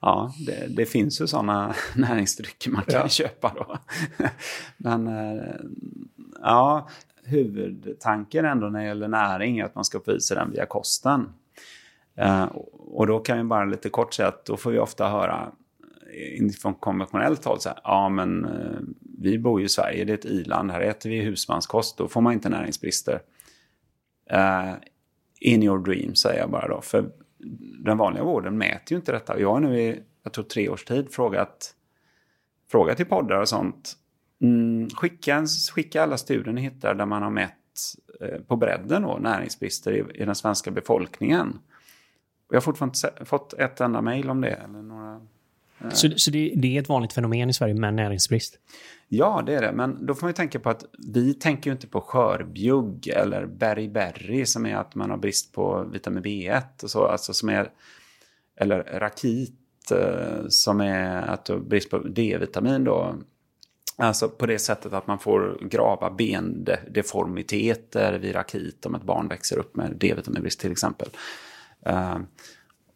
Ja, 0.00 0.32
det, 0.46 0.66
det 0.76 0.86
finns 0.86 1.20
ju 1.20 1.26
sådana 1.26 1.74
näringsdrycker 1.96 2.70
man 2.70 2.82
kan 2.82 3.00
ja. 3.00 3.08
köpa 3.08 3.52
då. 3.56 3.78
Men 4.76 5.06
eh, 5.06 5.54
ja, 6.42 6.88
huvudtanken 7.24 8.44
ändå 8.44 8.66
när 8.66 8.80
det 8.80 8.86
gäller 8.86 9.08
näring 9.08 9.58
är 9.58 9.64
att 9.64 9.74
man 9.74 9.84
ska 9.84 10.00
få 10.00 10.12
i 10.12 10.20
sig 10.20 10.36
den 10.36 10.50
via 10.50 10.66
kosten. 10.66 11.28
Eh, 12.16 12.44
och 12.72 13.06
då 13.06 13.18
kan 13.18 13.38
vi 13.38 13.44
bara 13.44 13.64
lite 13.64 13.88
kort 13.88 14.14
säga 14.14 14.28
att 14.28 14.44
då 14.44 14.56
får 14.56 14.70
vi 14.70 14.78
ofta 14.78 15.08
höra 15.08 15.52
från 16.62 16.74
konventionellt 16.74 17.44
håll 17.44 17.60
så 17.60 17.68
här, 17.68 17.78
ja 17.84 18.08
men 18.08 18.44
eh, 18.44 18.80
vi 19.20 19.38
bor 19.38 19.60
ju 19.60 19.66
i 19.66 19.68
Sverige, 19.68 20.04
det 20.04 20.12
är 20.12 20.18
ett 20.18 20.24
iland, 20.24 20.70
här 20.70 20.80
äter 20.80 21.10
vi 21.10 21.20
husmanskost, 21.20 21.98
då 21.98 22.08
får 22.08 22.20
man 22.20 22.32
inte 22.32 22.48
näringsbrister. 22.48 23.22
Uh, 24.32 24.74
in 25.40 25.62
your 25.62 25.78
dream 25.78 26.14
säger 26.14 26.40
jag 26.40 26.50
bara 26.50 26.68
då, 26.68 26.80
för 26.80 27.10
den 27.84 27.98
vanliga 27.98 28.24
vården 28.24 28.58
mäter 28.58 28.92
ju 28.92 28.96
inte 28.96 29.12
detta. 29.12 29.40
Jag 29.40 29.52
har 29.52 29.60
nu 29.60 29.80
i, 29.80 30.02
jag 30.22 30.32
tror 30.32 30.44
tre 30.44 30.68
års 30.68 30.84
tid 30.84 31.12
frågat, 31.12 31.74
frågat 32.70 33.00
i 33.00 33.04
poddar 33.04 33.40
och 33.40 33.48
sånt. 33.48 33.92
Mm, 34.40 34.88
skicka, 34.90 35.46
skicka 35.74 36.02
alla 36.02 36.16
studier 36.16 36.52
ni 36.52 36.60
hittar 36.60 36.94
där 36.94 37.06
man 37.06 37.22
har 37.22 37.30
mätt 37.30 37.54
eh, 38.20 38.40
på 38.40 38.56
bredden 38.56 39.02
då, 39.02 39.18
näringsbrister 39.18 39.92
i, 39.92 40.22
i 40.22 40.24
den 40.24 40.34
svenska 40.34 40.70
befolkningen. 40.70 41.58
Jag 42.48 42.56
har 42.56 42.60
fortfarande 42.60 42.96
inte 43.08 43.24
fått 43.24 43.52
ett 43.52 43.80
enda 43.80 44.02
mejl 44.02 44.30
om 44.30 44.40
det, 44.40 44.48
eller 44.48 44.82
några 44.82 45.26
så, 45.92 46.10
så 46.16 46.30
det, 46.30 46.52
det 46.56 46.76
är 46.76 46.80
ett 46.80 46.88
vanligt 46.88 47.12
fenomen 47.12 47.50
i 47.50 47.52
Sverige 47.52 47.74
med 47.74 47.94
näringsbrist? 47.94 48.58
Ja, 49.08 49.42
det 49.46 49.54
är 49.54 49.62
det. 49.62 49.72
Men 49.72 50.06
då 50.06 50.14
får 50.14 50.22
man 50.22 50.30
ju 50.30 50.34
tänka 50.34 50.58
på 50.58 50.70
att 50.70 50.84
vi 50.98 51.34
tänker 51.34 51.70
ju 51.70 51.72
inte 51.72 51.86
på 51.86 52.00
skörbjugg 52.00 53.08
eller 53.08 53.46
beriberi 53.46 54.46
som 54.46 54.66
är 54.66 54.76
att 54.76 54.94
man 54.94 55.10
har 55.10 55.16
brist 55.16 55.52
på 55.52 55.88
vitamin 55.92 56.22
B1 56.22 56.62
och 56.82 56.90
så, 56.90 57.06
alltså 57.06 57.32
som 57.32 57.48
är, 57.48 57.70
eller 58.56 58.82
rakit 58.82 59.90
eh, 59.90 60.48
som 60.48 60.80
är 60.80 61.22
att 61.22 61.44
du 61.44 61.52
har 61.52 61.60
brist 61.60 61.90
på 61.90 61.98
D-vitamin 61.98 62.84
då. 62.84 63.14
Alltså 63.96 64.28
på 64.28 64.46
det 64.46 64.58
sättet 64.58 64.92
att 64.92 65.06
man 65.06 65.18
får 65.18 65.58
grava 65.70 66.10
bendeformiteter 66.10 68.18
vid 68.18 68.34
rakit 68.34 68.86
om 68.86 68.94
ett 68.94 69.02
barn 69.02 69.28
växer 69.28 69.58
upp 69.58 69.76
med 69.76 69.96
D-vitaminbrist 69.96 70.60
till 70.60 70.72
exempel. 70.72 71.08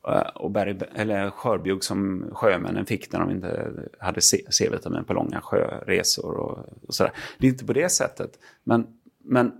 Eh, 0.09 0.21
och 0.35 0.51
berg, 0.51 0.79
eller 0.95 1.31
skörbjugg 1.31 1.85
som 1.85 2.31
sjömännen 2.33 2.87
fick 2.87 3.13
när 3.13 3.21
de 3.21 3.31
inte 3.31 3.71
hade 3.99 4.21
C-vitamin 4.21 5.05
på 5.05 5.13
långa 5.13 5.41
sjöresor 5.41 6.37
och, 6.37 6.59
och 6.89 6.95
sådär. 6.95 7.13
Det 7.39 7.47
är 7.47 7.51
inte 7.51 7.67
på 7.67 7.73
det 7.73 7.89
sättet. 7.89 8.39
Men, 8.65 8.87
men, 9.25 9.53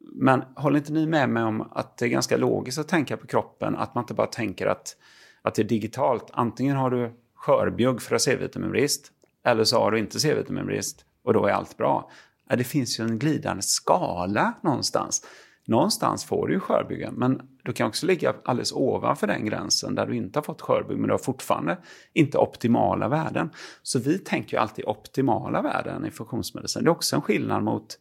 men 0.00 0.42
håller 0.56 0.78
inte 0.78 0.92
ni 0.92 1.06
med 1.06 1.28
mig 1.28 1.42
om 1.42 1.60
att 1.60 1.96
det 1.96 2.04
är 2.04 2.08
ganska 2.08 2.36
logiskt 2.36 2.78
att 2.78 2.88
tänka 2.88 3.16
på 3.16 3.26
kroppen? 3.26 3.76
Att 3.76 3.94
man 3.94 4.04
inte 4.04 4.14
bara 4.14 4.26
tänker 4.26 4.66
att, 4.66 4.96
att 5.42 5.54
det 5.54 5.62
är 5.62 5.68
digitalt. 5.68 6.30
Antingen 6.32 6.76
har 6.76 6.90
du 6.90 7.12
skörbjugg 7.34 8.02
för 8.02 8.14
att 8.14 8.22
C-vitaminbrist 8.22 9.12
eller 9.44 9.64
så 9.64 9.78
har 9.78 9.90
du 9.90 9.98
inte 9.98 10.20
C-vitaminbrist 10.20 11.04
och 11.22 11.32
då 11.32 11.46
är 11.46 11.52
allt 11.52 11.76
bra. 11.76 12.10
Det 12.56 12.64
finns 12.64 13.00
ju 13.00 13.04
en 13.04 13.18
glidande 13.18 13.62
skala 13.62 14.54
någonstans. 14.62 15.26
Någonstans 15.64 16.24
får 16.24 16.46
du 16.46 16.54
ju 16.54 16.60
skörbyggen, 16.60 17.14
men 17.14 17.48
du 17.62 17.72
kan 17.72 17.88
också 17.88 18.06
ligga 18.06 18.34
alldeles 18.44 18.72
ovanför 18.72 19.26
den 19.26 19.44
gränsen 19.44 19.94
där 19.94 20.06
du 20.06 20.16
inte 20.16 20.38
har 20.38 20.44
fått 20.44 20.60
skörbygg, 20.60 20.98
men 20.98 21.06
du 21.06 21.12
har 21.12 21.18
fortfarande 21.18 21.78
inte 22.12 22.38
optimala 22.38 23.08
värden. 23.08 23.50
Så 23.82 23.98
vi 23.98 24.18
tänker 24.18 24.56
ju 24.56 24.60
alltid 24.60 24.84
optimala 24.84 25.62
värden 25.62 26.06
i 26.06 26.10
funktionsmedicin. 26.10 26.84
Det 26.84 26.88
är 26.88 26.92
också 26.92 27.16
en 27.16 27.22
skillnad 27.22 27.62
mot 27.62 27.98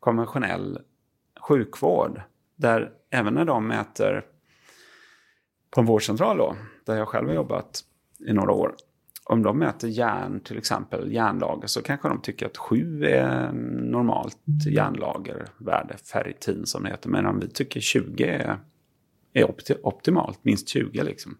konventionell 0.00 0.78
sjukvård, 1.40 2.22
där 2.56 2.92
även 3.10 3.34
när 3.34 3.44
de 3.44 3.66
mäter 3.66 4.24
på 5.70 5.80
en 5.80 5.86
vårdcentral 5.86 6.36
då, 6.36 6.56
där 6.84 6.96
jag 6.96 7.08
själv 7.08 7.28
har 7.28 7.34
jobbat 7.34 7.84
i 8.28 8.32
några 8.32 8.52
år, 8.52 8.74
om 9.24 9.42
de 9.42 9.58
mäter 9.58 9.88
järn, 9.88 10.40
till 10.40 10.58
exempel 10.58 11.12
järnlager, 11.12 11.66
så 11.66 11.82
kanske 11.82 12.08
de 12.08 12.20
tycker 12.22 12.46
att 12.46 12.56
7 12.56 13.04
är 13.04 13.52
normalt 13.92 14.38
järnlagervärde, 14.70 15.96
ferritin 16.12 16.66
som 16.66 16.82
det 16.82 16.90
heter. 16.90 17.08
Medan 17.08 17.40
vi 17.40 17.48
tycker 17.48 17.80
20 17.80 18.24
är, 18.24 18.58
är 19.32 19.44
opti 19.50 19.74
optimalt, 19.82 20.38
minst 20.42 20.68
20 20.68 21.02
liksom. 21.02 21.36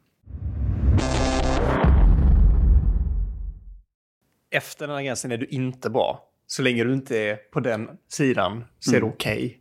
Efter 4.50 4.86
den 4.86 4.96
här 4.96 5.02
gränsen 5.02 5.32
är 5.32 5.38
du 5.38 5.46
inte 5.46 5.90
bra. 5.90 6.28
Så 6.46 6.62
länge 6.62 6.84
du 6.84 6.92
inte 6.92 7.18
är 7.18 7.36
på 7.36 7.60
den 7.60 7.88
sidan 8.08 8.64
så 8.78 8.90
är 8.90 8.94
det 8.94 8.98
Mm. 9.00 9.12
okej. 9.14 9.58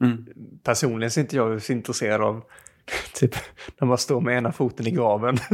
Mm. 0.00 0.26
Personligen 0.62 1.10
så 1.10 1.20
är 1.20 1.22
inte 1.22 1.36
jag 1.36 1.62
så 1.62 1.72
intresserad 1.72 2.20
av 2.20 2.44
typ 3.14 3.34
när 3.80 3.86
man 3.88 3.98
står 3.98 4.20
med 4.20 4.36
ena 4.38 4.52
foten 4.52 4.86
i 4.86 4.90
graven. 4.90 5.36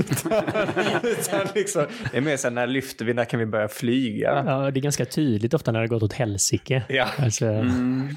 Utan 1.02 1.46
liksom, 1.54 1.86
det 2.12 2.16
är 2.16 2.20
mer 2.20 2.36
så 2.36 2.48
här, 2.48 2.54
när 2.54 2.66
lyfter 2.66 3.04
vi, 3.04 3.14
när 3.14 3.24
kan 3.24 3.40
vi 3.40 3.46
börja 3.46 3.68
flyga? 3.68 4.42
Ja, 4.46 4.70
det 4.70 4.80
är 4.80 4.82
ganska 4.82 5.04
tydligt 5.04 5.54
ofta 5.54 5.72
när 5.72 5.78
det 5.80 5.82
har 5.82 5.88
gått 5.88 6.02
åt 6.02 6.12
helsike. 6.12 6.82
Ja. 6.88 7.06
Alltså, 7.18 7.46
Mm. 7.46 8.08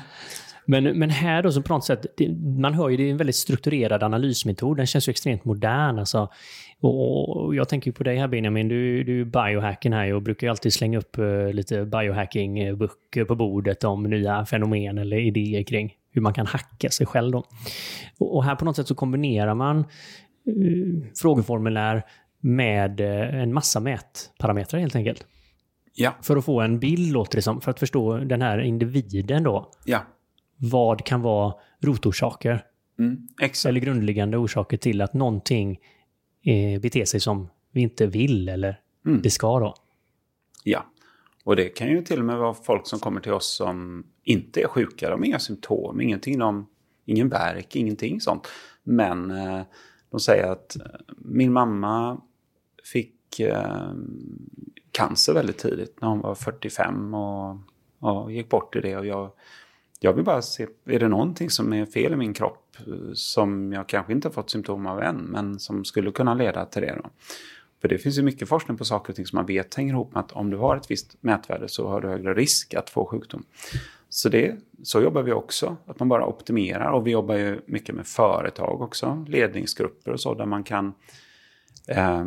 men, 0.66 0.84
men 1.00 1.10
här 1.10 1.44
då, 1.44 1.52
så 1.52 1.62
på 1.62 1.74
något 1.74 1.86
sätt, 1.86 2.06
det, 2.18 2.30
man 2.60 2.74
hör 2.74 2.90
ju 2.90 2.98
det 2.98 3.04
är 3.04 3.12
en 3.12 3.18
väldigt 3.18 3.36
strukturerad 3.36 4.04
analysmetod. 4.04 4.78
Den 4.78 4.88
känns 4.88 5.08
ju 5.08 5.12
extremt 5.12 5.46
modern. 5.46 6.00
Alltså. 6.00 6.30
Och, 6.82 7.38
och 7.38 7.56
jag 7.56 7.70
tänker 7.70 7.88
ju 7.92 7.94
på 7.94 8.04
dig 8.04 8.18
här 8.18 8.28
Benjamin, 8.28 8.68
du, 8.68 9.04
du 9.04 9.22
är 9.22 9.26
biohacken 9.26 9.94
här 9.94 10.14
och 10.14 10.22
brukar 10.22 10.48
ju 10.48 10.52
alltid 10.52 10.74
slänga 10.74 10.98
upp 10.98 11.18
eh, 11.18 11.48
lite 11.54 11.86
biohacking-böcker 11.86 13.26
på 13.26 13.36
bordet 13.36 13.84
om 13.84 14.04
nya 14.04 14.46
fenomen 14.46 14.98
eller 14.98 15.18
idéer 15.18 15.64
kring 15.64 15.94
hur 16.14 16.22
man 16.22 16.34
kan 16.34 16.48
hacka 16.48 16.90
sig 16.90 17.06
själv. 17.08 17.32
Då. 17.32 17.44
Och, 18.20 18.44
här 18.44 18.56
på 18.56 18.66
något 18.66 18.76
sätt 18.76 18.88
så 18.88 18.96
kombinerar 18.96 19.56
man 19.56 19.80
eh, 19.80 21.10
frågeformulär 21.22 22.04
med 22.40 23.00
eh, 23.02 23.36
en 23.42 23.54
massa 23.54 23.80
mätparametrar 23.80 24.80
helt 24.80 24.96
enkelt. 24.96 25.28
Ja, 25.96 26.14
För 26.22 26.38
att 26.38 26.46
få 26.46 26.62
en 26.62 26.80
bild 26.80 27.12
låter 27.14 27.36
det 27.38 27.42
som, 27.42 27.62
för 27.62 27.72
att 27.72 27.80
förstå 27.80 28.18
den 28.18 28.42
här 28.42 28.60
individen 28.60 29.44
då. 29.44 29.72
ja. 29.86 30.00
Vad 30.58 31.06
kan 31.06 31.22
vara 31.22 31.54
rotorsaker 31.82 32.64
Mm. 33.00 33.28
Eller 33.66 33.80
grundläggande 33.80 34.38
orsaker 34.38 34.78
till 34.78 35.02
att 35.02 35.14
någonting 35.14 35.80
eh, 36.46 36.82
beter 36.82 37.06
sig 37.06 37.20
som 37.20 37.50
vi 37.72 37.82
inte 37.82 38.06
vill 38.08 38.50
eller 38.50 38.80
Mm. 39.06 39.22
det 39.22 39.30
ska 39.30 39.60
då? 39.60 39.74
Ja. 40.64 40.86
Och 41.44 41.56
det 41.56 41.70
kan 41.70 41.88
ju 41.90 42.02
till 42.02 42.20
och 42.20 42.26
med 42.26 42.38
vara 42.38 42.54
folk 42.54 42.88
som 42.88 43.00
kommer 43.00 43.22
till 43.22 43.34
oss 43.34 43.56
som 43.56 44.04
inte 44.24 44.62
är 44.62 44.68
sjuka. 44.68 45.10
De 45.10 45.20
har 45.20 45.26
inga 45.26 45.40
symptom, 45.40 46.02
ingenting 46.02 46.40
de, 46.40 46.68
ingen 47.06 47.30
värk, 47.30 47.76
ingenting 47.76 48.22
sånt. 48.22 48.48
Men 48.84 49.32
eh, 49.32 49.62
de 50.10 50.20
säger 50.20 50.52
att 50.52 50.76
eh, 50.76 50.86
min 51.18 51.54
mamma 51.54 52.22
fick 52.84 53.40
eh, 53.40 53.94
cancer 54.92 55.34
väldigt 55.34 55.58
tidigt 55.58 56.02
när 56.02 56.08
hon 56.08 56.20
var 56.20 56.36
45 56.36 57.14
och, 57.14 57.58
och 58.00 58.32
gick 58.32 58.50
bort 58.50 58.76
i 58.76 58.82
det. 58.82 58.98
Och 58.98 59.06
jag, 59.06 59.32
jag 60.00 60.14
vill 60.14 60.24
bara 60.24 60.42
se, 60.42 60.68
är 60.86 61.00
det 61.00 61.08
någonting 61.08 61.50
som 61.50 61.74
är 61.74 61.86
fel 61.86 62.14
i 62.14 62.16
min 62.16 62.34
kropp 62.34 62.78
eh, 62.88 63.14
som 63.14 63.74
jag 63.74 63.90
kanske 63.90 64.14
inte 64.14 64.28
har 64.28 64.34
fått 64.34 64.50
symptom 64.50 64.86
av 64.86 65.02
än, 65.02 65.18
men 65.18 65.60
som 65.60 65.86
skulle 65.86 66.12
kunna 66.12 66.34
leda 66.34 66.66
till 66.66 66.82
det 66.82 67.00
då? 67.04 67.10
För 67.82 67.88
det 67.88 67.98
finns 67.98 68.18
ju 68.18 68.22
mycket 68.22 68.50
forskning 68.50 68.78
på 68.78 68.86
saker 68.86 69.12
och 69.12 69.16
ting 69.16 69.26
som 69.26 69.38
man 69.38 69.46
vet 69.46 69.76
hänger 69.76 69.94
ihop 69.94 70.14
med 70.14 70.20
att 70.20 70.32
om 70.32 70.50
du 70.50 70.58
har 70.58 70.78
ett 70.78 70.92
visst 70.92 71.16
mätvärde 71.22 71.68
så 71.68 71.88
har 71.88 72.02
du 72.02 72.08
högre 72.08 72.34
risk 72.34 72.74
att 72.74 72.90
få 72.90 73.06
sjukdom. 73.06 73.44
Så, 74.14 74.30
det, 74.30 74.56
så 74.84 75.02
jobbar 75.02 75.24
vi 75.24 75.32
också, 75.32 75.78
att 75.86 76.00
man 76.00 76.10
bara 76.10 76.26
optimerar. 76.26 76.92
Och 76.92 77.08
vi 77.08 77.12
jobbar 77.12 77.36
ju 77.36 77.62
mycket 77.66 77.96
med 77.96 78.08
företag 78.08 78.82
också, 78.82 79.26
ledningsgrupper 79.28 80.12
och 80.12 80.20
så, 80.20 80.34
där 80.34 80.46
man 80.46 80.64
kan 80.64 80.94
eh, 81.88 82.26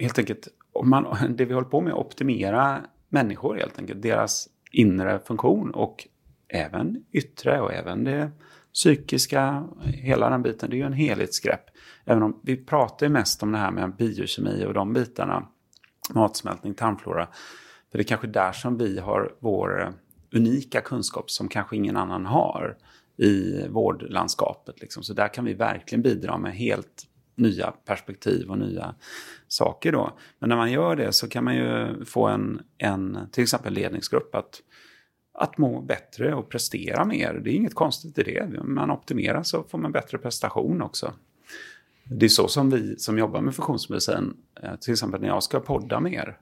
helt 0.00 0.18
enkelt, 0.18 0.48
om 0.72 0.90
man, 0.90 1.16
det 1.36 1.44
vi 1.44 1.54
håller 1.54 1.68
på 1.68 1.80
med 1.80 1.90
är 1.90 1.94
att 1.94 2.06
optimera 2.06 2.80
människor 3.08 3.56
helt 3.56 3.78
enkelt, 3.78 4.02
deras 4.02 4.48
inre 4.72 5.18
funktion 5.18 5.70
och 5.70 6.08
även 6.48 7.04
yttre 7.12 7.60
och 7.60 7.72
även 7.72 8.04
det 8.04 8.30
psykiska, 8.74 9.68
hela 9.84 10.30
den 10.30 10.42
biten. 10.42 10.70
Det 10.70 10.76
är 10.76 10.78
ju 10.78 10.86
en 10.86 10.92
helhetsgrepp. 10.92 11.64
Även 12.04 12.22
om 12.22 12.40
vi 12.42 12.56
pratar 12.56 13.06
ju 13.06 13.12
mest 13.12 13.42
om 13.42 13.52
det 13.52 13.58
här 13.58 13.70
med 13.70 13.96
biokemi 13.96 14.64
och 14.66 14.74
de 14.74 14.92
bitarna, 14.92 15.48
matsmältning, 16.14 16.74
tarmflora. 16.74 17.28
För 17.90 17.98
det 17.98 18.02
är 18.02 18.08
kanske 18.08 18.26
där 18.26 18.52
som 18.52 18.78
vi 18.78 18.98
har 18.98 19.32
vår 19.40 19.94
unika 20.34 20.80
kunskap 20.80 21.30
som 21.30 21.48
kanske 21.48 21.76
ingen 21.76 21.96
annan 21.96 22.26
har 22.26 22.76
i 23.16 23.66
vårdlandskapet. 23.68 24.80
Liksom. 24.80 25.02
Så 25.02 25.12
där 25.12 25.34
kan 25.34 25.44
vi 25.44 25.54
verkligen 25.54 26.02
bidra 26.02 26.38
med 26.38 26.54
helt 26.54 27.06
nya 27.34 27.70
perspektiv 27.70 28.50
och 28.50 28.58
nya 28.58 28.94
saker 29.48 29.92
då. 29.92 30.18
Men 30.38 30.48
när 30.48 30.56
man 30.56 30.72
gör 30.72 30.96
det 30.96 31.12
så 31.12 31.28
kan 31.28 31.44
man 31.44 31.56
ju 31.56 32.04
få 32.04 32.26
en, 32.26 32.60
en 32.78 33.18
till 33.32 33.42
exempel 33.42 33.72
ledningsgrupp 33.72 34.34
att, 34.34 34.62
att 35.34 35.58
må 35.58 35.80
bättre 35.80 36.34
och 36.34 36.48
prestera 36.48 37.04
mer. 37.04 37.34
Det 37.44 37.50
är 37.50 37.54
inget 37.54 37.74
konstigt 37.74 38.18
i 38.18 38.22
det. 38.22 38.62
Man 38.64 38.90
optimerar 38.90 39.42
så 39.42 39.62
får 39.62 39.78
man 39.78 39.92
bättre 39.92 40.18
prestation 40.18 40.82
också. 40.82 41.12
Det 42.04 42.26
är 42.26 42.28
så 42.28 42.48
som 42.48 42.70
vi 42.70 42.98
som 42.98 43.18
jobbar 43.18 43.40
med 43.40 43.54
funktionsmedicin, 43.54 44.36
eh, 44.62 44.76
till 44.76 44.92
exempel 44.92 45.20
när 45.20 45.28
jag 45.28 45.42
ska 45.42 45.60
podda 45.60 46.00
mer, 46.00 46.38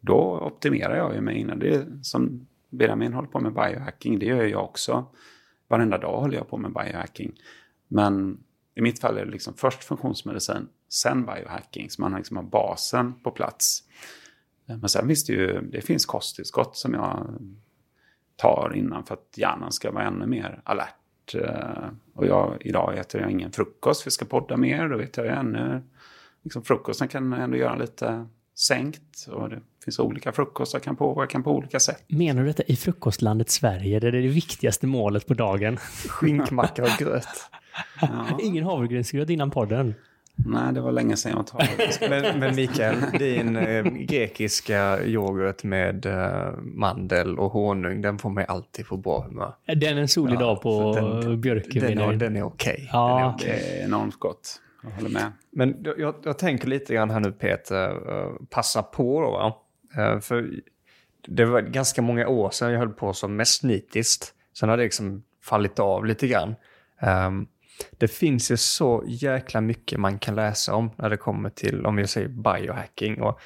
då 0.00 0.40
optimerar 0.40 0.96
jag 0.96 1.14
ju 1.14 1.20
mig 1.20 1.36
innan. 1.36 1.58
Det 1.58 1.74
är 1.74 1.86
som 2.02 2.46
Benjamin 2.72 3.12
håller 3.12 3.28
på 3.28 3.40
med 3.40 3.52
biohacking, 3.52 4.18
det 4.18 4.26
gör 4.26 4.44
jag 4.44 4.64
också. 4.64 5.06
Varenda 5.68 5.98
dag 5.98 6.20
håller 6.20 6.36
jag 6.36 6.48
på 6.48 6.56
med 6.56 6.72
biohacking. 6.72 7.32
Men 7.88 8.44
i 8.74 8.80
mitt 8.80 9.00
fall 9.00 9.18
är 9.18 9.24
det 9.24 9.30
liksom 9.30 9.54
först 9.54 9.84
funktionsmedicin, 9.84 10.68
sen 10.88 11.26
biohacking, 11.26 11.90
så 11.90 12.02
man 12.02 12.14
liksom 12.14 12.36
har 12.36 12.44
basen 12.44 13.14
på 13.22 13.30
plats. 13.30 13.82
Eh, 14.68 14.76
men 14.76 14.88
sen 14.88 15.06
finns 15.06 15.24
det 15.24 15.32
ju, 15.32 15.60
det 15.60 15.80
finns 15.80 16.06
kosttillskott 16.06 16.76
som 16.76 16.94
jag 16.94 17.26
tar 18.36 18.72
innan 18.74 19.04
för 19.04 19.14
att 19.14 19.34
hjärnan 19.38 19.72
ska 19.72 19.90
vara 19.90 20.04
ännu 20.04 20.26
mer 20.26 20.60
alert. 20.64 21.34
Eh, 21.34 21.88
och 22.14 22.26
jag, 22.26 22.56
idag 22.60 22.98
äter 22.98 23.20
jag 23.20 23.30
ingen 23.30 23.52
frukost, 23.52 24.06
vi 24.06 24.10
ska 24.10 24.24
podda 24.24 24.56
mer, 24.56 24.88
då 24.88 24.96
vet 24.96 25.16
jag 25.16 25.26
ju 25.26 25.32
ännu. 25.32 25.82
Liksom 26.42 26.62
frukosten 26.62 27.08
kan 27.08 27.32
ändå 27.32 27.56
göra 27.56 27.76
lite 27.76 28.26
sänkt 28.54 29.26
och 29.30 29.48
det 29.48 29.60
finns 29.84 29.98
olika 29.98 30.32
frukostar 30.32 30.78
kan 30.78 30.96
påverka 30.96 31.40
på 31.40 31.50
olika 31.56 31.80
sätt. 31.80 32.04
Menar 32.08 32.40
du 32.42 32.46
detta 32.48 32.62
i 32.62 32.76
frukostlandet 32.76 33.50
Sverige, 33.50 34.00
där 34.00 34.12
det 34.12 34.18
är 34.18 34.22
det 34.22 34.28
viktigaste 34.28 34.86
målet 34.86 35.26
på 35.26 35.34
dagen? 35.34 35.76
Skinkmacka 36.08 36.82
och 36.82 36.88
gröt. 36.98 37.26
Ja. 38.00 38.38
Ingen 38.42 38.64
havregrynsgröt 38.64 39.30
innan 39.30 39.50
podden. 39.50 39.94
Nej, 40.46 40.72
det 40.74 40.80
var 40.80 40.92
länge 40.92 41.16
sedan 41.16 41.32
jag 41.36 41.46
talade. 41.46 41.70
Men, 42.22 42.38
men 42.38 42.56
Mikael, 42.56 42.96
din 43.18 43.56
eh, 43.56 43.82
grekiska 43.84 45.04
yoghurt 45.04 45.64
med 45.64 46.06
eh, 46.06 46.52
mandel 46.62 47.38
och 47.38 47.52
honung, 47.52 48.02
den 48.02 48.18
får 48.18 48.30
mig 48.30 48.44
alltid 48.48 48.86
på 48.86 48.96
bra 48.96 49.24
humör. 49.28 49.54
Den 49.66 49.96
är 49.96 50.00
en 50.00 50.08
solig 50.08 50.38
dag 50.38 50.62
på 50.62 50.94
den- 50.94 51.40
Björke. 51.40 51.80
Den, 51.80 52.18
den 52.18 52.36
är 52.36 52.42
okej. 52.42 52.88
Ja. 52.92 53.08
Den 53.18 53.28
är 53.28 53.34
okej. 53.34 53.62
Det 53.70 53.80
är 53.80 53.84
enormt 53.84 54.18
gott 54.18 54.60
jag 54.82 54.90
håller 54.90 55.10
med. 55.10 55.32
Men 55.50 55.84
jag, 55.98 56.14
jag 56.24 56.38
tänker 56.38 56.68
lite 56.68 56.94
grann 56.94 57.10
här 57.10 57.20
nu 57.20 57.32
Peter, 57.32 57.90
eh, 57.90 58.32
passa 58.50 58.82
på 58.82 59.20
då 59.20 59.30
va? 59.30 59.56
Eh, 59.96 60.20
för 60.20 60.50
det 61.26 61.44
var 61.44 61.60
ganska 61.60 62.02
många 62.02 62.28
år 62.28 62.50
sedan 62.50 62.72
jag 62.72 62.78
höll 62.78 62.92
på 62.92 63.12
som 63.12 63.36
mest 63.36 63.62
nitiskt. 63.62 64.34
Sen 64.58 64.68
har 64.68 64.76
det 64.76 64.82
liksom 64.82 65.22
fallit 65.42 65.78
av 65.78 66.06
lite 66.06 66.26
grann. 66.26 66.54
Um, 67.26 67.46
det 67.90 68.08
finns 68.08 68.50
ju 68.50 68.56
så 68.56 69.04
jäkla 69.06 69.60
mycket 69.60 70.00
man 70.00 70.18
kan 70.18 70.34
läsa 70.34 70.74
om 70.74 70.90
när 70.96 71.10
det 71.10 71.16
kommer 71.16 71.50
till, 71.50 71.86
om 71.86 71.96
vi 71.96 72.06
säger 72.06 72.28
biohacking. 72.28 73.22
Och 73.22 73.40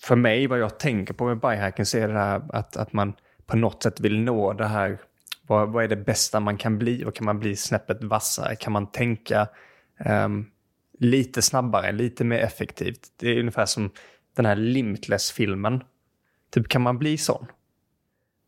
för 0.00 0.16
mig, 0.16 0.46
vad 0.46 0.58
jag 0.58 0.78
tänker 0.78 1.14
på 1.14 1.26
med 1.26 1.40
biohacking, 1.40 1.86
så 1.86 1.98
är 1.98 2.08
det 2.08 2.18
här 2.18 2.42
att, 2.48 2.76
att 2.76 2.92
man 2.92 3.12
på 3.46 3.56
något 3.56 3.82
sätt 3.82 4.00
vill 4.00 4.20
nå 4.20 4.52
det 4.52 4.66
här, 4.66 4.98
vad, 5.46 5.72
vad 5.72 5.84
är 5.84 5.88
det 5.88 5.96
bästa 5.96 6.40
man 6.40 6.56
kan 6.56 6.78
bli 6.78 7.04
och 7.04 7.14
kan 7.14 7.24
man 7.24 7.38
bli 7.38 7.56
snäppet 7.56 8.04
vassare? 8.04 8.56
Kan 8.56 8.72
man 8.72 8.86
tänka 8.86 9.48
um, 10.04 10.50
lite 10.98 11.42
snabbare, 11.42 11.92
lite 11.92 12.24
mer 12.24 12.38
effektivt? 12.38 13.00
Det 13.16 13.28
är 13.28 13.38
ungefär 13.40 13.66
som 13.66 13.90
den 14.36 14.46
här 14.46 14.56
Limitless-filmen. 14.56 15.84
Typ, 16.50 16.68
kan 16.68 16.82
man 16.82 16.98
bli 16.98 17.16
sån? 17.16 17.46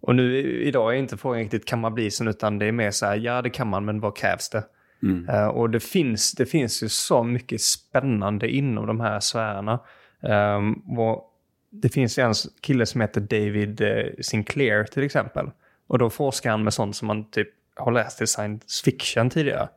Och 0.00 0.14
nu 0.14 0.42
idag 0.62 0.94
är 0.94 0.98
inte 0.98 1.16
frågan 1.16 1.40
riktigt 1.40 1.64
kan 1.64 1.80
man 1.80 1.94
bli 1.94 2.10
sån, 2.10 2.28
utan 2.28 2.58
det 2.58 2.66
är 2.66 2.72
mer 2.72 2.90
så 2.90 3.06
här, 3.06 3.16
ja 3.16 3.42
det 3.42 3.50
kan 3.50 3.68
man, 3.68 3.84
men 3.84 4.00
vad 4.00 4.16
krävs 4.16 4.50
det? 4.50 4.64
Mm. 5.02 5.28
Uh, 5.28 5.46
och 5.46 5.70
det 5.70 5.80
finns, 5.80 6.32
det 6.32 6.46
finns 6.46 6.82
ju 6.82 6.88
så 6.88 7.24
mycket 7.24 7.60
spännande 7.60 8.48
inom 8.50 8.86
de 8.86 9.00
här 9.00 9.20
sfärerna. 9.20 9.80
Um, 10.20 10.98
och 10.98 11.24
det 11.70 11.88
finns 11.88 12.18
en 12.18 12.34
kille 12.60 12.86
som 12.86 13.00
heter 13.00 13.20
David 13.20 13.80
uh, 13.80 14.12
Sinclair 14.20 14.84
till 14.84 15.02
exempel. 15.02 15.50
Och 15.86 15.98
då 15.98 16.10
forskar 16.10 16.50
han 16.50 16.64
med 16.64 16.74
sånt 16.74 16.96
som 16.96 17.08
man 17.08 17.30
typ 17.30 17.48
har 17.76 17.92
läst 17.92 18.22
i 18.22 18.26
science 18.26 18.84
fiction 18.84 19.30
tidigare. 19.30 19.68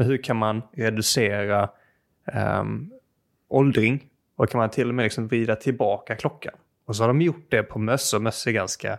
Men 0.00 0.06
hur 0.06 0.22
kan 0.22 0.36
man 0.36 0.62
reducera 0.72 1.70
um, 2.60 2.90
åldring? 3.48 4.06
Och 4.36 4.50
kan 4.50 4.58
man 4.58 4.70
till 4.70 4.88
och 4.88 4.94
med 4.94 5.02
liksom 5.02 5.28
vrida 5.28 5.56
tillbaka 5.56 6.16
klockan? 6.16 6.54
Och 6.86 6.96
så 6.96 7.02
har 7.02 7.08
de 7.08 7.20
gjort 7.22 7.46
det 7.50 7.62
på 7.62 7.78
möss 7.78 8.14
och 8.14 8.22
möss 8.22 8.46
är 8.46 8.50
ganska 8.50 8.98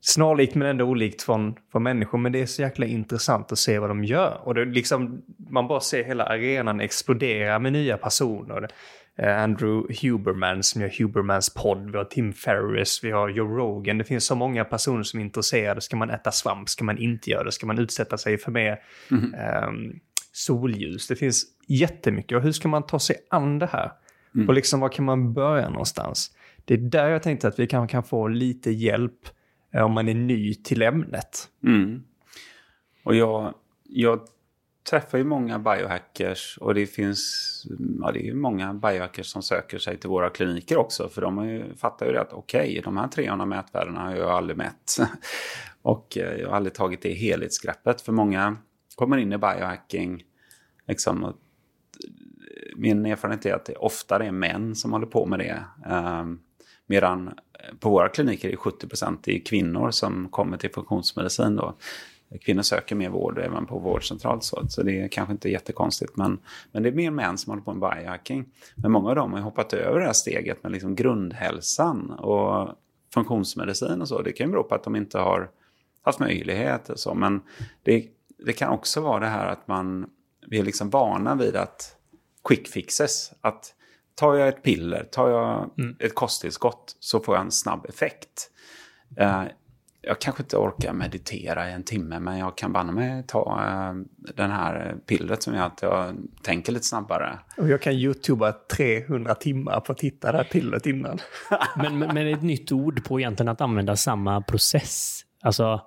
snarlikt 0.00 0.54
men 0.54 0.68
ändå 0.68 0.84
olikt 0.84 1.22
från, 1.22 1.54
från 1.72 1.82
människor. 1.82 2.18
Men 2.18 2.32
det 2.32 2.42
är 2.42 2.46
så 2.46 2.62
jäkla 2.62 2.86
intressant 2.86 3.52
att 3.52 3.58
se 3.58 3.78
vad 3.78 3.90
de 3.90 4.04
gör. 4.04 4.40
Och 4.44 4.54
det 4.54 4.64
liksom, 4.64 5.22
man 5.50 5.68
bara 5.68 5.80
ser 5.80 6.04
hela 6.04 6.24
arenan 6.24 6.80
explodera 6.80 7.58
med 7.58 7.72
nya 7.72 7.96
personer. 7.96 8.68
Eh, 9.18 9.42
Andrew 9.42 9.94
Huberman 10.02 10.62
som 10.62 10.80
gör 10.80 10.92
Hubermans 10.98 11.54
podd, 11.54 11.90
vi 11.90 11.98
har 11.98 12.04
Tim 12.04 12.32
Ferriss, 12.32 13.00
vi 13.04 13.10
har 13.10 13.28
Joe 13.28 13.56
Rogan. 13.56 13.98
Det 13.98 14.04
finns 14.04 14.26
så 14.26 14.34
många 14.34 14.64
personer 14.64 15.02
som 15.02 15.20
är 15.20 15.24
intresserade. 15.24 15.80
Ska 15.80 15.96
man 15.96 16.10
äta 16.10 16.32
svamp? 16.32 16.68
Ska 16.68 16.84
man 16.84 16.98
inte 16.98 17.30
göra 17.30 17.44
det? 17.44 17.52
Ska 17.52 17.66
man 17.66 17.78
utsätta 17.78 18.18
sig 18.18 18.38
för 18.38 18.50
mer 18.50 18.80
mm. 19.10 19.34
um, 19.68 20.00
solljus? 20.32 21.08
Det 21.08 21.16
finns 21.16 21.44
jättemycket. 21.68 22.36
Och 22.36 22.42
hur 22.42 22.52
ska 22.52 22.68
man 22.68 22.86
ta 22.86 22.98
sig 22.98 23.16
an 23.30 23.58
det 23.58 23.66
här? 23.66 23.92
Mm. 24.34 24.48
Och 24.48 24.54
liksom 24.54 24.80
var 24.80 24.88
kan 24.88 25.04
man 25.04 25.32
börja 25.32 25.68
någonstans? 25.68 26.30
Det 26.64 26.74
är 26.74 26.78
där 26.78 27.08
jag 27.08 27.22
tänkte 27.22 27.48
att 27.48 27.58
vi 27.58 27.66
kanske 27.66 27.92
kan 27.92 28.04
få 28.04 28.28
lite 28.28 28.70
hjälp 28.70 29.28
Eh, 29.74 29.82
om 29.82 29.92
man 29.92 30.08
är 30.08 30.14
ny 30.14 30.54
till 30.54 30.82
ämnet. 30.82 31.48
Mm. 31.64 32.02
Och 33.04 33.14
jag, 33.14 33.54
jag 33.82 34.20
träffar 34.90 35.18
ju 35.18 35.24
många 35.24 35.58
biohackers 35.58 36.58
och 36.60 36.74
det 36.74 36.86
finns 36.86 37.66
ja, 38.00 38.12
det 38.12 38.28
är 38.28 38.34
många 38.34 38.74
biohackers 38.74 39.26
som 39.26 39.42
söker 39.42 39.78
sig 39.78 39.96
till 39.96 40.10
våra 40.10 40.30
kliniker 40.30 40.76
också. 40.76 41.08
För 41.08 41.22
de 41.22 41.48
ju, 41.48 41.74
fattar 41.74 42.06
ju 42.06 42.16
att 42.16 42.32
okej, 42.32 42.70
okay, 42.70 42.80
de 42.80 42.96
här 42.96 43.08
300 43.08 43.46
mätvärdena 43.46 44.00
har 44.00 44.16
jag 44.16 44.30
aldrig 44.30 44.56
mätt. 44.56 44.96
och 45.82 46.18
eh, 46.18 46.40
jag 46.40 46.48
har 46.48 46.56
aldrig 46.56 46.74
tagit 46.74 47.02
det 47.02 47.12
helhetsgreppet. 47.14 48.00
För 48.00 48.12
många 48.12 48.56
kommer 48.96 49.16
in 49.16 49.32
i 49.32 49.38
biohacking. 49.38 50.24
Liksom, 50.88 51.24
eh, 51.24 51.30
min 52.76 53.06
erfarenhet 53.06 53.46
är 53.46 53.54
att 53.54 53.64
det 53.64 53.76
oftare 53.76 54.26
är 54.26 54.32
män 54.32 54.74
som 54.74 54.92
håller 54.92 55.06
på 55.06 55.26
med 55.26 55.38
det. 55.38 55.64
Um, 55.90 56.40
medan 56.86 57.28
eh, 57.28 57.76
på 57.80 57.90
våra 57.90 58.08
kliniker 58.08 58.48
är 58.48 58.56
70 58.56 58.88
procent 58.88 59.28
kvinnor 59.46 59.90
som 59.90 60.28
kommer 60.28 60.56
till 60.56 60.72
funktionsmedicin. 60.72 61.56
Då. 61.56 61.76
Kvinnor 62.40 62.62
söker 62.62 62.96
mer 62.96 63.10
vård 63.10 63.38
även 63.38 63.66
på 63.66 63.78
vårdcentral 63.78 64.42
så, 64.42 64.68
så 64.68 64.82
det 64.82 65.00
är 65.00 65.08
kanske 65.08 65.32
inte 65.32 65.48
jättekonstigt. 65.48 66.16
Men, 66.16 66.38
men 66.72 66.82
det 66.82 66.88
är 66.88 66.92
mer 66.92 67.10
män 67.10 67.38
som 67.38 67.50
håller 67.50 67.62
på 67.62 67.74
med 67.74 67.90
biohacking. 67.90 68.48
Men 68.74 68.92
många 68.92 69.08
av 69.08 69.16
dem 69.16 69.32
har 69.32 69.40
hoppat 69.40 69.72
över 69.72 70.00
det 70.00 70.06
här 70.06 70.12
steget 70.12 70.62
med 70.62 70.72
liksom 70.72 70.94
grundhälsan 70.94 72.10
och 72.10 72.76
funktionsmedicin 73.14 74.00
och 74.00 74.08
så. 74.08 74.22
Det 74.22 74.32
kan 74.32 74.46
ju 74.46 74.50
bero 74.50 74.62
på 74.62 74.74
att 74.74 74.84
de 74.84 74.96
inte 74.96 75.18
har 75.18 75.50
haft 76.02 76.18
möjlighet 76.18 76.88
och 76.88 76.98
så. 76.98 77.14
Men 77.14 77.40
det, 77.82 78.06
det 78.46 78.52
kan 78.52 78.68
också 78.68 79.00
vara 79.00 79.20
det 79.20 79.26
här 79.26 79.46
att 79.46 79.68
man, 79.68 80.06
vi 80.46 80.58
är 80.58 80.62
liksom 80.62 80.90
vana 80.90 81.34
vid 81.34 81.56
att 81.56 81.96
quick 82.44 82.68
fixes. 82.68 83.32
Att 83.40 83.74
tar 84.14 84.34
jag 84.34 84.48
ett 84.48 84.62
piller, 84.62 85.04
tar 85.04 85.28
jag 85.28 85.70
mm. 85.78 85.96
ett 85.98 86.14
kosttillskott 86.14 86.96
så 87.00 87.20
får 87.20 87.34
jag 87.34 87.44
en 87.44 87.50
snabb 87.50 87.86
effekt. 87.86 88.50
Uh, 89.20 89.44
jag 90.04 90.20
kanske 90.20 90.42
inte 90.42 90.56
orkar 90.56 90.92
meditera 90.92 91.70
i 91.70 91.72
en 91.72 91.82
timme 91.82 92.20
men 92.20 92.38
jag 92.38 92.56
kan 92.56 92.72
banne 92.72 92.92
mig 92.92 93.24
ta 93.26 93.60
uh, 93.60 94.02
den 94.34 94.50
här 94.50 94.96
pillret 95.06 95.42
som 95.42 95.54
gör 95.54 95.66
att 95.66 95.82
jag 95.82 96.14
tänker 96.42 96.72
lite 96.72 96.86
snabbare. 96.86 97.38
Och 97.56 97.68
jag 97.68 97.82
kan 97.82 97.92
youtuba 97.92 98.52
300 98.52 99.34
timmar 99.34 99.80
på 99.80 99.92
att 99.92 100.00
hitta 100.00 100.32
det 100.32 100.38
här 100.38 100.44
pillret 100.44 100.86
innan. 100.86 101.18
men, 101.76 101.98
men, 101.98 102.14
men 102.14 102.26
ett 102.26 102.42
nytt 102.42 102.72
ord 102.72 103.04
på 103.04 103.20
egentligen 103.20 103.48
att 103.48 103.60
använda 103.60 103.96
samma 103.96 104.40
process. 104.40 105.22
Alltså, 105.42 105.80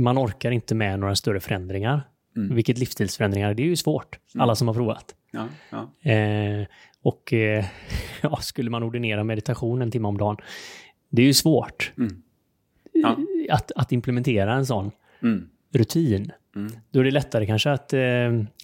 man 0.00 0.18
orkar 0.18 0.50
inte 0.50 0.74
med 0.74 1.00
några 1.00 1.14
större 1.14 1.40
förändringar. 1.40 2.02
Mm. 2.36 2.54
Vilket 2.54 2.78
livsstilsförändringar, 2.78 3.54
det 3.54 3.62
är 3.62 3.66
ju 3.66 3.76
svårt. 3.76 4.18
Mm. 4.34 4.42
Alla 4.42 4.54
som 4.54 4.68
har 4.68 4.74
provat. 4.74 5.14
Ja, 5.30 5.46
ja. 5.70 6.10
Eh, 6.10 6.66
och 7.02 7.32
eh, 7.32 7.64
ja, 8.22 8.36
skulle 8.36 8.70
man 8.70 8.82
ordinera 8.82 9.24
meditation 9.24 9.82
en 9.82 9.90
timme 9.90 10.08
om 10.08 10.18
dagen, 10.18 10.36
det 11.10 11.22
är 11.22 11.26
ju 11.26 11.34
svårt 11.34 11.92
mm. 11.98 12.22
ja. 12.92 13.16
att, 13.50 13.72
att 13.76 13.92
implementera 13.92 14.54
en 14.54 14.66
sån 14.66 14.90
mm. 15.22 15.48
rutin. 15.72 16.32
Mm. 16.56 16.72
Då 16.90 17.00
är 17.00 17.04
det 17.04 17.10
lättare 17.10 17.46
kanske 17.46 17.70
att, 17.70 17.92
eh, 17.92 18.00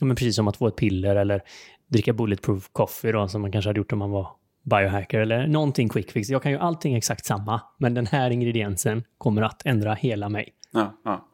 men 0.01 0.17
precis 0.17 0.37
som 0.37 0.49
att 0.49 0.57
få 0.57 0.67
ett 0.67 0.77
piller 0.77 1.17
eller 1.17 1.43
dricka 1.87 2.13
bulletproof 2.13 2.69
coffee 2.73 3.13
då, 3.13 3.29
som 3.29 3.43
man 3.43 3.53
kanske 3.53 3.69
hade 3.69 3.79
gjort 3.79 3.93
om 3.93 3.99
man 3.99 4.11
var 4.11 4.29
biohacker 4.63 5.21
eller 5.21 5.47
någonting 5.47 5.89
quick 5.89 6.11
fix. 6.11 6.29
Jag 6.29 6.43
kan 6.43 6.53
ju 6.53 6.59
allting 6.59 6.95
exakt 6.95 7.25
samma, 7.25 7.61
men 7.79 7.95
den 7.95 8.07
här 8.07 8.31
ingrediensen 8.31 9.05
kommer 9.19 9.43
att 9.43 9.67
ändra 9.67 9.95
hela 9.95 10.29
mig. 10.29 10.53
Ja, 10.77 10.93
ja. 11.03 11.27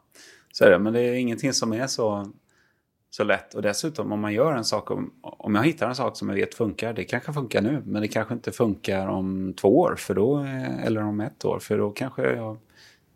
Så 0.52 0.64
är 0.64 0.70
det, 0.70 0.78
men 0.78 0.92
det 0.92 1.00
är 1.00 1.14
ingenting 1.14 1.52
som 1.52 1.72
är 1.72 1.86
så 1.86 2.32
så 3.14 3.24
lätt. 3.24 3.54
Och 3.54 3.62
dessutom 3.62 4.12
om 4.12 4.20
man 4.20 4.32
gör 4.32 4.52
en 4.52 4.64
sak, 4.64 4.90
om, 4.90 5.12
om 5.22 5.54
jag 5.54 5.64
hittar 5.64 5.88
en 5.88 5.94
sak 5.94 6.16
som 6.16 6.28
jag 6.28 6.36
vet 6.36 6.54
funkar, 6.54 6.92
det 6.92 7.04
kanske 7.04 7.32
funkar 7.32 7.62
nu, 7.62 7.82
men 7.86 8.02
det 8.02 8.08
kanske 8.08 8.34
inte 8.34 8.52
funkar 8.52 9.06
om 9.06 9.54
två 9.60 9.78
år 9.78 9.94
för 9.98 10.14
då, 10.14 10.38
eller 10.84 11.02
om 11.02 11.20
ett 11.20 11.44
år, 11.44 11.58
för 11.58 11.78
då 11.78 11.90
kanske 11.90 12.22
jag, 12.32 12.56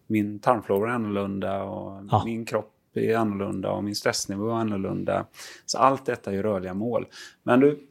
min 0.07 0.39
tarmflora 0.39 0.91
är 0.91 0.95
annorlunda 0.95 1.63
och 1.63 2.03
ja. 2.11 2.23
min 2.25 2.45
kropp 2.45 2.73
är 2.95 3.17
annorlunda 3.17 3.71
och 3.71 3.85
min 3.85 3.95
stressnivå 3.95 4.51
är 4.51 4.55
annorlunda. 4.55 5.27
Så 5.67 5.79
allt 5.79 6.07
detta 6.07 6.33
är 6.33 6.43
rörliga 6.43 6.75
mål. 6.75 7.07
Men 7.43 7.61
du, 7.61 7.87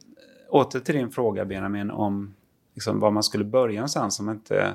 åter 0.48 0.80
till 0.80 0.94
din 0.94 1.10
fråga 1.10 1.44
Benjamin 1.44 1.90
om 1.90 2.34
liksom, 2.74 3.00
var 3.00 3.10
man 3.10 3.22
skulle 3.22 3.44
börja 3.44 3.74
någonstans 3.74 4.20
om, 4.20 4.30
inte, 4.30 4.74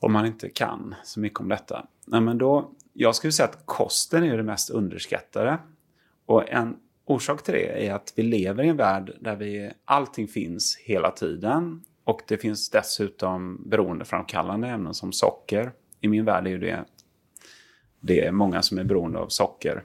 om 0.00 0.12
man 0.12 0.26
inte 0.26 0.48
kan 0.48 0.94
så 1.04 1.20
mycket 1.20 1.40
om 1.40 1.48
detta. 1.48 1.86
Nej, 2.06 2.20
men 2.20 2.38
då, 2.38 2.70
jag 2.92 3.14
skulle 3.14 3.32
säga 3.32 3.48
att 3.48 3.66
kosten 3.66 4.24
är 4.24 4.36
det 4.36 4.42
mest 4.42 4.70
underskattade. 4.70 5.58
Och 6.26 6.50
en 6.50 6.76
orsak 7.04 7.42
till 7.42 7.54
det 7.54 7.86
är 7.86 7.94
att 7.94 8.12
vi 8.16 8.22
lever 8.22 8.64
i 8.64 8.68
en 8.68 8.76
värld 8.76 9.16
där 9.20 9.36
vi, 9.36 9.72
allting 9.84 10.28
finns 10.28 10.76
hela 10.76 11.10
tiden. 11.10 11.82
Och 12.04 12.20
det 12.28 12.38
finns 12.38 12.70
dessutom 12.70 13.62
beroendeframkallande 13.66 14.68
ämnen 14.68 14.94
som 14.94 15.12
socker. 15.12 15.72
I 16.00 16.08
min 16.08 16.24
värld 16.24 16.46
är 16.46 16.58
det, 16.58 16.84
det 18.00 18.26
är 18.26 18.32
många 18.32 18.62
som 18.62 18.78
är 18.78 18.84
beroende 18.84 19.18
av 19.18 19.28
socker. 19.28 19.84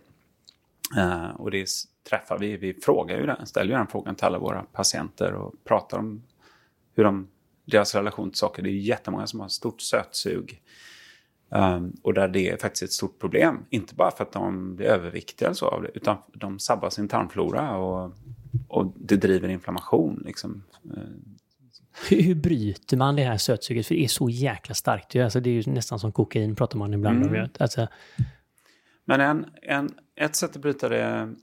Uh, 0.98 1.30
och 1.30 1.52
det 1.52 1.68
träffar 2.10 2.40
vi, 2.40 2.58
vi 2.58 2.74
frågar 2.74 3.18
ju 3.18 3.26
den, 3.26 3.46
ställer 3.46 3.72
ju 3.72 3.78
den 3.78 3.88
frågan 3.88 4.16
till 4.16 4.26
alla 4.26 4.40
våra 4.40 4.64
patienter 4.64 5.34
och 5.34 5.54
pratar 5.64 5.98
om 5.98 6.24
hur 6.94 7.04
de, 7.04 7.28
deras 7.66 7.96
relation 7.96 8.32
till 8.32 8.38
socker. 8.40 8.64
Det 8.64 8.70
är 8.70 8.72
jättemånga 8.72 9.28
som 9.28 9.40
har 9.40 9.48
stort 9.48 9.82
sötsug. 9.82 10.62
Um, 11.50 11.96
och 12.02 12.14
där 12.14 12.28
det 12.28 12.50
är 12.50 12.58
faktiskt 12.58 12.84
ett 12.84 12.92
stort 12.92 13.20
problem. 13.20 13.66
Inte 13.70 13.96
bara 13.96 14.12
för 14.12 14.24
att 14.24 14.32
de 14.32 14.76
blir 14.76 14.86
överviktiga 14.86 15.48
eller 15.48 15.56
så 15.56 15.68
av 15.68 15.82
det, 15.82 15.90
utan 15.94 16.18
de 16.34 16.60
sabbar 16.60 16.90
sin 16.90 17.08
tarmflora 17.08 17.78
och, 17.78 18.14
och 18.68 18.94
det 18.96 19.16
driver 19.16 19.50
inflammation. 19.50 20.24
Liksom. 20.26 20.64
Hur, 22.10 22.22
hur 22.22 22.36
bryter 22.36 22.98
man 22.98 23.16
det 23.16 23.24
här 23.24 23.38
sötsuget? 23.38 23.88
För 23.88 23.96
det 23.96 24.04
är 24.04 24.08
så 24.08 24.30
jäkla 24.30 24.76
starkt. 24.76 25.16
Alltså, 25.16 25.40
det 25.40 25.50
är 25.50 25.62
ju 25.62 25.72
nästan 25.72 26.00
som 26.00 26.12
kokain 26.12 26.56
pratar 26.56 26.78
man 26.78 26.94
ibland 26.94 27.26
mm. 27.26 27.42
om. 27.42 27.50
Alltså. 27.60 27.88
Men 29.06 29.22
en, 29.22 29.46
en, 29.62 29.90
ett 30.16 30.36
sätt 30.36 30.56
att 30.56 30.62
bryta 30.62 30.90
det 30.90 31.34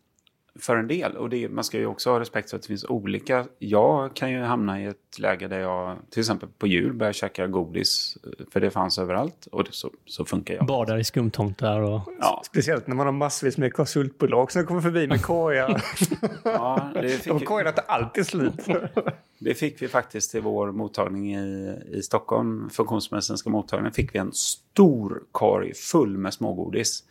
för 0.61 0.77
en 0.77 0.89
del. 0.89 1.17
Och 1.17 1.29
det, 1.29 1.49
man 1.49 1.65
ska 1.65 1.79
ju 1.79 1.87
också 1.87 2.11
ha 2.11 2.21
respekt 2.21 2.51
för 2.51 2.57
att 2.57 2.63
det 2.63 2.69
finns 2.69 2.85
olika. 2.85 3.47
Jag 3.59 4.17
kan 4.17 4.31
ju 4.31 4.41
hamna 4.41 4.81
i 4.83 4.85
ett 4.85 5.19
läge 5.19 5.49
där 5.49 5.59
jag 5.59 5.97
till 6.11 6.21
exempel 6.21 6.49
på 6.59 6.67
jul 6.67 6.93
börjar 6.93 7.13
käka 7.13 7.47
godis. 7.47 8.19
För 8.53 8.61
det 8.61 8.71
fanns 8.71 8.99
överallt 8.99 9.49
och 9.53 9.65
det, 9.65 9.73
så, 9.73 9.91
så 10.07 10.25
funkar 10.25 10.55
jag. 10.55 10.67
Badar 10.67 10.99
i 10.99 11.05
skumtomtar 11.05 11.81
och... 11.81 12.01
Ja. 12.21 12.43
Speciellt 12.47 12.87
när 12.87 12.97
man 12.97 13.07
har 13.07 13.13
massvis 13.13 13.59
med 13.59 13.73
konsultbolag 13.73 14.53
som 14.53 14.67
kommer 14.67 14.81
förbi 14.81 15.07
med 15.07 15.23
korgar. 15.23 15.83
ja, 16.45 16.91
det 16.95 17.09
fick, 17.09 17.33
De 17.33 17.41
korgarna 17.41 17.73
tar 17.73 17.85
alltid 17.89 18.27
slut. 18.27 18.67
det 19.39 19.55
fick 19.55 19.83
vi 19.83 19.89
faktiskt 19.89 20.35
i 20.35 20.41
vår 20.41 20.73
mottagning 20.73 21.37
i, 21.37 21.77
i 21.93 22.03
Stockholm. 22.03 22.71
Funktionsmedicinska 22.71 23.51
mottagningen 23.51 23.93
fick 23.93 24.15
vi 24.15 24.19
en 24.19 24.33
stor 24.33 25.23
korg 25.33 25.75
full 25.75 26.19
med 26.19 26.35
smågodis. 26.35 27.05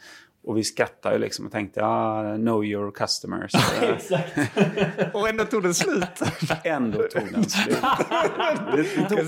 Och 0.47 0.57
vi 0.57 0.63
skrattade 0.63 1.15
ju 1.15 1.21
liksom 1.21 1.45
och 1.45 1.51
tänkte, 1.51 1.85
ah, 1.85 2.35
know 2.35 2.65
your 2.65 2.91
customers. 2.91 3.51
och 5.13 5.29
ändå 5.29 5.45
tog 5.45 5.63
den 5.63 5.73
slut. 5.73 6.21
ändå 6.63 6.97
tog 6.97 7.31
den 7.31 7.43
slut. 7.43 7.77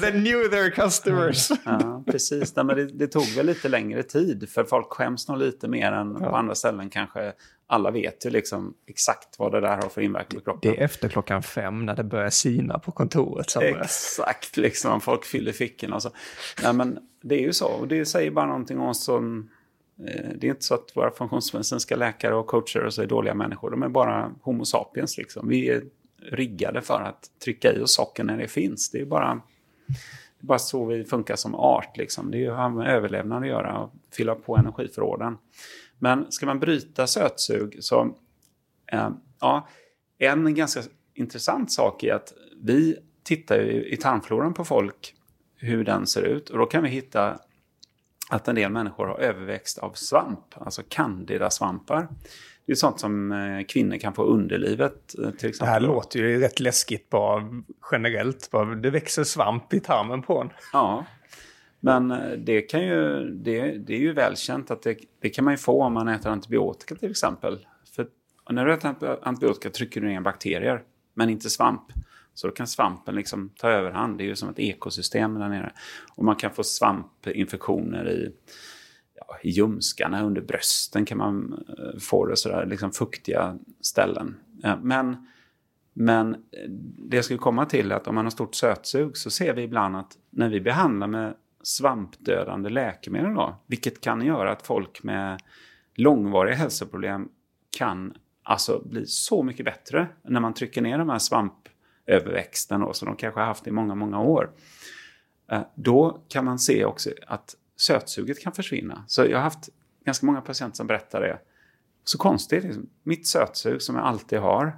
They 0.01 0.11
knew 0.11 0.49
their 0.49 0.69
customers. 0.69 1.49
ja, 1.65 2.03
precis. 2.05 2.55
Men 2.55 2.67
det, 2.67 2.85
det, 2.85 3.07
tog 3.07 3.35
väl 3.35 3.45
lite 3.45 3.69
längre 3.69 4.03
tid. 4.03 4.49
För 4.49 4.63
folk 4.63 4.89
skäms 4.89 5.27
nog 5.27 5.37
lite 5.37 5.67
mer 5.67 5.91
än 5.91 6.17
ja. 6.21 6.29
på 6.29 6.35
andra 6.35 6.55
ställen 6.55 6.89
kanske. 6.89 7.33
Alla 7.67 7.91
vet 7.91 8.25
ju 8.25 8.29
liksom 8.29 8.73
exakt 8.87 9.39
vad 9.39 9.51
det 9.51 9.61
där 9.61 9.75
har 9.75 9.89
för 9.89 10.01
inverkan 10.01 10.39
på 10.39 10.43
kroppen. 10.43 10.71
Det 10.71 10.79
är 10.79 10.83
efter 10.83 11.09
klockan 11.09 11.43
fem 11.43 11.85
när 11.85 11.95
det 11.95 12.03
börjar 12.03 12.29
sina 12.29 12.79
på 12.79 12.91
kontoret. 12.91 13.55
Exakt, 13.61 14.57
liksom. 14.57 15.01
Folk 15.01 15.25
fyller 15.25 15.51
fickorna 15.51 15.95
och 15.95 16.01
så. 16.01 16.11
Nej, 16.63 16.73
men 16.73 16.99
det 17.21 17.35
är 17.35 17.41
ju 17.41 17.53
så. 17.53 17.67
Och 17.67 17.87
det 17.87 18.05
säger 18.05 18.31
bara 18.31 18.45
någonting 18.45 18.79
om 18.79 18.87
oss 18.87 19.03
som 19.03 19.49
Eh, 20.07 20.29
det 20.35 20.47
är 20.47 20.49
inte 20.49 20.63
så 20.63 20.73
att 20.73 20.91
våra 20.95 21.11
funktionsmedicinska 21.11 21.95
läkare 21.95 22.35
och 22.35 22.47
coacher 22.47 22.85
och 22.85 22.93
så 22.93 23.01
är 23.01 23.07
dåliga 23.07 23.33
människor. 23.33 23.71
De 23.71 23.83
är 23.83 23.89
bara 23.89 24.31
Homo 24.41 24.65
sapiens. 24.65 25.17
Liksom. 25.17 25.47
Vi 25.47 25.69
är 25.69 25.83
riggade 26.21 26.81
för 26.81 27.01
att 27.01 27.29
trycka 27.43 27.73
i 27.73 27.81
oss 27.81 27.95
socker 27.95 28.23
när 28.23 28.37
det 28.37 28.47
finns. 28.47 28.91
Det 28.91 29.01
är 29.01 29.05
bara, 29.05 29.41
det 29.87 30.43
är 30.43 30.47
bara 30.47 30.59
så 30.59 30.85
vi 30.85 31.03
funkar 31.03 31.35
som 31.35 31.55
art. 31.55 31.97
Liksom. 31.97 32.31
Det 32.31 32.45
har 32.45 32.69
med 32.69 32.87
överlevnad 32.87 33.43
att 33.43 33.49
göra 33.49 33.79
och 33.79 33.93
fylla 34.17 34.35
på 34.35 34.57
energiförråden. 34.57 35.37
Men 35.99 36.31
ska 36.31 36.45
man 36.45 36.59
bryta 36.59 37.07
sötsug 37.07 37.77
så... 37.79 38.15
Eh, 38.91 39.09
ja, 39.39 39.67
en 40.17 40.55
ganska 40.55 40.81
intressant 41.13 41.71
sak 41.71 42.03
är 42.03 42.13
att 42.13 42.33
vi 42.61 42.97
tittar 43.23 43.55
ju 43.55 43.85
i 43.85 43.97
tarmfloran 43.97 44.53
på 44.53 44.65
folk 44.65 45.15
hur 45.55 45.83
den 45.83 46.07
ser 46.07 46.21
ut 46.21 46.49
och 46.49 46.57
då 46.57 46.65
kan 46.65 46.83
vi 46.83 46.89
hitta 46.89 47.39
att 48.29 48.47
en 48.47 48.55
del 48.55 48.71
människor 48.71 49.07
har 49.07 49.19
överväxt 49.19 49.77
av 49.77 49.91
svamp, 49.93 50.39
alltså 50.53 50.81
candida-svampar. 50.89 52.07
Det 52.65 52.71
är 52.71 52.75
sånt 52.75 52.99
som 52.99 53.31
eh, 53.31 53.65
kvinnor 53.65 53.97
kan 53.97 54.13
få 54.13 54.23
underlivet 54.23 55.15
eh, 55.19 55.31
till 55.31 55.49
exempel. 55.49 55.65
Det 55.65 55.65
här 55.65 55.79
låter 55.79 56.19
ju 56.19 56.39
rätt 56.39 56.59
läskigt 56.59 57.09
bara 57.09 57.43
generellt. 57.91 58.51
Bara, 58.51 58.75
det 58.75 58.89
växer 58.89 59.23
svamp 59.23 59.73
i 59.73 59.79
tarmen 59.79 60.21
på 60.21 60.41
en. 60.41 60.49
Ja, 60.73 61.05
men 61.79 62.11
eh, 62.11 62.31
det, 62.37 62.61
kan 62.61 62.81
ju, 62.81 63.29
det, 63.29 63.77
det 63.77 63.93
är 63.93 63.99
ju 63.99 64.13
välkänt 64.13 64.71
att 64.71 64.81
det, 64.81 64.97
det, 65.21 65.29
kan 65.29 65.45
man 65.45 65.53
ju 65.53 65.57
få 65.57 65.83
om 65.83 65.93
man 65.93 66.07
äter 66.07 66.31
antibiotika 66.31 66.95
till 66.95 67.11
exempel. 67.11 67.65
För 67.95 68.07
när 68.49 68.65
du 68.65 68.73
äter 68.73 69.19
antibiotika 69.21 69.69
trycker 69.69 70.01
du 70.01 70.07
ner 70.07 70.21
bakterier, 70.21 70.81
men 71.13 71.29
inte 71.29 71.49
svamp. 71.49 71.83
Så 72.39 72.47
då 72.47 72.53
kan 72.53 72.67
svampen 72.67 73.15
liksom 73.15 73.49
ta 73.49 73.69
överhand. 73.69 74.17
Det 74.17 74.23
är 74.23 74.25
ju 74.25 74.35
som 74.35 74.49
ett 74.49 74.59
ekosystem 74.59 75.33
där 75.33 75.49
nere. 75.49 75.73
Och 76.15 76.25
man 76.25 76.35
kan 76.35 76.51
få 76.51 76.63
svampinfektioner 76.63 78.09
i, 78.09 78.31
ja, 79.15 79.37
i 79.41 79.49
ljumskarna, 79.49 80.23
under 80.23 80.41
brösten 80.41 81.05
kan 81.05 81.17
man 81.17 81.63
eh, 81.77 81.99
få 81.99 82.25
det 82.25 82.37
sådär, 82.37 82.65
liksom 82.65 82.91
fuktiga 82.91 83.57
ställen. 83.81 84.35
Eh, 84.63 84.77
men, 84.81 85.27
men 85.93 86.33
eh, 86.33 86.69
det 87.09 87.15
jag 87.15 87.25
skulle 87.25 87.39
komma 87.39 87.65
till 87.65 87.91
är 87.91 87.95
att 87.95 88.07
om 88.07 88.15
man 88.15 88.25
har 88.25 88.29
stort 88.29 88.55
sötsug 88.55 89.17
så 89.17 89.29
ser 89.29 89.53
vi 89.53 89.61
ibland 89.61 89.95
att 89.95 90.17
när 90.29 90.49
vi 90.49 90.61
behandlar 90.61 91.07
med 91.07 91.33
svampdödande 91.63 92.69
läkemedel 92.69 93.33
då, 93.33 93.55
vilket 93.67 94.01
kan 94.01 94.21
göra 94.21 94.51
att 94.51 94.67
folk 94.67 95.03
med 95.03 95.41
långvariga 95.95 96.55
hälsoproblem 96.55 97.29
kan 97.77 98.13
alltså 98.43 98.81
bli 98.85 99.05
så 99.05 99.43
mycket 99.43 99.65
bättre 99.65 100.07
när 100.23 100.39
man 100.39 100.53
trycker 100.53 100.81
ner 100.81 100.97
de 100.97 101.09
här 101.09 101.19
svamp 101.19 101.69
överväxten 102.09 102.79
då, 102.79 102.93
som 102.93 103.05
de 103.05 103.15
kanske 103.15 103.39
har 103.39 103.47
haft 103.47 103.67
i 103.67 103.71
många, 103.71 103.95
många 103.95 104.19
år. 104.19 104.51
Eh, 105.51 105.61
då 105.75 106.23
kan 106.27 106.45
man 106.45 106.59
se 106.59 106.85
också 106.85 107.09
att 107.27 107.55
sötsuget 107.77 108.39
kan 108.39 108.53
försvinna. 108.53 109.03
Så 109.07 109.25
jag 109.25 109.37
har 109.37 109.43
haft 109.43 109.69
ganska 110.05 110.25
många 110.25 110.41
patienter 110.41 110.75
som 110.75 110.87
berättar 110.87 111.21
det. 111.21 111.39
Så 112.03 112.17
konstigt, 112.17 112.63
liksom. 112.63 112.89
mitt 113.03 113.27
sötsug 113.27 113.81
som 113.81 113.95
jag 113.95 114.05
alltid 114.05 114.39
har. 114.39 114.77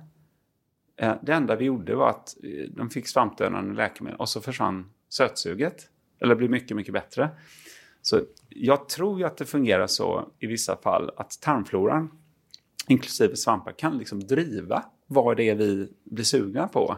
Eh, 0.97 1.15
det 1.21 1.33
enda 1.33 1.55
vi 1.55 1.65
gjorde 1.65 1.95
var 1.95 2.09
att 2.09 2.35
eh, 2.43 2.69
de 2.69 2.89
fick 2.89 3.07
svampdödande 3.07 3.73
läkemedel 3.73 4.19
och 4.19 4.29
så 4.29 4.41
försvann 4.41 4.91
sötsuget. 5.09 5.87
Eller 6.19 6.35
blev 6.35 6.49
mycket, 6.49 6.77
mycket 6.77 6.93
bättre. 6.93 7.29
Så 8.01 8.21
jag 8.49 8.89
tror 8.89 9.19
ju 9.19 9.25
att 9.25 9.37
det 9.37 9.45
fungerar 9.45 9.87
så 9.87 10.31
i 10.39 10.47
vissa 10.47 10.77
fall 10.77 11.11
att 11.17 11.41
tarmfloran, 11.41 12.11
inklusive 12.87 13.35
svampar, 13.35 13.71
kan 13.71 13.97
liksom 13.97 14.19
driva 14.19 14.85
vad 15.07 15.37
det 15.37 15.49
är 15.49 15.55
vi 15.55 15.93
blir 16.03 16.23
sugna 16.23 16.67
på. 16.67 16.97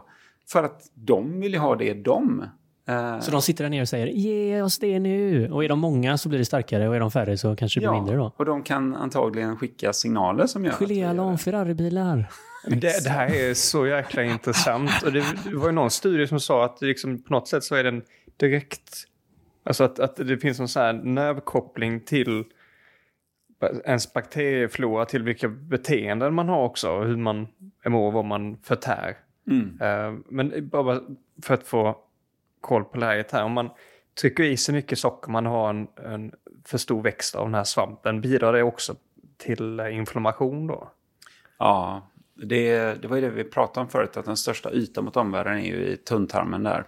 För 0.49 0.63
att 0.63 0.81
de 0.93 1.39
vill 1.39 1.53
ju 1.53 1.59
ha 1.59 1.75
det 1.75 1.93
de. 1.93 2.45
Uh, 2.89 3.19
så 3.19 3.31
de 3.31 3.41
sitter 3.41 3.63
där 3.63 3.69
nere 3.69 3.81
och 3.81 3.89
säger 3.89 4.07
ge 4.07 4.61
oss 4.61 4.79
det 4.79 4.99
nu. 4.99 5.51
Och 5.51 5.63
är 5.63 5.69
de 5.69 5.79
många 5.79 6.17
så 6.17 6.29
blir 6.29 6.39
det 6.39 6.45
starkare 6.45 6.89
och 6.89 6.95
är 6.95 6.99
de 6.99 7.11
färre 7.11 7.37
så 7.37 7.55
kanske 7.55 7.79
det 7.79 7.81
blir 7.81 7.95
ja, 7.95 8.01
mindre 8.01 8.15
då. 8.15 8.33
och 8.37 8.45
de 8.45 8.63
kan 8.63 8.95
antagligen 8.95 9.57
skicka 9.57 9.93
signaler 9.93 10.47
som 10.47 10.65
gör 10.65 10.71
Geléalarm, 10.71 11.37
Ferraribilar. 11.37 12.29
Det, 12.67 13.03
det, 13.03 13.09
här 13.09 13.35
är 13.35 13.53
så 13.53 13.87
jäkla 13.87 14.23
intressant. 14.33 14.91
Och 15.05 15.11
det, 15.11 15.25
det, 15.43 15.55
var 15.55 15.65
ju 15.65 15.71
någon 15.71 15.91
studie 15.91 16.27
som 16.27 16.39
sa 16.39 16.65
att 16.65 16.81
liksom, 16.81 17.23
på 17.23 17.33
något 17.33 17.47
sätt 17.47 17.63
så 17.63 17.75
är 17.75 17.83
den 17.83 18.01
direkt... 18.37 19.07
Alltså 19.65 19.83
att, 19.83 19.99
att 19.99 20.15
det 20.15 20.37
finns 20.37 20.59
en 20.59 20.67
sån 20.67 20.81
här 20.81 20.93
nervkoppling 20.93 21.99
till 21.99 22.43
ens 23.85 24.13
bakterieflora, 24.13 25.05
till 25.05 25.23
vilka 25.23 25.47
beteenden 25.47 26.33
man 26.33 26.49
har 26.49 26.63
också. 26.63 26.99
Hur 26.99 27.17
man 27.17 27.47
mår 27.85 28.07
och 28.07 28.13
vad 28.13 28.25
man 28.25 28.57
förtär. 28.63 29.17
Mm. 29.47 29.81
Uh, 29.81 30.19
men 30.29 30.69
bara 30.69 31.01
för 31.41 31.53
att 31.53 31.63
få 31.63 31.97
koll 32.61 32.83
på 32.83 32.97
läget 32.97 33.31
här. 33.31 33.43
Om 33.43 33.51
man 33.51 33.69
trycker 34.21 34.43
i 34.43 34.57
sig 34.57 34.75
mycket 34.75 34.99
socker, 34.99 35.31
man 35.31 35.45
har 35.45 35.69
en, 35.69 35.87
en 36.05 36.31
för 36.65 36.77
stor 36.77 37.01
växt 37.01 37.35
av 37.35 37.45
den 37.45 37.55
här 37.55 37.63
svampen, 37.63 38.21
bidrar 38.21 38.53
det 38.53 38.63
också 38.63 38.95
till 39.37 39.79
inflammation 39.79 40.67
då? 40.67 40.91
Ja, 41.59 42.07
det, 42.35 42.93
det 43.01 43.07
var 43.07 43.15
ju 43.15 43.21
det 43.21 43.29
vi 43.29 43.43
pratade 43.43 43.83
om 43.83 43.89
förut, 43.89 44.17
att 44.17 44.25
den 44.25 44.37
största 44.37 44.71
ytan 44.71 45.05
mot 45.05 45.17
omvärlden 45.17 45.57
är 45.57 45.65
ju 45.65 45.85
i 45.85 45.97
tunntarmen 45.97 46.63
där. 46.63 46.85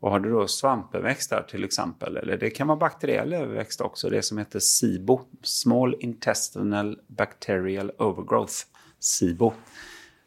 Och 0.00 0.10
har 0.10 0.20
du 0.20 0.30
då 0.30 0.46
svampöverväxt 0.46 1.30
där 1.30 1.42
till 1.42 1.64
exempel, 1.64 2.16
eller 2.16 2.36
det 2.36 2.50
kan 2.50 2.66
vara 2.66 2.78
bakteriell 2.78 3.32
överväxt 3.32 3.80
också, 3.80 4.10
det 4.10 4.22
som 4.22 4.38
heter 4.38 4.58
SIBO, 4.58 5.20
Small 5.42 5.96
Intestinal 6.00 6.98
Bacterial 7.06 7.90
Overgrowth, 7.98 8.54
SIBO. 8.98 9.52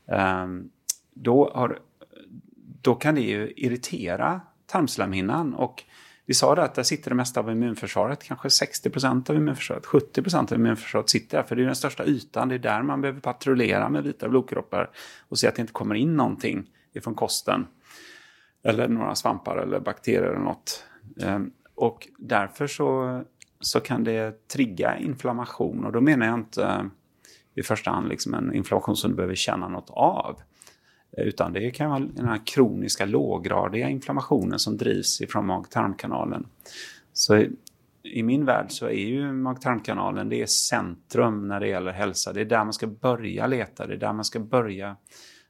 Um, 0.05 0.69
då, 1.21 1.51
har, 1.55 1.79
då 2.81 2.95
kan 2.95 3.15
det 3.15 3.21
ju 3.21 3.53
irritera 3.55 4.41
tarmslemhinnan. 4.65 5.53
Och 5.53 5.83
vi 6.25 6.33
sa 6.33 6.55
det 6.55 6.63
att 6.63 6.75
där 6.75 6.83
sitter 6.83 7.09
det 7.09 7.15
mesta 7.15 7.39
av 7.39 7.51
immunförsvaret, 7.51 8.23
kanske 8.23 8.47
60% 8.47 9.29
av 9.29 9.35
immunförsvaret, 9.35 9.85
70% 9.85 10.53
av 10.53 10.59
immunförsvaret 10.59 11.09
sitter 11.09 11.37
där. 11.37 11.43
För 11.43 11.55
det 11.55 11.61
är 11.61 11.65
den 11.65 11.75
största 11.75 12.05
ytan, 12.05 12.49
det 12.49 12.55
är 12.55 12.59
där 12.59 12.81
man 12.81 13.01
behöver 13.01 13.19
patrullera 13.19 13.89
med 13.89 14.03
vita 14.03 14.29
blodkroppar 14.29 14.89
och 15.29 15.39
se 15.39 15.47
att 15.47 15.55
det 15.55 15.61
inte 15.61 15.73
kommer 15.73 15.95
in 15.95 16.15
någonting 16.15 16.69
ifrån 16.93 17.15
kosten. 17.15 17.67
Eller 18.63 18.87
några 18.87 19.15
svampar 19.15 19.57
eller 19.57 19.79
bakterier 19.79 20.23
eller 20.23 20.39
något. 20.39 20.83
Ehm, 21.21 21.51
och 21.75 22.07
därför 22.17 22.67
så, 22.67 23.21
så 23.59 23.79
kan 23.79 24.03
det 24.03 24.47
trigga 24.47 24.97
inflammation. 24.97 25.85
Och 25.85 25.91
då 25.91 26.01
menar 26.01 26.25
jag 26.25 26.35
inte 26.35 26.63
eh, 26.63 26.83
i 27.55 27.63
första 27.63 27.91
hand 27.91 28.09
liksom 28.09 28.33
en 28.33 28.53
inflammation 28.53 28.95
som 28.95 29.09
du 29.09 29.15
behöver 29.15 29.35
känna 29.35 29.67
något 29.67 29.89
av. 29.89 30.41
Utan 31.17 31.53
det 31.53 31.71
kan 31.71 31.89
vara 31.89 31.99
den 31.99 32.25
här 32.25 32.41
kroniska 32.45 33.05
låggradiga 33.05 33.89
inflammationen 33.89 34.59
som 34.59 34.77
drivs 34.77 35.21
ifrån 35.21 35.45
mag-tarmkanalen. 35.45 36.47
Så 37.13 37.45
i 38.03 38.23
min 38.23 38.45
värld 38.45 38.65
så 38.69 38.85
är 38.85 39.07
ju 39.07 39.31
mag-tarmkanalen 39.31 40.29
det 40.29 40.41
är 40.41 40.45
centrum 40.45 41.47
när 41.47 41.59
det 41.59 41.67
gäller 41.67 41.91
hälsa. 41.91 42.33
Det 42.33 42.41
är 42.41 42.45
där 42.45 42.63
man 42.63 42.73
ska 42.73 42.87
börja 42.87 43.47
leta, 43.47 43.87
det 43.87 43.93
är 43.93 43.97
där 43.97 44.13
man 44.13 44.25
ska 44.25 44.39
börja 44.39 44.95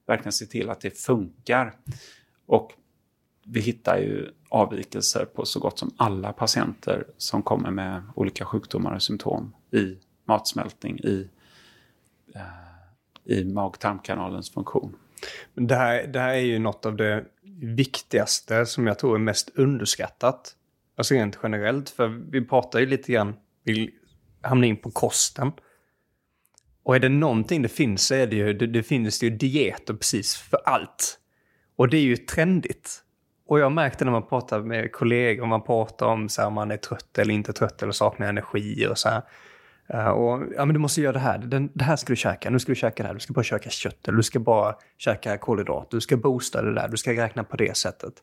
verkligen 0.06 0.32
se 0.32 0.46
till 0.46 0.70
att 0.70 0.82
det 0.82 0.98
funkar. 0.98 1.76
Och 2.46 2.74
vi 3.46 3.60
hittar 3.60 3.98
ju 3.98 4.32
avvikelser 4.50 5.26
på 5.26 5.46
så 5.46 5.60
gott 5.60 5.80
som 5.80 5.92
alla 5.98 6.34
patienter 6.34 7.08
som 7.18 7.42
kommer 7.42 7.72
med 7.72 8.04
olika 8.16 8.46
sjukdomar 8.46 8.96
och 8.96 9.04
symptom 9.04 9.54
i 9.72 9.98
matsmältning, 10.26 11.00
i, 11.00 11.30
eh, 12.36 13.38
i 13.38 13.44
mag-tarmkanalens 13.44 14.50
funktion. 14.50 14.96
Det 15.54 15.76
här, 15.76 16.08
det 16.08 16.20
här 16.20 16.34
är 16.34 16.40
ju 16.40 16.60
något 16.60 16.86
av 16.86 16.96
det 16.96 17.26
viktigaste 17.62 18.66
som 18.66 18.88
jag 18.88 19.00
tror 19.00 19.16
är 19.16 19.20
mest 19.20 19.50
underskattat. 19.56 20.56
Alltså 20.98 21.14
rent 21.14 21.40
generellt, 21.44 21.90
för 21.90 22.08
vi 22.08 22.46
pratar 22.46 22.80
ju 22.80 22.86
lite 22.86 23.12
grann, 23.12 23.36
vi 23.64 23.94
hamnar 24.42 24.68
in 24.68 24.78
på 24.78 24.92
kosten. 24.92 25.52
Och 26.84 26.96
är 26.96 27.00
det 27.00 27.10
någonting 27.10 27.62
det 27.62 27.70
finns 27.70 28.08
så 28.08 28.16
är 28.16 28.28
det 28.28 28.36
ju, 28.36 28.54
det, 28.54 28.68
det 28.68 28.84
finns 28.84 29.24
ju 29.24 29.30
dieter 29.30 29.94
precis 29.94 30.36
för 30.36 30.60
allt. 30.66 31.20
Och 31.76 31.90
det 31.90 31.98
är 31.98 32.02
ju 32.02 32.18
trendigt. 32.18 33.04
Och 33.48 33.60
jag 33.60 33.72
märkte 33.72 34.06
när 34.06 34.12
man 34.12 34.28
pratar 34.28 34.62
med 34.62 34.92
kollegor, 34.92 35.46
man 35.46 35.64
pratar 35.64 36.06
om 36.06 36.30
så 36.30 36.42
här, 36.42 36.48
om 36.48 36.54
man 36.54 36.72
är 36.72 36.78
trött 36.78 37.18
eller 37.18 37.34
inte 37.34 37.54
trött 37.54 37.84
eller 37.84 37.92
saknar 37.92 38.30
energi 38.30 38.88
och 38.88 38.98
så 38.98 39.10
här. 39.10 39.22
Eh, 39.88 40.08
och 40.08 40.44
ja, 40.56 40.66
men 40.66 40.74
du 40.74 40.80
måste 40.80 41.02
göra 41.02 41.14
det 41.14 41.20
här. 41.20 41.38
Den, 41.38 41.70
det 41.74 41.84
här 41.84 41.96
ska 41.96 42.14
du 42.14 42.16
käka. 42.16 42.50
Nu 42.50 42.60
ska 42.60 42.72
du 42.72 42.76
käka 42.76 43.04
det 43.04 43.08
här. 43.08 43.14
Du 43.14 43.20
ska 43.20 43.34
bara 43.34 43.44
käka 43.44 43.70
kött. 43.70 44.08
Eller 44.08 44.18
du 44.18 44.24
ska 44.24 44.40
bara 44.40 44.76
käka 44.98 45.38
kolhydrater. 45.38 45.98
Du 45.98 46.02
ska 46.02 46.18
boosta 46.18 46.62
det 46.62 46.74
där. 46.74 46.88
Du 46.88 46.98
ska 46.98 47.12
räkna 47.12 47.44
på 47.44 47.58
det 47.58 47.78
sättet. 47.78 48.14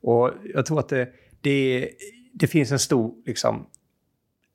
Och 0.00 0.30
jag 0.54 0.66
tror 0.66 0.80
att 0.80 0.88
det, 0.88 1.08
det, 1.40 1.90
det 2.32 2.46
finns 2.46 2.72
en 2.72 2.78
stor 2.78 3.14
liksom, 3.26 3.66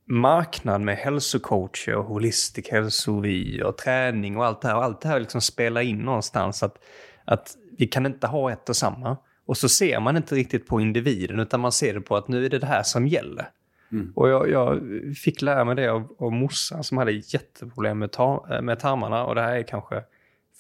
marknad 0.08 0.82
med 0.82 0.98
hälsocoacher 0.98 1.96
och 1.96 2.06
holistic 2.06 2.70
hälsovi 2.70 3.64
och 3.64 3.78
träning 3.78 4.38
och 4.38 4.46
allt 4.46 4.62
det 4.62 4.68
här. 4.68 4.76
Och 4.76 4.84
allt 4.84 5.02
det 5.02 5.08
här 5.08 5.20
liksom 5.20 5.42
spelar 5.42 5.82
in 5.82 5.98
någonstans 5.98 6.64
att, 6.64 6.78
att 7.26 7.56
vi 7.78 7.88
kan 7.88 8.06
inte 8.06 8.28
ha 8.28 8.52
ett 8.52 8.70
och 8.70 8.76
samma. 8.76 9.18
Och 9.46 9.58
så 9.58 9.70
ser 9.70 10.00
man 10.00 10.18
inte 10.18 10.36
riktigt 10.36 10.68
på 10.68 10.82
individen 10.82 11.40
utan 11.40 11.60
man 11.60 11.72
ser 11.72 11.94
det 11.94 12.02
på 12.02 12.18
att 12.18 12.28
nu 12.28 12.46
är 12.46 12.50
det 12.50 12.60
det 12.60 12.68
här 12.68 12.84
som 12.84 13.08
gäller. 13.08 13.50
Mm. 13.92 14.12
Och 14.16 14.30
jag, 14.30 14.50
jag, 14.50 14.82
fick 15.18 15.42
lära 15.42 15.66
mig 15.66 15.76
det 15.76 15.88
av, 15.88 16.16
av 16.20 16.32
morsan 16.32 16.84
som 16.84 16.98
hade 16.98 17.12
jätteproblem 17.12 18.00
med, 18.00 18.12
tar, 18.12 18.56
eh, 18.56 18.62
med 18.62 18.80
tarmarna 18.80 19.26
och 19.26 19.36
det 19.36 19.42
här 19.42 19.56
är 19.56 19.64
kanske 19.64 20.04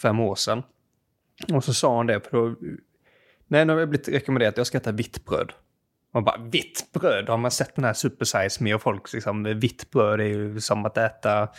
fem 0.01 0.19
år 0.19 0.35
sedan. 0.35 0.63
Och 1.53 1.63
så 1.63 1.73
sa 1.73 1.95
hon 1.95 2.07
det, 2.07 2.19
för 2.19 2.37
då, 2.37 2.55
nej, 3.47 3.65
nu 3.65 3.73
har 3.73 3.79
jag 3.79 3.89
blivit 3.89 4.07
rekommenderat 4.07 4.53
att 4.53 4.57
jag 4.57 4.67
ska 4.67 4.77
äta 4.77 4.91
vitt 4.91 5.25
bröd. 5.25 5.53
Man 6.13 6.23
bara, 6.23 6.37
vitt 6.37 6.89
bröd? 6.93 7.29
Har 7.29 7.37
man 7.37 7.51
sett 7.51 7.75
den 7.75 7.85
här 7.85 7.93
Super 7.93 8.25
Size 8.25 8.63
Me 8.63 8.73
och 8.73 8.81
folk 8.81 9.13
liksom, 9.13 9.43
vitt 9.43 9.91
bröd 9.91 10.19
är 10.19 10.25
ju 10.25 10.59
som 10.59 10.85
att 10.85 10.97
äta 10.97 11.49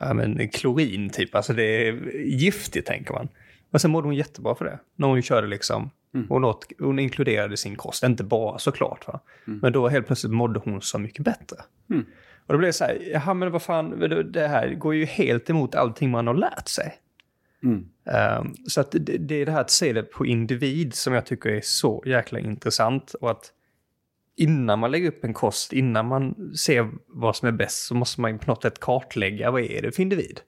ja, 0.00 0.14
men, 0.14 0.48
klorin 0.48 1.10
typ. 1.10 1.34
Alltså 1.34 1.52
det 1.52 1.88
är 1.88 1.92
giftigt 2.16 2.86
tänker 2.86 3.12
man. 3.12 3.28
Men 3.70 3.80
sen 3.80 3.90
mådde 3.90 4.08
hon 4.08 4.14
jättebra 4.14 4.54
för 4.54 4.64
det. 4.64 4.78
När 4.96 5.08
hon 5.08 5.22
körde 5.22 5.46
liksom, 5.46 5.90
mm. 6.14 6.26
hon, 6.28 6.44
åt, 6.44 6.66
hon 6.78 6.98
inkluderade 6.98 7.56
sin 7.56 7.76
kost, 7.76 8.02
inte 8.02 8.24
bara 8.24 8.58
såklart. 8.58 9.06
Va? 9.06 9.20
Mm. 9.46 9.58
Men 9.62 9.72
då 9.72 9.88
helt 9.88 10.06
plötsligt 10.06 10.32
mådde 10.32 10.60
hon 10.64 10.82
så 10.82 10.98
mycket 10.98 11.24
bättre. 11.24 11.56
Mm. 11.90 12.06
Och 12.46 12.52
då 12.52 12.58
blev 12.58 12.68
det 12.68 12.72
så 12.72 12.84
här, 12.84 12.98
jaha 13.12 13.34
men 13.34 13.50
vad 13.52 13.62
fan, 13.62 14.00
det 14.32 14.48
här 14.48 14.74
går 14.74 14.94
ju 14.94 15.04
helt 15.04 15.50
emot 15.50 15.74
allting 15.74 16.10
man 16.10 16.26
har 16.26 16.34
lärt 16.34 16.68
sig. 16.68 16.94
Mm. 17.62 17.88
Um, 18.40 18.54
så 18.66 18.80
att 18.80 18.92
det, 18.92 18.98
det, 18.98 19.34
är 19.34 19.46
det 19.46 19.52
här 19.52 19.60
att 19.60 19.70
se 19.70 19.92
det 19.92 20.02
på 20.02 20.26
individ 20.26 20.94
som 20.94 21.12
jag 21.12 21.26
tycker 21.26 21.50
är 21.50 21.60
så 21.60 22.02
jäkla 22.06 22.38
intressant. 22.38 23.14
Och 23.14 23.30
att 23.30 23.52
innan 24.36 24.78
man 24.78 24.90
lägger 24.90 25.08
upp 25.08 25.24
en 25.24 25.34
kost, 25.34 25.72
innan 25.72 26.06
man 26.06 26.52
ser 26.56 26.90
vad 27.06 27.36
som 27.36 27.48
är 27.48 27.52
bäst, 27.52 27.86
så 27.86 27.94
måste 27.94 28.20
man 28.20 28.38
på 28.38 28.50
något 28.50 28.62
sätt 28.62 28.80
kartlägga 28.80 29.50
vad 29.50 29.62
är 29.62 29.82
det 29.82 29.92
för 29.92 30.02
individ. 30.02 30.40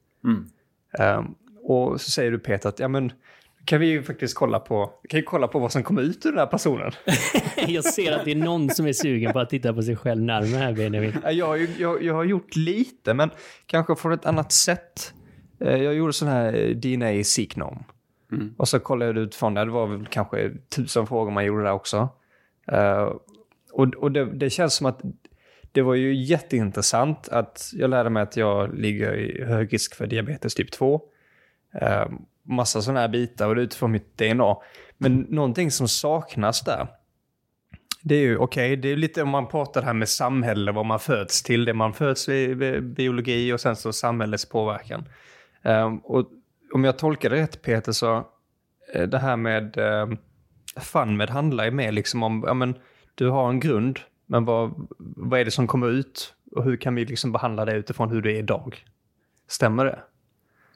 Um, 0.99 1.35
och 1.63 2.01
så 2.01 2.11
säger 2.11 2.31
du 2.31 2.39
Peter 2.39 2.69
att 2.69 2.79
ja 2.79 2.89
men 2.89 3.13
kan 3.69 3.81
vi 3.81 3.87
ju 3.87 4.03
faktiskt 4.03 4.35
kolla 4.35 4.61
på, 4.61 4.93
kan 5.09 5.21
ju 5.21 5.25
kolla 5.25 5.49
på 5.49 5.59
vad 5.59 5.73
som 5.73 5.83
kommer 5.83 6.03
ut 6.03 6.27
ur 6.27 6.31
den 6.31 6.39
här 6.39 6.47
personen. 6.47 6.93
jag 7.67 7.85
ser 7.85 8.13
att 8.13 8.25
det 8.25 8.31
är 8.31 8.37
någon 8.37 8.71
som 8.71 8.87
är 8.87 8.93
sugen 8.93 9.33
på 9.33 9.39
att 9.39 9.51
titta 9.51 9.75
på 9.75 9.83
sig 9.83 9.97
själv 9.97 10.23
närmare 10.23 10.59
här 10.59 10.73
Benjamin. 10.73 11.13
Jag, 11.25 11.67
jag, 11.79 12.03
jag 12.03 12.15
har 12.15 12.25
gjort 12.25 12.57
lite, 12.57 13.15
men 13.15 13.31
kanske 13.67 13.97
från 13.97 14.13
ett 14.13 14.27
annat 14.27 14.53
sätt. 14.53 15.15
Eh, 15.61 15.77
jag 15.77 15.95
gjorde 15.95 16.13
sån 16.13 16.29
här 16.29 16.75
DNA 16.75 17.25
Seeknom. 17.25 17.85
Mm. 18.33 18.55
Och 18.57 18.69
så 18.69 18.79
kollade 18.79 19.11
jag 19.11 19.19
utifrån 19.19 19.55
det. 19.55 19.65
Det 19.65 19.71
var 19.71 19.87
väl 19.87 20.07
kanske 20.07 20.51
tusen 20.77 21.07
frågor 21.07 21.31
man 21.31 21.45
gjorde 21.45 21.63
där 21.63 21.73
också. 21.73 22.09
Uh, 22.73 23.17
och 23.73 23.95
och 23.97 24.13
det, 24.13 24.25
det, 24.25 24.51
känns 24.51 24.75
som 24.75 24.87
att 24.87 25.01
det 25.73 25.83
var 25.83 25.95
ju 25.95 26.15
jätteintressant 26.15 27.29
att 27.29 27.71
jag 27.73 27.91
lärde 27.91 28.11
mig 28.11 28.23
att 28.23 28.37
jag 28.37 28.79
ligger 28.79 29.15
i 29.15 29.45
hög 29.45 29.73
risk 29.73 29.95
för 29.95 30.07
diabetes 30.07 30.55
typ 30.55 30.71
2. 30.73 31.03
Uh, 31.83 32.19
massa 32.49 32.83
sådana 32.83 33.01
här 33.01 33.09
bitar 33.09 33.49
och 33.49 33.55
det 33.55 33.61
är 33.61 33.65
utifrån 33.65 33.93
mitt 33.93 34.19
DNA. 34.19 34.57
Men 34.99 35.21
någonting 35.21 35.71
som 35.71 35.89
saknas 35.89 36.61
där, 36.61 36.87
det 38.03 38.15
är 38.15 38.21
ju 38.21 38.37
okej, 38.37 38.73
okay, 38.73 38.77
det 38.77 38.89
är 38.89 38.97
lite 38.97 39.23
om 39.23 39.29
man 39.29 39.49
pratar 39.49 39.83
här 39.83 39.93
med 39.93 40.09
samhälle, 40.09 40.73
vad 40.73 40.87
man 40.87 41.01
föds 41.01 41.43
till, 41.43 41.65
det 41.65 41.75
man 41.75 41.95
föds 41.95 42.29
i 42.29 42.55
biologi 42.83 43.53
och 43.53 43.61
sen 43.61 43.77
så 43.77 43.93
samhällets 43.93 44.49
påverkan. 44.49 45.09
Um, 45.63 45.99
och 45.99 46.31
om 46.73 46.85
jag 46.85 46.99
tolkar 46.99 47.31
det 47.31 47.37
rätt 47.37 47.63
Peter 47.63 47.93
så, 47.93 48.17
uh, 48.97 49.03
det 49.03 49.19
här 49.19 49.37
med 49.37 49.79
uh, 49.79 50.19
FunMed 50.77 51.31
handlar 51.31 51.65
ju 51.65 51.71
mer 51.71 51.93
liksom 51.93 52.23
om, 52.23 52.45
ja 52.47 52.55
men 52.55 52.75
du 53.15 53.29
har 53.29 53.49
en 53.49 53.61
grund, 53.61 53.99
men 54.27 54.45
vad, 54.45 54.89
vad 54.99 55.41
är 55.41 55.45
det 55.45 55.51
som 55.51 55.67
kommer 55.67 55.89
ut? 55.89 56.35
Och 56.53 56.65
hur 56.65 56.77
kan 56.77 56.95
vi 56.95 57.05
liksom 57.05 57.33
behandla 57.33 57.65
det 57.65 57.73
utifrån 57.73 58.11
hur 58.11 58.23
det 58.23 58.33
är 58.33 58.39
idag? 58.39 58.85
Stämmer 59.49 59.85
det? 59.85 59.99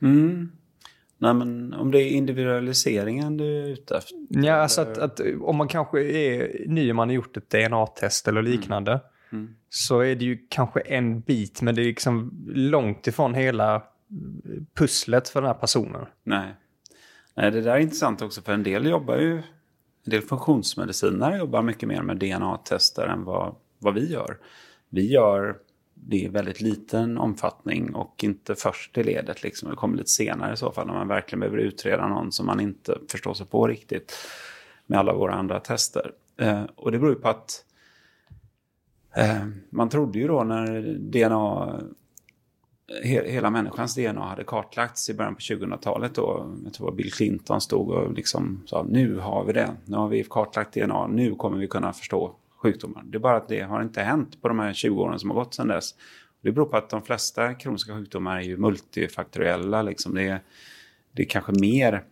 Mm. 0.03 0.53
Nej, 1.23 1.35
men 1.35 1.75
om 1.75 1.91
det 1.91 2.03
är 2.03 2.11
individualiseringen 2.11 3.37
du 3.37 3.59
är 3.59 3.69
ute 3.69 3.97
efter? 3.97 4.17
Ja, 4.29 4.55
alltså 4.55 4.81
att, 4.81 4.99
att, 4.99 5.21
om 5.41 5.57
man 5.57 5.69
kanske 5.69 6.03
är 6.03 6.65
ny 6.69 6.91
och 6.91 6.97
man 6.97 7.09
har 7.09 7.15
gjort 7.15 7.37
ett 7.37 7.51
DNA-test 7.51 8.29
eller 8.29 8.41
mm. 8.41 8.53
liknande. 8.53 8.93
Mm. 8.93 9.45
Mm. 9.45 9.55
Så 9.69 10.01
är 10.01 10.17
det 10.17 10.25
ju 10.25 10.47
kanske 10.49 10.81
en 10.81 11.21
bit, 11.21 11.63
men 11.63 11.75
det 11.75 11.83
är 11.83 11.85
liksom 11.85 12.45
långt 12.55 13.07
ifrån 13.07 13.35
hela 13.35 13.83
pusslet 14.75 15.29
för 15.29 15.41
den 15.41 15.49
här 15.49 15.59
personen. 15.59 16.07
Nej. 16.25 16.55
Nej, 17.35 17.51
det 17.51 17.61
där 17.61 17.75
är 17.75 17.79
intressant 17.79 18.23
också 18.23 18.43
för 18.43 18.53
en 18.53 18.63
del 18.63 18.87
jobbar 18.87 19.17
ju, 19.17 19.37
en 20.05 20.11
del 20.11 20.23
funktionsmedicinare 20.23 21.39
jobbar 21.39 21.63
mycket 21.63 21.89
mer 21.89 22.03
med 22.03 22.17
DNA-tester 22.17 23.07
än 23.07 23.25
vad, 23.25 23.55
vad 23.79 23.95
vi 23.95 24.13
gör. 24.13 24.39
Vi 24.89 25.13
gör 25.13 25.57
det 25.95 26.25
är 26.25 26.29
väldigt 26.29 26.61
liten 26.61 27.19
omfattning 27.19 27.95
och 27.95 28.25
inte 28.25 28.55
först 28.55 28.99
i 28.99 29.03
ledet. 29.03 29.43
Liksom. 29.43 29.71
Det 29.71 29.77
kommer 29.77 29.97
lite 29.97 30.11
senare 30.11 30.53
i 30.53 30.57
så 30.57 30.73
fall 30.73 30.87
när 30.87 30.95
man 30.95 31.09
verkligen 31.09 31.41
behöver 31.41 31.59
utreda 31.59 32.09
någon 32.09 32.33
som 32.33 32.47
man 32.47 32.61
inte 32.61 32.99
förstår 33.09 33.35
sig 33.35 33.47
på 33.47 33.67
riktigt 33.67 34.15
med 34.87 34.99
alla 34.99 35.15
våra 35.15 35.35
andra 35.35 35.61
tester. 35.61 36.13
Eh, 36.37 36.63
och 36.75 36.93
det 36.93 36.99
beror 36.99 37.15
ju 37.15 37.21
på 37.21 37.29
att 37.29 37.65
eh, 39.17 39.47
man 39.71 39.89
trodde 39.89 40.19
ju 40.19 40.29
då 40.29 40.45
när 40.45 40.83
DNA 40.99 41.81
he, 43.03 43.31
hela 43.31 43.51
människans 43.51 43.95
DNA 43.95 44.29
hade 44.29 44.45
kartlagts 44.45 45.11
i 45.11 45.15
början 45.15 45.35
på 45.35 45.41
2000-talet 45.41 46.15
då. 46.15 46.55
Jag 46.65 46.73
tror 46.73 46.93
Bill 46.93 47.13
Clinton 47.13 47.61
stod 47.61 47.91
och 47.91 48.13
liksom 48.13 48.63
sa 48.67 48.87
nu 48.89 49.19
har 49.19 49.45
vi 49.45 49.53
det. 49.53 49.71
Nu 49.85 49.97
har 49.97 50.09
vi 50.09 50.25
kartlagt 50.25 50.75
DNA. 50.75 51.07
Nu 51.07 51.35
kommer 51.35 51.59
vi 51.59 51.67
kunna 51.67 51.93
förstå 51.93 52.35
sjukdomar. 52.63 53.03
Det 53.05 53.17
är 53.17 53.21
bara 53.21 53.37
att 53.37 53.49
det 53.49 53.61
har 53.61 53.83
inte 53.83 54.03
hänt 54.03 54.43
på 54.43 54.49
de 54.49 54.59
här 54.59 54.73
20 54.73 55.03
åren 55.03 55.19
som 55.19 55.31
har 55.31 55.37
gått 55.37 55.55
sedan 55.55 55.69
dess. 55.69 55.95
Det 56.43 56.53
beror 56.53 56.67
på 56.67 56.77
att 56.77 56.91
de 56.91 57.03
flesta 57.03 57.55
kroniska 57.55 57.95
sjukdomar 57.95 58.37
är 58.37 58.43
ju 58.43 58.57
multifaktoriella. 58.57 59.83
Liksom. 59.83 60.15
Det, 60.15 60.23
är, 60.23 60.41
det 61.13 61.23
är 61.23 61.27
kanske 61.27 61.53
mer, 61.53 62.05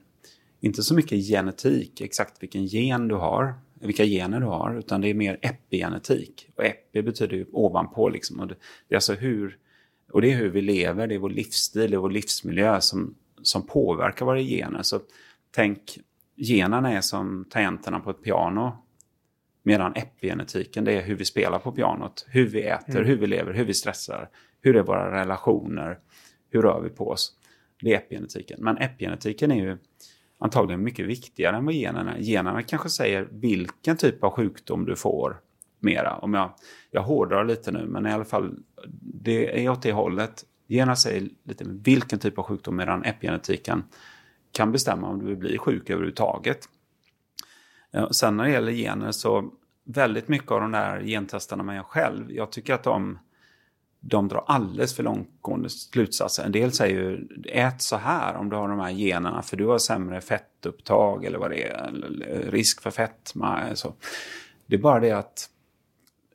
inte 0.60 0.82
så 0.82 0.94
mycket 0.94 1.28
genetik, 1.28 2.00
exakt 2.00 2.42
vilken 2.42 2.64
gen 2.64 3.08
du 3.08 3.14
har, 3.14 3.54
vilka 3.80 4.04
gener 4.04 4.40
du 4.40 4.46
har, 4.46 4.78
utan 4.78 5.00
det 5.00 5.08
är 5.08 5.14
mer 5.14 5.38
epigenetik. 5.42 6.48
Och 6.56 6.64
epi 6.64 7.02
betyder 7.02 7.36
ju 7.36 7.46
ovanpå 7.52 8.08
liksom. 8.08 8.40
Och 8.40 8.46
det, 8.46 8.54
det, 8.88 8.94
är 8.94 8.96
alltså 8.96 9.14
hur, 9.14 9.56
och 10.12 10.22
det 10.22 10.32
är 10.32 10.36
hur 10.36 10.50
vi 10.50 10.60
lever, 10.60 11.06
det 11.06 11.14
är 11.14 11.18
vår 11.18 11.30
livsstil, 11.30 11.90
det 11.90 11.96
är 11.96 12.00
vår 12.00 12.10
livsmiljö 12.10 12.80
som, 12.80 13.14
som 13.42 13.66
påverkar 13.66 14.26
våra 14.26 14.40
gener. 14.40 14.82
Så 14.82 15.00
tänk, 15.50 15.98
generna 16.36 16.92
är 16.92 17.00
som 17.00 17.44
tangenterna 17.50 18.00
på 18.00 18.10
ett 18.10 18.22
piano. 18.22 18.84
Medan 19.62 19.92
epigenetiken 19.94 20.84
det 20.84 20.92
är 20.92 21.02
hur 21.02 21.16
vi 21.16 21.24
spelar 21.24 21.58
på 21.58 21.72
pianot, 21.72 22.26
hur 22.28 22.46
vi 22.46 22.62
äter, 22.62 22.96
mm. 22.96 23.08
hur 23.08 23.16
vi 23.16 23.26
lever, 23.26 23.52
hur 23.52 23.64
vi 23.64 23.74
stressar, 23.74 24.28
hur 24.60 24.76
är 24.76 24.82
våra 24.82 25.20
relationer, 25.20 25.98
hur 26.50 26.62
rör 26.62 26.80
vi 26.80 26.88
på 26.88 27.08
oss. 27.08 27.32
Det 27.82 27.92
är 27.92 27.96
epigenetiken. 27.96 28.58
Men 28.62 28.78
epigenetiken 28.78 29.50
är 29.50 29.64
ju 29.64 29.78
antagligen 30.38 30.82
mycket 30.82 31.06
viktigare 31.06 31.56
än 31.56 31.64
vad 31.64 31.74
generna. 31.74 32.18
Generna 32.18 32.62
kanske 32.62 32.88
säger 32.88 33.28
vilken 33.30 33.96
typ 33.96 34.24
av 34.24 34.30
sjukdom 34.30 34.84
du 34.84 34.96
får 34.96 35.40
mera. 35.80 36.16
Om 36.16 36.34
jag, 36.34 36.50
jag 36.90 37.02
hårdrar 37.02 37.44
lite 37.44 37.72
nu, 37.72 37.86
men 37.86 38.06
i 38.06 38.12
alla 38.12 38.24
fall 38.24 38.58
det 39.02 39.64
är 39.64 39.70
åt 39.70 39.82
det 39.82 39.92
hållet. 39.92 40.44
Generna 40.66 40.96
säger 40.96 41.28
lite 41.44 41.64
vilken 41.66 42.18
typ 42.18 42.38
av 42.38 42.44
sjukdom 42.44 42.76
medan 42.76 43.04
epigenetiken 43.04 43.84
kan 44.52 44.72
bestämma 44.72 45.08
om 45.08 45.18
du 45.18 45.26
vill 45.26 45.36
bli 45.36 45.58
sjuk 45.58 45.90
överhuvudtaget. 45.90 46.68
Eh, 47.92 48.08
sen 48.10 48.36
när 48.36 48.44
det 48.44 48.50
gäller 48.50 48.72
gener 48.72 49.12
så 49.12 49.50
väldigt 49.84 50.28
mycket 50.28 50.50
av 50.50 50.60
de 50.60 50.72
där 50.72 51.00
gentesterna 51.00 51.62
man 51.62 51.74
gör 51.74 51.82
själv, 51.82 52.32
jag 52.32 52.52
tycker 52.52 52.74
att 52.74 52.82
de, 52.82 53.18
de 54.00 54.28
drar 54.28 54.44
alldeles 54.46 54.96
för 54.96 55.02
långtgående 55.02 55.70
slutsatser. 55.70 56.44
En 56.44 56.52
del 56.52 56.72
säger 56.72 57.00
ju 57.00 57.28
ät 57.48 57.82
så 57.82 57.96
här 57.96 58.34
om 58.34 58.50
du 58.50 58.56
har 58.56 58.68
de 58.68 58.80
här 58.80 58.90
generna 58.90 59.42
för 59.42 59.56
du 59.56 59.66
har 59.66 59.78
sämre 59.78 60.20
fettupptag 60.20 61.24
eller 61.24 61.38
vad 61.38 61.50
det 61.50 61.62
är, 61.62 62.50
risk 62.50 62.82
för 62.82 62.90
fetma. 62.90 63.74
Så. 63.74 63.94
Det 64.66 64.76
är 64.76 64.80
bara 64.80 65.00
det 65.00 65.10
att 65.10 65.50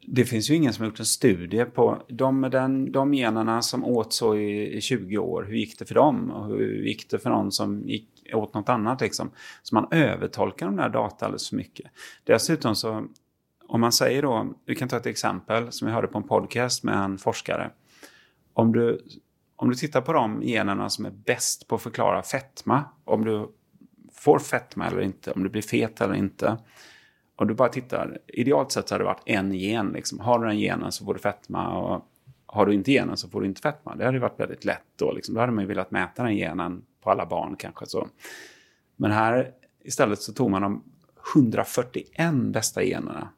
det 0.07 0.25
finns 0.25 0.49
ju 0.49 0.55
ingen 0.55 0.73
som 0.73 0.81
har 0.81 0.89
gjort 0.89 0.99
en 0.99 1.05
studie 1.05 1.65
på 1.65 2.03
de, 2.07 2.41
den, 2.41 2.91
de 2.91 3.13
generna 3.13 3.61
som 3.61 3.85
åt 3.85 4.13
så 4.13 4.35
i, 4.35 4.77
i 4.77 4.81
20 4.81 5.17
år. 5.17 5.43
Hur 5.43 5.55
gick 5.55 5.79
det 5.79 5.85
för 5.85 5.95
dem? 5.95 6.31
Och 6.31 6.47
hur 6.47 6.83
gick 6.83 7.09
det 7.09 7.19
för 7.19 7.29
någon 7.29 7.51
som 7.51 7.89
gick 7.89 8.09
åt 8.33 8.53
något 8.53 8.69
annat 8.69 9.01
liksom. 9.01 9.31
Så 9.63 9.75
man 9.75 9.87
övertolkar 9.91 10.65
de 10.65 10.75
där 10.75 10.89
data 10.89 11.25
alldeles 11.25 11.49
för 11.49 11.55
mycket. 11.55 11.91
Dessutom 12.23 12.75
så, 12.75 13.07
om 13.67 13.81
man 13.81 13.91
säger 13.91 14.21
då, 14.21 14.47
vi 14.65 14.75
kan 14.75 14.87
ta 14.87 14.97
ett 14.97 15.05
exempel 15.05 15.71
som 15.71 15.87
jag 15.87 15.95
hörde 15.95 16.07
på 16.07 16.17
en 16.17 16.27
podcast 16.27 16.83
med 16.83 16.97
en 16.97 17.17
forskare. 17.17 17.71
Om 18.53 18.71
du, 18.71 19.01
om 19.55 19.69
du 19.69 19.75
tittar 19.75 20.01
på 20.01 20.13
de 20.13 20.41
generna 20.43 20.89
som 20.89 21.05
är 21.05 21.11
bäst 21.11 21.67
på 21.67 21.75
att 21.75 21.81
förklara 21.81 22.23
fetma, 22.23 22.83
om 23.03 23.25
du 23.25 23.51
får 24.13 24.39
fetma 24.39 24.87
eller 24.87 25.01
inte, 25.01 25.31
om 25.31 25.43
du 25.43 25.49
blir 25.49 25.61
fet 25.61 26.01
eller 26.01 26.13
inte. 26.13 26.57
Om 27.35 27.47
du 27.47 27.53
bara 27.53 27.69
tittar, 27.69 28.17
idealt 28.27 28.71
sett 28.71 28.87
så 28.87 28.95
hade 28.95 29.03
det 29.03 29.07
varit 29.07 29.23
en 29.25 29.53
gen. 29.53 29.87
Liksom. 29.89 30.19
Har 30.19 30.39
du 30.39 30.47
den 30.47 30.57
genen 30.57 30.91
så 30.91 31.05
får 31.05 31.13
du 31.13 31.19
fetma 31.19 31.77
och 31.77 32.05
har 32.45 32.65
du 32.65 32.73
inte 32.73 32.91
genen 32.91 33.17
så 33.17 33.29
får 33.29 33.41
du 33.41 33.47
inte 33.47 33.61
fetma. 33.61 33.95
Det 33.95 34.05
hade 34.05 34.19
varit 34.19 34.39
väldigt 34.39 34.65
lätt 34.65 34.83
då. 34.95 35.11
Liksom. 35.11 35.35
Då 35.35 35.41
hade 35.41 35.51
man 35.51 35.63
ju 35.63 35.67
velat 35.67 35.91
mäta 35.91 36.23
den 36.23 36.35
genen 36.35 36.85
på 37.05 37.11
alla 37.11 37.25
barn 37.25 37.55
kanske. 37.55 37.85
så. 37.85 38.07
Men 38.95 39.11
här 39.11 39.51
istället 39.83 40.21
så 40.21 40.33
tog 40.33 40.51
man 40.51 40.61
de 40.61 40.83
141 41.35 42.33
bästa 42.33 42.83
generna. 42.83 43.29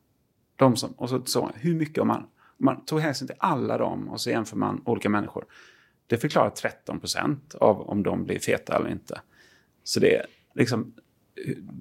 De 0.55 0.75
som, 0.75 0.91
och 0.91 1.09
så, 1.09 1.25
så 1.25 1.51
hur 1.55 1.75
mycket 1.75 2.01
om 2.01 2.07
man, 2.07 2.21
om 2.37 2.65
man 2.65 2.85
tog 2.85 2.99
hänsyn 2.99 3.27
till 3.27 3.37
alla 3.39 3.77
dem 3.77 4.09
och 4.09 4.21
så 4.21 4.29
jämför 4.29 4.57
man 4.57 4.81
olika 4.85 5.09
människor. 5.09 5.45
Det 6.07 6.17
förklarar 6.17 6.49
13 6.49 6.99
procent 6.99 7.55
av 7.55 7.81
om 7.81 8.03
de 8.03 8.23
blir 8.23 8.39
feta 8.39 8.75
eller 8.75 8.89
inte. 8.89 9.21
Så 9.83 9.99
det 9.99 10.15
är 10.15 10.25
liksom, 10.53 10.93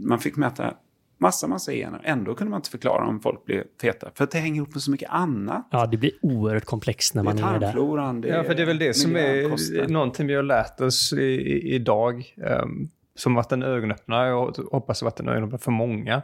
man 0.01 0.19
fick 0.19 0.37
mäta 0.37 0.75
massa, 1.19 1.47
massa 1.47 1.73
gener. 1.73 2.01
Ändå 2.05 2.35
kunde 2.35 2.51
man 2.51 2.59
inte 2.59 2.71
förklara 2.71 3.07
om 3.07 3.21
folk 3.21 3.45
blir 3.45 3.65
feta. 3.81 4.11
För 4.15 4.25
att 4.25 4.31
det 4.31 4.39
hänger 4.39 4.57
ihop 4.57 4.75
med 4.75 4.83
så 4.83 4.91
mycket 4.91 5.11
annat. 5.11 5.69
Ja, 5.71 5.87
det 5.87 5.97
blir 5.97 6.13
oerhört 6.23 6.65
komplext 6.65 7.15
när 7.15 7.23
man 7.23 7.39
är, 7.39 7.55
är 7.55 7.59
där. 7.59 8.21
Det 8.21 8.29
är 8.29 8.37
ja, 8.37 8.45
för 8.45 8.55
det 8.55 8.63
är 8.63 8.67
väl 8.67 8.79
det 8.79 8.95
som 8.95 9.17
är 9.17 9.89
någonting 9.89 10.27
vi 10.27 10.35
har 10.35 10.43
lärt 10.43 10.81
oss 10.81 11.13
i, 11.13 11.75
idag. 11.75 12.35
Um, 12.63 12.91
som 13.17 13.35
varit 13.35 13.53
en 13.53 13.63
ögonöppnare, 13.63 14.33
och 14.33 14.57
hoppas 14.57 15.03
varit 15.03 15.21
en 15.21 15.29
ögonöppnare 15.29 15.63
för 15.63 15.71
många. 15.71 16.23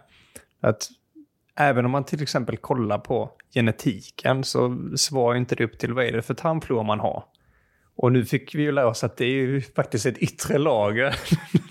Att 0.61 0.89
även 1.57 1.85
om 1.85 1.91
man 1.91 2.05
till 2.05 2.23
exempel 2.23 2.57
kollar 2.57 2.99
på 2.99 3.31
genetiken 3.55 4.45
så 4.45 4.89
svarar 4.97 5.37
inte 5.37 5.55
det 5.55 5.65
upp 5.65 5.79
till 5.79 5.93
vad 5.93 6.05
är 6.05 6.13
det 6.13 6.23
för 6.23 6.35
tarmflora 6.35 6.83
man 6.83 7.01
har. 7.01 7.25
Och 7.97 8.13
nu 8.13 8.25
fick 8.25 8.55
vi 8.55 8.63
ju 8.63 8.73
lära 8.73 8.87
oss 8.87 9.05
att 9.05 9.17
det 9.17 9.25
är 9.25 9.29
ju 9.29 9.61
faktiskt 9.61 10.07
ett 10.07 10.19
yttre 10.19 10.59
lager. 10.59 11.17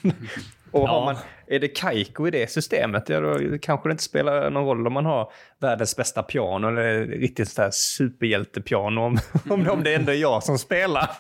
och 0.72 0.88
ja. 0.88 1.06
man, 1.06 1.16
är 1.48 1.60
det 1.60 1.68
kajko 1.68 2.28
i 2.28 2.32
det 2.32 2.52
systemet, 2.52 3.10
ja, 3.10 3.20
då 3.20 3.58
kanske 3.62 3.90
det 3.90 3.92
inte 3.92 4.04
spelar 4.04 4.50
någon 4.50 4.66
roll 4.66 4.88
om 4.88 4.94
man 4.94 5.06
har 5.06 5.32
världens 5.60 5.96
bästa 5.96 6.24
piano 6.24 6.68
eller 6.68 7.06
riktigt 7.06 7.50
sådär 7.50 7.70
superhjältepiano 7.72 9.02
om, 9.02 9.18
om 9.70 9.84
det 9.84 9.94
ändå 9.94 10.12
är 10.12 10.16
jag 10.16 10.44
som 10.44 10.58
spelar. 10.58 11.10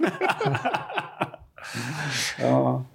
ja. 2.40 2.86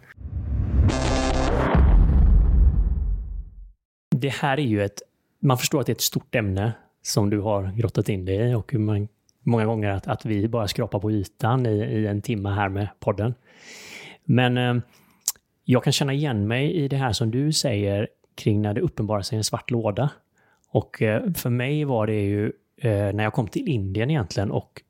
Det 4.17 4.29
här 4.29 4.59
är 4.59 4.63
ju 4.63 4.85
ett... 4.85 5.03
Man 5.43 5.59
förstår 5.59 5.81
att 5.81 5.87
det 5.87 5.93
är 5.93 5.95
ett 5.95 6.01
stort 6.01 6.35
ämne 6.35 6.73
som 7.03 7.31
du 7.31 7.41
har 7.41 7.73
grottat 7.77 8.09
in 8.09 8.25
dig 8.25 8.51
i 8.51 8.55
och 8.55 8.75
man, 8.75 9.09
många 9.43 9.65
gånger 9.65 9.91
att, 9.91 10.07
att 10.07 10.25
vi 10.25 10.49
bara 10.49 10.69
skrapar 10.69 10.99
på 10.99 11.11
ytan 11.11 11.67
i, 11.67 11.85
i 11.85 12.07
en 12.07 12.23
timme 12.23 12.49
här 12.49 12.69
med 12.69 12.89
podden. 13.01 13.35
Men 14.25 14.59
eh, 14.59 14.75
jag 15.69 15.85
kan 15.85 15.93
känna 15.93 16.13
igen 16.13 16.49
mig 16.49 16.73
i 16.73 16.89
det 16.89 16.97
här 16.97 17.13
som 17.13 17.31
du 17.31 17.53
säger 17.53 18.09
kring 18.35 18.63
när 18.63 18.75
det 18.75 18.81
uppenbarar 18.81 19.23
sig 19.23 19.39
en 19.39 19.45
svart 19.45 19.71
låda. 19.71 20.11
Och 20.71 21.03
eh, 21.03 21.33
för 21.33 21.51
mig 21.51 21.85
var 21.85 22.07
det 22.07 22.21
ju 22.21 22.53
eh, 22.77 22.91
när 22.91 23.25
jag 23.25 23.33
kom 23.33 23.49
till 23.49 23.69
Indien 23.69 24.11
egentligen 24.11 24.51
och 24.51 24.83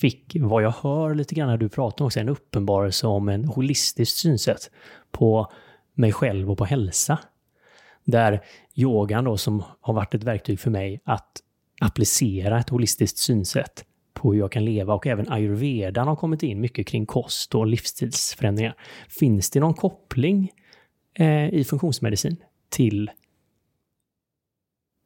fick, 0.00 0.36
vad 0.40 0.62
jag 0.62 0.74
hör 0.82 1.14
lite 1.14 1.34
grann 1.34 1.48
när 1.48 1.56
du 1.56 1.68
pratar 1.68 2.04
också, 2.04 2.20
en 2.20 2.28
uppenbarelse 2.28 3.06
om 3.06 3.28
en 3.28 3.44
holistiskt 3.44 4.16
synsätt 4.16 4.70
på 5.10 5.52
mig 5.94 6.12
själv 6.12 6.50
och 6.50 6.58
på 6.58 6.64
hälsa. 6.64 7.18
Där 8.04 8.44
yogan 8.74 9.24
då 9.24 9.36
som 9.36 9.62
har 9.80 9.94
varit 9.94 10.14
ett 10.14 10.24
verktyg 10.24 10.60
för 10.60 10.70
mig 10.70 11.00
att 11.04 11.30
applicera 11.80 12.58
ett 12.60 12.68
holistiskt 12.68 13.18
synsätt 13.18 13.84
på 14.12 14.32
hur 14.32 14.40
jag 14.40 14.52
kan 14.52 14.64
leva 14.64 14.94
och 14.94 15.06
även 15.06 15.32
ayurvedan 15.32 16.08
har 16.08 16.16
kommit 16.16 16.42
in 16.42 16.60
mycket 16.60 16.86
kring 16.86 17.06
kost 17.06 17.54
och 17.54 17.66
livsstilsförändringar. 17.66 18.74
Finns 19.08 19.50
det 19.50 19.60
någon 19.60 19.74
koppling 19.74 20.52
eh, 21.14 21.54
i 21.54 21.64
funktionsmedicin 21.64 22.36
till 22.68 23.10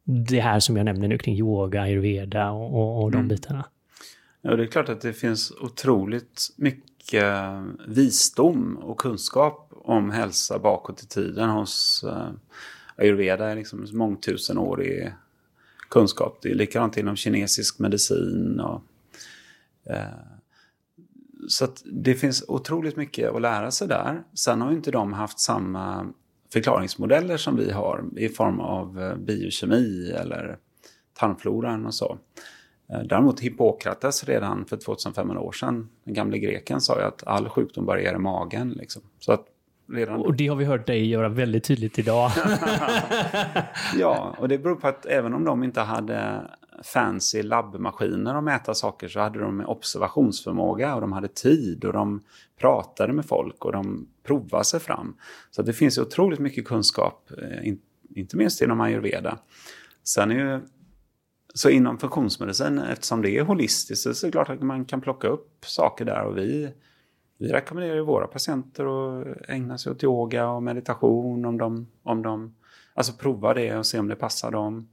det 0.04 0.40
här 0.40 0.60
som 0.60 0.76
jag 0.76 0.84
nämner 0.84 1.08
nu 1.08 1.18
kring 1.18 1.36
yoga, 1.36 1.82
ayurveda 1.82 2.50
och, 2.50 2.74
och, 2.74 3.02
och 3.02 3.10
de 3.10 3.16
mm. 3.16 3.28
bitarna? 3.28 3.64
Ja, 4.42 4.56
det 4.56 4.62
är 4.62 4.66
klart 4.66 4.88
att 4.88 5.00
det 5.00 5.12
finns 5.12 5.52
otroligt 5.60 6.48
mycket 6.56 7.34
visdom 7.86 8.76
och 8.76 9.00
kunskap 9.00 9.70
om 9.70 10.10
hälsa 10.10 10.58
bakåt 10.58 11.02
i 11.02 11.06
tiden 11.06 11.50
hos 11.50 12.04
eh, 12.08 12.28
ayurveda. 12.96 13.50
är 13.50 13.56
liksom 13.56 13.86
mångtusenårig 13.92 15.12
kunskap. 15.90 16.38
Det 16.42 16.50
är 16.50 16.54
likadant 16.54 16.96
inom 16.96 17.16
kinesisk 17.16 17.78
medicin. 17.78 18.60
Och, 18.60 18.82
så 21.48 21.66
det 21.84 22.14
finns 22.14 22.44
otroligt 22.48 22.96
mycket 22.96 23.34
att 23.34 23.42
lära 23.42 23.70
sig 23.70 23.88
där. 23.88 24.22
Sen 24.34 24.60
har 24.60 24.72
inte 24.72 24.90
de 24.90 25.12
haft 25.12 25.40
samma 25.40 26.06
förklaringsmodeller 26.52 27.36
som 27.36 27.56
vi 27.56 27.72
har 27.72 28.04
i 28.16 28.28
form 28.28 28.60
av 28.60 29.02
eh, 29.02 29.16
biokemi 29.16 30.10
eller 30.10 30.58
tarmfloran 31.18 31.86
och 31.86 31.94
så. 31.94 32.18
Eh, 32.92 33.00
däremot 33.00 33.40
Hippokrates 33.40 34.24
redan 34.24 34.64
för 34.64 34.76
2500 34.76 35.40
år 35.40 35.52
sedan, 35.52 35.88
den 36.04 36.14
gamle 36.14 36.38
greken, 36.38 36.80
sa 36.80 36.98
ju 36.98 37.04
att 37.04 37.26
all 37.26 37.48
sjukdom 37.48 37.86
börjar 37.86 38.14
i 38.14 38.18
magen. 38.18 38.70
Liksom. 38.70 39.02
Så 39.18 39.32
att 39.32 39.46
redan... 39.92 40.20
Och 40.20 40.34
det 40.34 40.46
har 40.46 40.56
vi 40.56 40.64
hört 40.64 40.86
dig 40.86 41.08
göra 41.08 41.28
väldigt 41.28 41.64
tydligt 41.64 41.98
idag. 41.98 42.30
ja, 43.98 44.34
och 44.38 44.48
det 44.48 44.58
beror 44.58 44.76
på 44.76 44.88
att 44.88 45.06
även 45.06 45.34
om 45.34 45.44
de 45.44 45.64
inte 45.64 45.80
hade 45.80 46.50
fancy 46.82 47.42
labbmaskiner 47.42 48.34
att 48.34 48.44
mäta 48.44 48.74
saker 48.74 49.08
så 49.08 49.20
hade 49.20 49.38
de 49.38 49.60
observationsförmåga 49.66 50.94
och 50.94 51.00
de 51.00 51.12
hade 51.12 51.28
tid 51.28 51.84
och 51.84 51.92
de 51.92 52.22
pratade 52.58 53.12
med 53.12 53.24
folk 53.24 53.64
och 53.64 53.72
de 53.72 54.08
provade 54.22 54.64
sig 54.64 54.80
fram. 54.80 55.16
Så 55.50 55.62
det 55.62 55.72
finns 55.72 55.98
otroligt 55.98 56.40
mycket 56.40 56.64
kunskap, 56.64 57.30
eh, 57.38 57.74
inte 58.14 58.36
minst 58.36 58.62
inom 58.62 58.80
ayurveda. 58.80 59.38
Sen 60.04 60.30
är 60.30 60.34
ju 60.34 60.60
så 61.54 61.70
inom 61.70 61.98
funktionsmedicin, 61.98 62.78
eftersom 62.78 63.22
det 63.22 63.38
är 63.38 63.42
holistiskt, 63.42 64.16
så 64.16 64.26
är 64.26 64.28
det 64.28 64.32
klart 64.32 64.48
att 64.48 64.62
man 64.62 64.84
kan 64.84 65.00
plocka 65.00 65.28
upp 65.28 65.64
saker 65.66 66.04
där. 66.04 66.24
Och 66.24 66.38
vi, 66.38 66.70
vi 67.38 67.48
rekommenderar 67.48 67.94
ju 67.94 68.02
våra 68.02 68.26
patienter 68.26 68.84
att 69.20 69.36
ägna 69.48 69.78
sig 69.78 69.92
åt 69.92 70.04
yoga 70.04 70.48
och 70.48 70.62
meditation 70.62 71.44
om 71.44 71.58
de, 71.58 71.86
om 72.02 72.22
de 72.22 72.54
alltså 72.94 73.12
prova 73.12 73.54
det 73.54 73.76
och 73.76 73.86
se 73.86 73.98
om 73.98 74.08
det 74.08 74.16
passar 74.16 74.50
dem. 74.50 74.88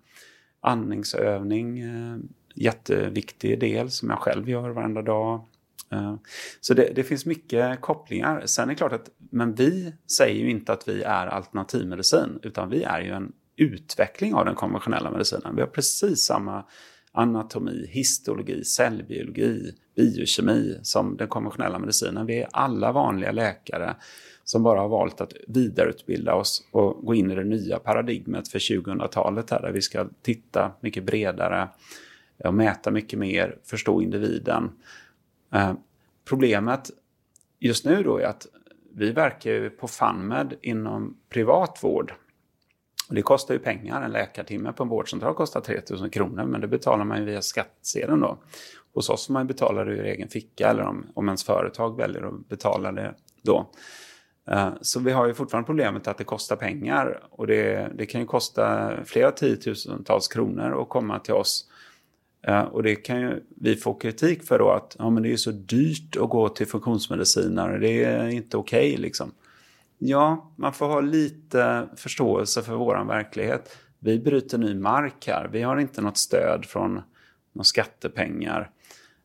Andningsövning, 0.62 1.80
eh, 1.80 2.18
jätteviktig 2.55 3.59
del 3.59 3.89
som 3.89 4.09
jag 4.09 4.20
själv 4.20 4.49
gör 4.49 4.70
varenda 4.70 5.01
dag. 5.01 5.47
Eh, 5.91 6.16
så 6.62 6.74
det, 6.74 6.91
det, 6.95 7.03
finns 7.03 7.26
mycket 7.26 7.82
kopplingar. 7.82 8.45
Sen 8.45 8.64
är 8.64 8.74
det 8.74 8.76
klart 8.76 8.93
att, 8.93 9.09
men 9.18 9.55
vi 9.55 9.93
säger 10.18 10.43
ju 10.43 10.49
inte 10.49 10.74
att 10.74 10.88
vi 10.88 11.03
är 11.03 11.28
alternativmedicin, 11.28 12.39
utan 12.43 12.70
vi 12.70 12.84
är 12.84 13.01
ju 13.01 13.12
en 13.12 13.32
utveckling 13.55 14.34
av 14.34 14.45
den 14.45 14.55
konventionella 14.55 15.12
medicinen. 15.12 15.55
Vi 15.55 15.62
har 15.62 15.68
precis 15.68 16.26
samma 16.26 16.66
anatomi, 17.12 17.88
histologi, 17.89 18.64
cellbiologi, 18.64 19.72
biokemi 19.95 20.80
som 20.84 21.18
den 21.18 21.28
konventionella 21.28 21.80
medicinen. 21.80 22.26
Vi 22.26 22.41
är 22.41 22.47
alla 22.51 22.91
vanliga 22.91 23.32
läkare 23.32 23.95
som 24.44 24.64
bara 24.64 24.80
har 24.80 24.89
valt 24.89 25.22
att 25.22 25.34
vidareutbilda 25.48 26.36
oss 26.36 26.68
och 26.72 27.06
gå 27.06 27.16
in 27.16 27.32
i 27.32 27.36
det 27.36 27.44
nya 27.44 27.80
paradigmet 27.80 28.48
för 28.48 28.60
2000-talet 28.60 29.50
här 29.50 29.62
där 29.62 29.72
vi 29.72 29.82
ska 29.82 30.08
titta 30.22 30.72
mycket 30.80 31.04
bredare 31.04 31.70
och 32.44 32.54
mäta 32.54 32.92
mycket 32.92 33.20
mer, 33.20 33.58
förstå 33.64 34.02
individen. 34.02 34.72
Eh, 35.54 35.74
problemet 36.26 36.92
just 37.60 37.86
nu 37.86 38.04
då 38.04 38.18
är 38.18 38.26
att 38.26 38.48
vi 38.94 39.12
verkar 39.12 39.52
ju 39.52 39.70
på 39.70 39.88
FunMed 39.88 40.54
inom 40.62 41.18
privat 41.30 41.80
vård 41.82 42.14
det 43.16 43.22
kostar 43.22 43.54
ju 43.54 43.60
pengar. 43.60 44.02
En 44.02 44.12
läkartimme 44.12 44.74
på 44.74 44.84
en 44.84 44.89
vårdcentral 44.89 45.34
kostar 45.34 45.62
3000 45.62 46.10
kronor 46.10 46.46
men 46.46 46.62
det 46.62 46.68
betalar 46.68 47.06
man 47.06 47.20
ju 47.20 47.26
via 47.26 47.42
skattsedeln 47.42 48.20
då. 48.20 48.38
Hos 48.94 49.10
oss 49.10 49.28
får 49.28 49.34
man 49.34 49.48
betala 49.48 49.84
det 49.84 49.92
ur 49.92 50.06
egen 50.06 50.28
ficka 50.28 50.70
eller 50.70 50.84
om, 50.84 51.06
om 51.14 51.28
ens 51.28 51.44
företag 51.44 51.98
väljer 51.98 52.22
att 52.22 52.50
betala 52.50 52.92
det 52.92 53.16
då. 53.42 53.70
Eh, 54.50 54.70
så 54.82 55.00
vi 55.00 55.12
har 55.12 55.28
ju 55.28 55.34
fortfarande 55.34 55.66
problemet 55.66 56.08
att 56.08 56.18
det 56.18 56.24
kostar 56.24 56.56
pengar 56.56 57.24
och 57.30 57.48
det, 57.48 57.92
det 57.96 58.06
kan 58.06 58.22
ju 58.22 58.28
kosta 58.28 58.92
flera 59.06 59.32
tiotusentals 59.32 60.28
kronor 60.28 60.82
att 60.82 60.89
komma 60.89 61.20
till 61.20 61.34
oss. 61.34 61.68
Eh, 62.48 62.62
och 62.62 62.84
det 62.84 62.96
kan 62.96 63.22
ju 63.22 63.44
vi 63.62 63.76
få 63.76 63.94
kritik 63.94 64.44
för 64.44 64.60
då 64.60 64.70
att 64.70 64.96
ja, 65.00 65.10
men 65.10 65.24
det 65.24 65.32
är 65.32 65.38
så 65.38 65.52
dyrt 65.52 66.18
att 66.18 66.30
gå 66.30 66.50
till 66.50 66.68
funktionsmedicinare, 66.68 67.80
det 67.80 68.04
är 68.04 68.28
inte 68.28 68.58
okej 68.58 68.89
okay, 68.89 69.02
liksom. 69.02 69.32
Ja, 69.98 70.52
man 70.56 70.74
får 70.74 70.88
ha 70.88 71.02
lite 71.02 71.89
förståelse 71.96 72.62
för 72.62 72.76
våran 72.76 73.08
verklighet. 73.08 73.78
Vi 74.00 74.20
bryter 74.20 74.58
ny 74.58 74.76
mark 74.76 75.28
här. 75.28 75.50
Vi 75.52 75.62
har 75.62 75.78
inte 75.78 76.02
något 76.02 76.18
stöd 76.18 76.66
från 76.66 77.02
några 77.54 77.64
skattepengar. 77.64 78.70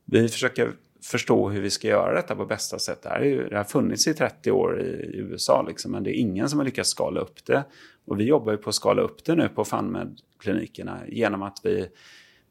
Vi 0.04 0.28
försöker 0.28 0.72
förstå 1.06 1.48
hur 1.48 1.60
vi 1.60 1.70
ska 1.70 1.88
göra 1.88 2.14
detta 2.14 2.36
på 2.36 2.46
bästa 2.46 2.78
sätt. 2.78 3.02
Det, 3.02 3.08
här 3.08 3.46
det 3.50 3.56
har 3.56 3.64
funnits 3.64 4.06
i 4.06 4.14
30 4.14 4.50
år 4.50 4.80
i 4.80 5.16
USA, 5.16 5.64
liksom, 5.68 5.92
men 5.92 6.02
det 6.02 6.10
är 6.10 6.20
ingen 6.20 6.48
som 6.48 6.58
har 6.58 6.64
lyckats 6.64 6.90
skala 6.90 7.20
upp 7.20 7.46
det. 7.46 7.64
Och 8.06 8.20
vi 8.20 8.24
jobbar 8.24 8.52
ju 8.52 8.58
på 8.58 8.68
att 8.68 8.74
skala 8.74 9.02
upp 9.02 9.24
det 9.24 9.34
nu 9.34 9.48
på 9.48 9.64
FunMed-klinikerna 9.64 11.00
genom 11.08 11.42
att 11.42 11.60
vi 11.62 11.88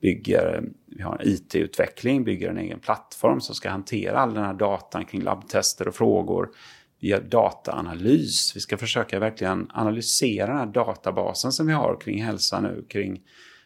bygger, 0.01 0.63
vi 0.85 1.01
har 1.01 1.15
en 1.15 1.27
IT-utveckling, 1.27 2.23
bygger 2.23 2.49
en 2.49 2.57
egen 2.57 2.79
plattform 2.79 3.41
som 3.41 3.55
ska 3.55 3.69
hantera 3.69 4.19
all 4.19 4.33
den 4.33 4.43
här 4.43 4.53
datan 4.53 5.05
kring 5.05 5.21
labbtester 5.21 5.87
och 5.87 5.95
frågor. 5.95 6.49
Vi 6.99 7.07
gör 7.07 7.21
dataanalys. 7.21 8.55
Vi 8.55 8.59
ska 8.59 8.77
försöka 8.77 9.19
verkligen 9.19 9.69
analysera 9.73 10.47
den 10.47 10.57
här 10.57 10.65
databasen 10.65 11.51
som 11.51 11.67
vi 11.67 11.73
har 11.73 11.97
kring 12.01 12.23
hälsa 12.23 12.59
nu, 12.59 12.85
kring 12.89 13.21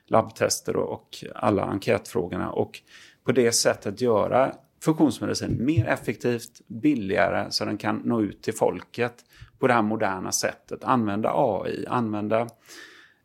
labbtester 0.08 0.76
och 0.76 1.10
alla 1.36 1.64
enkätfrågorna 1.64 2.52
och 2.52 2.82
på 3.24 3.32
det 3.32 3.52
sättet 3.52 4.02
göra 4.02 4.54
funktionsmedicin 4.82 5.66
mer 5.66 5.86
effektivt, 5.86 6.62
billigare 6.68 7.52
så 7.52 7.66
den 7.66 7.78
kan 7.78 8.02
nå 8.06 8.22
ut 8.22 8.42
till 8.42 8.54
folket 8.54 9.26
på 9.60 9.68
det 9.68 9.74
här 9.74 9.82
moderna 9.82 10.32
sättet. 10.32 10.84
Använda 10.84 11.32
AI, 11.34 11.86
använda 11.88 12.48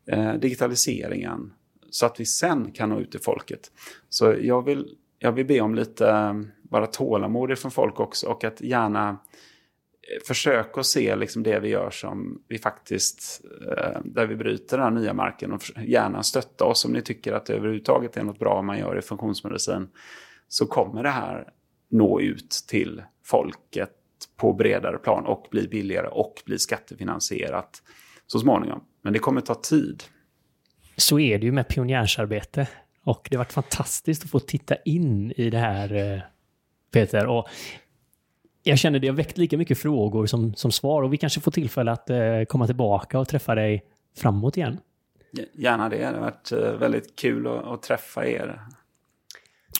eh, 0.07 0.33
digitaliseringen 0.33 1.53
så 1.89 2.05
att 2.05 2.19
vi 2.19 2.25
sen 2.25 2.71
kan 2.71 2.89
nå 2.89 2.99
ut 2.99 3.11
till 3.11 3.19
folket. 3.19 3.71
Så 4.09 4.35
jag 4.41 4.65
vill, 4.65 4.97
jag 5.19 5.31
vill 5.31 5.45
be 5.45 5.61
om 5.61 5.75
lite 5.75 6.09
eh, 6.09 6.33
bara 6.63 6.87
tålamod 6.87 7.57
från 7.57 7.71
folk 7.71 7.99
också 7.99 8.27
och 8.27 8.43
att 8.43 8.61
gärna 8.61 9.09
eh, 9.09 10.23
försöka 10.27 10.83
se 10.83 11.15
liksom 11.15 11.43
det 11.43 11.59
vi 11.59 11.69
gör 11.69 11.89
som 11.89 12.41
vi 12.47 12.57
faktiskt, 12.57 13.41
eh, 13.77 14.01
där 14.03 14.25
vi 14.25 14.35
bryter 14.35 14.77
den 14.77 14.83
här 14.83 15.01
nya 15.01 15.13
marken 15.13 15.51
och 15.51 15.61
gärna 15.85 16.23
stötta 16.23 16.65
oss 16.65 16.85
om 16.85 16.91
ni 16.91 17.01
tycker 17.01 17.33
att 17.33 17.45
det 17.45 17.53
överhuvudtaget 17.53 18.17
är 18.17 18.23
något 18.23 18.39
bra 18.39 18.61
man 18.61 18.79
gör 18.79 18.97
i 18.97 19.01
funktionsmedicin. 19.01 19.87
Så 20.47 20.65
kommer 20.65 21.03
det 21.03 21.09
här 21.09 21.49
nå 21.89 22.21
ut 22.21 22.51
till 22.67 23.03
folket 23.23 23.91
på 24.37 24.53
bredare 24.53 24.97
plan 24.97 25.25
och 25.25 25.47
bli 25.51 25.67
billigare 25.67 26.07
och 26.07 26.33
bli 26.45 26.59
skattefinansierat 26.59 27.81
så 28.27 28.39
småningom. 28.39 28.83
Men 29.01 29.13
det 29.13 29.19
kommer 29.19 29.41
ta 29.41 29.55
tid. 29.55 30.03
Så 30.97 31.19
är 31.19 31.39
det 31.39 31.45
ju 31.45 31.51
med 31.51 31.67
pionjärsarbete. 31.67 32.67
Och 33.03 33.27
det 33.31 33.35
har 33.35 33.43
varit 33.43 33.53
fantastiskt 33.53 34.23
att 34.23 34.29
få 34.29 34.39
titta 34.39 34.75
in 34.75 35.31
i 35.31 35.49
det 35.49 35.57
här, 35.57 35.93
eh, 35.93 36.21
Peter. 36.91 37.27
Och 37.27 37.47
jag 38.63 38.79
känner 38.79 38.99
det 38.99 39.07
har 39.07 39.15
väckt 39.15 39.37
lika 39.37 39.57
mycket 39.57 39.77
frågor 39.77 40.25
som, 40.25 40.53
som 40.53 40.71
svar 40.71 41.03
och 41.03 41.13
vi 41.13 41.17
kanske 41.17 41.41
får 41.41 41.51
tillfälle 41.51 41.91
att 41.91 42.09
eh, 42.09 42.43
komma 42.47 42.65
tillbaka 42.65 43.19
och 43.19 43.27
träffa 43.27 43.55
dig 43.55 43.85
framåt 44.17 44.57
igen. 44.57 44.79
Gärna 45.53 45.89
det. 45.89 45.97
Det 45.97 46.05
har 46.05 46.19
varit 46.19 46.51
eh, 46.51 46.73
väldigt 46.73 47.15
kul 47.15 47.47
att, 47.47 47.65
att 47.65 47.81
träffa 47.81 48.27
er. 48.27 48.61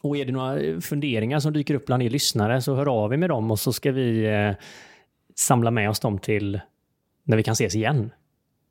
Och 0.01 0.17
är 0.17 0.25
det 0.25 0.31
några 0.31 0.59
eh, 0.59 0.79
funderingar 0.79 1.39
som 1.39 1.53
dyker 1.53 1.73
upp 1.73 1.85
bland 1.85 2.03
er 2.03 2.09
lyssnare 2.09 2.61
så 2.61 2.75
hör 2.75 3.03
av 3.03 3.13
er 3.13 3.17
med 3.17 3.29
dem 3.29 3.51
och 3.51 3.59
så 3.59 3.73
ska 3.73 3.91
vi 3.91 4.25
eh, 4.25 4.51
samla 5.35 5.71
med 5.71 5.89
oss 5.89 5.99
dem 5.99 6.19
till 6.19 6.59
när 7.23 7.37
vi 7.37 7.43
kan 7.43 7.53
ses 7.53 7.75
igen. 7.75 8.11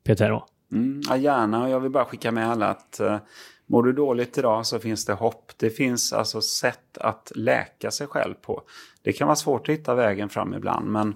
Peter? 0.03 0.29
Då. 0.29 0.45
Mm, 0.71 1.01
ja, 1.09 1.17
gärna. 1.17 1.63
Och 1.63 1.69
jag 1.69 1.79
vill 1.79 1.91
bara 1.91 2.05
skicka 2.05 2.31
med 2.31 2.49
alla 2.49 2.67
att 2.67 2.99
eh, 2.99 3.17
mår 3.65 3.83
du 3.83 3.93
dåligt 3.93 4.37
idag 4.37 4.65
så 4.65 4.79
finns 4.79 5.05
det 5.05 5.13
hopp. 5.13 5.51
Det 5.57 5.69
finns 5.69 6.13
alltså 6.13 6.41
sätt 6.41 6.97
att 6.97 7.31
läka 7.35 7.91
sig 7.91 8.07
själv 8.07 8.33
på. 8.33 8.61
Det 9.01 9.13
kan 9.13 9.27
vara 9.27 9.35
svårt 9.35 9.69
att 9.69 9.75
hitta 9.75 9.95
vägen 9.95 10.29
fram 10.29 10.53
ibland 10.53 10.91
men 10.91 11.15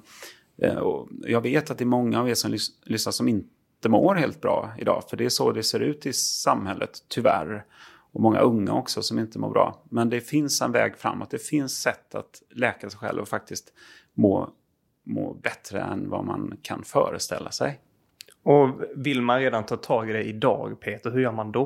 uh, 0.63 1.05
jag 1.27 1.41
vet 1.41 1.71
att 1.71 1.77
det 1.77 1.83
är 1.83 1.85
många 1.85 2.19
av 2.19 2.29
er 2.29 2.33
som 2.33 2.51
lys 2.51 2.67
lyssnar 2.83 3.11
som 3.11 3.27
inte 3.27 3.89
mår 3.89 4.15
helt 4.15 4.41
bra 4.41 4.71
idag. 4.77 5.03
För 5.09 5.17
det 5.17 5.25
är 5.25 5.29
så 5.29 5.51
det 5.51 5.63
ser 5.63 5.79
ut 5.79 6.05
i 6.05 6.13
samhället, 6.13 6.91
tyvärr. 7.07 7.65
Och 8.11 8.21
många 8.21 8.39
unga 8.39 8.73
också 8.73 9.01
som 9.01 9.19
inte 9.19 9.39
mår 9.39 9.49
bra. 9.49 9.83
Men 9.89 10.09
det 10.09 10.21
finns 10.21 10.61
en 10.61 10.71
väg 10.71 10.97
framåt. 10.97 11.31
Det 11.31 11.39
finns 11.39 11.81
sätt 11.81 12.15
att 12.15 12.41
läka 12.49 12.89
sig 12.89 12.99
själv 12.99 13.21
och 13.21 13.27
faktiskt 13.27 13.73
må, 14.13 14.49
må 15.03 15.33
bättre 15.33 15.81
än 15.81 16.09
vad 16.09 16.25
man 16.25 16.57
kan 16.61 16.83
föreställa 16.83 17.51
sig. 17.51 17.79
Och 18.43 18.81
vill 18.95 19.21
man 19.21 19.39
redan 19.39 19.65
ta 19.65 19.77
tag 19.77 20.09
i 20.09 20.13
det 20.13 20.23
idag, 20.23 20.79
Peter, 20.79 21.11
hur 21.11 21.21
gör 21.21 21.31
man 21.31 21.51
då? 21.51 21.65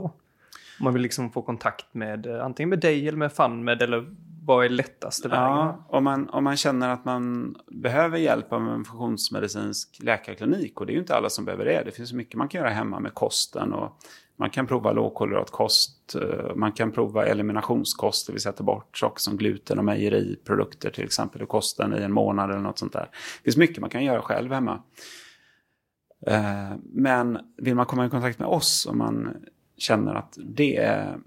Om 0.80 0.84
man 0.84 0.94
vill 0.94 1.02
liksom 1.02 1.32
få 1.32 1.41
kontakt 1.41 1.94
med 1.94 2.26
eh, 2.26 2.46
antingen 2.46 2.70
med 2.70 2.80
dig 2.80 3.08
eller 3.08 3.18
med 3.18 3.34
FunMed 3.34 3.82
eller 3.82 4.16
vad 4.46 4.66
är 4.66 4.70
lättaste 4.70 5.28
vägen? 5.28 5.44
Ja, 5.44 5.86
om 5.89 6.04
man, 6.04 6.30
om 6.30 6.44
man 6.44 6.58
känner 6.58 6.89
att 6.89 7.06
man 7.06 7.56
behöver 7.68 8.18
hjälp 8.18 8.54
av 8.54 8.62
en 8.62 8.86
funktionsmedicinsk 8.86 10.00
läkarklinik 10.04 10.80
och 10.80 10.86
det 10.86 10.91
är 10.91 10.94
ju 10.94 11.00
inte 11.00 11.16
alla 11.16 11.30
som 11.30 11.46
behöver 11.46 11.66
det. 11.66 11.84
Det 11.86 11.91
finns 11.91 12.14
mycket 12.14 12.36
man 12.36 12.48
kan 12.48 12.62
göra 12.62 12.70
hemma 12.70 13.00
med 13.00 13.14
kosten 13.14 13.74
och 13.74 13.98
man 14.36 14.50
kan 14.50 14.68
prova 14.68 14.91
lågkolhydratkost, 14.91 16.16
eh, 16.16 16.56
man 16.56 16.72
kan 16.72 16.91
prova 16.91 17.26
eliminationskost, 17.26 18.28
det 18.28 18.34
vill 18.34 18.41
säga 18.41 18.54
ta 18.54 18.64
bort 18.64 18.98
saker 18.98 19.20
som 19.20 19.38
gluten 19.38 19.80
och 19.80 19.86
mejeriprodukter 19.86 20.89
till 20.89 21.04
exempel 21.04 21.41
och 21.41 21.50
kosten 21.50 21.98
i 21.98 22.02
en 22.02 22.14
månad 22.14 22.50
eller 22.50 22.62
något 22.62 22.80
sånt 22.80 22.94
där. 22.94 23.10
Det 23.12 23.44
finns 23.44 23.58
mycket 23.58 23.80
man 23.80 23.89
kan 23.89 24.04
göra 24.04 24.22
själv 24.22 24.54
hemma. 24.54 24.84
Eh, 26.28 26.72
men 26.84 27.38
vill 27.58 27.76
man 27.76 27.86
komma 27.86 28.06
i 28.06 28.10
kontakt 28.10 28.39
med 28.39 28.48
oss 28.48 28.86
om 28.89 28.98
man 28.98 29.36
känner 29.78 30.16
att 30.16 30.38
det 30.38 30.78
är 30.78 31.18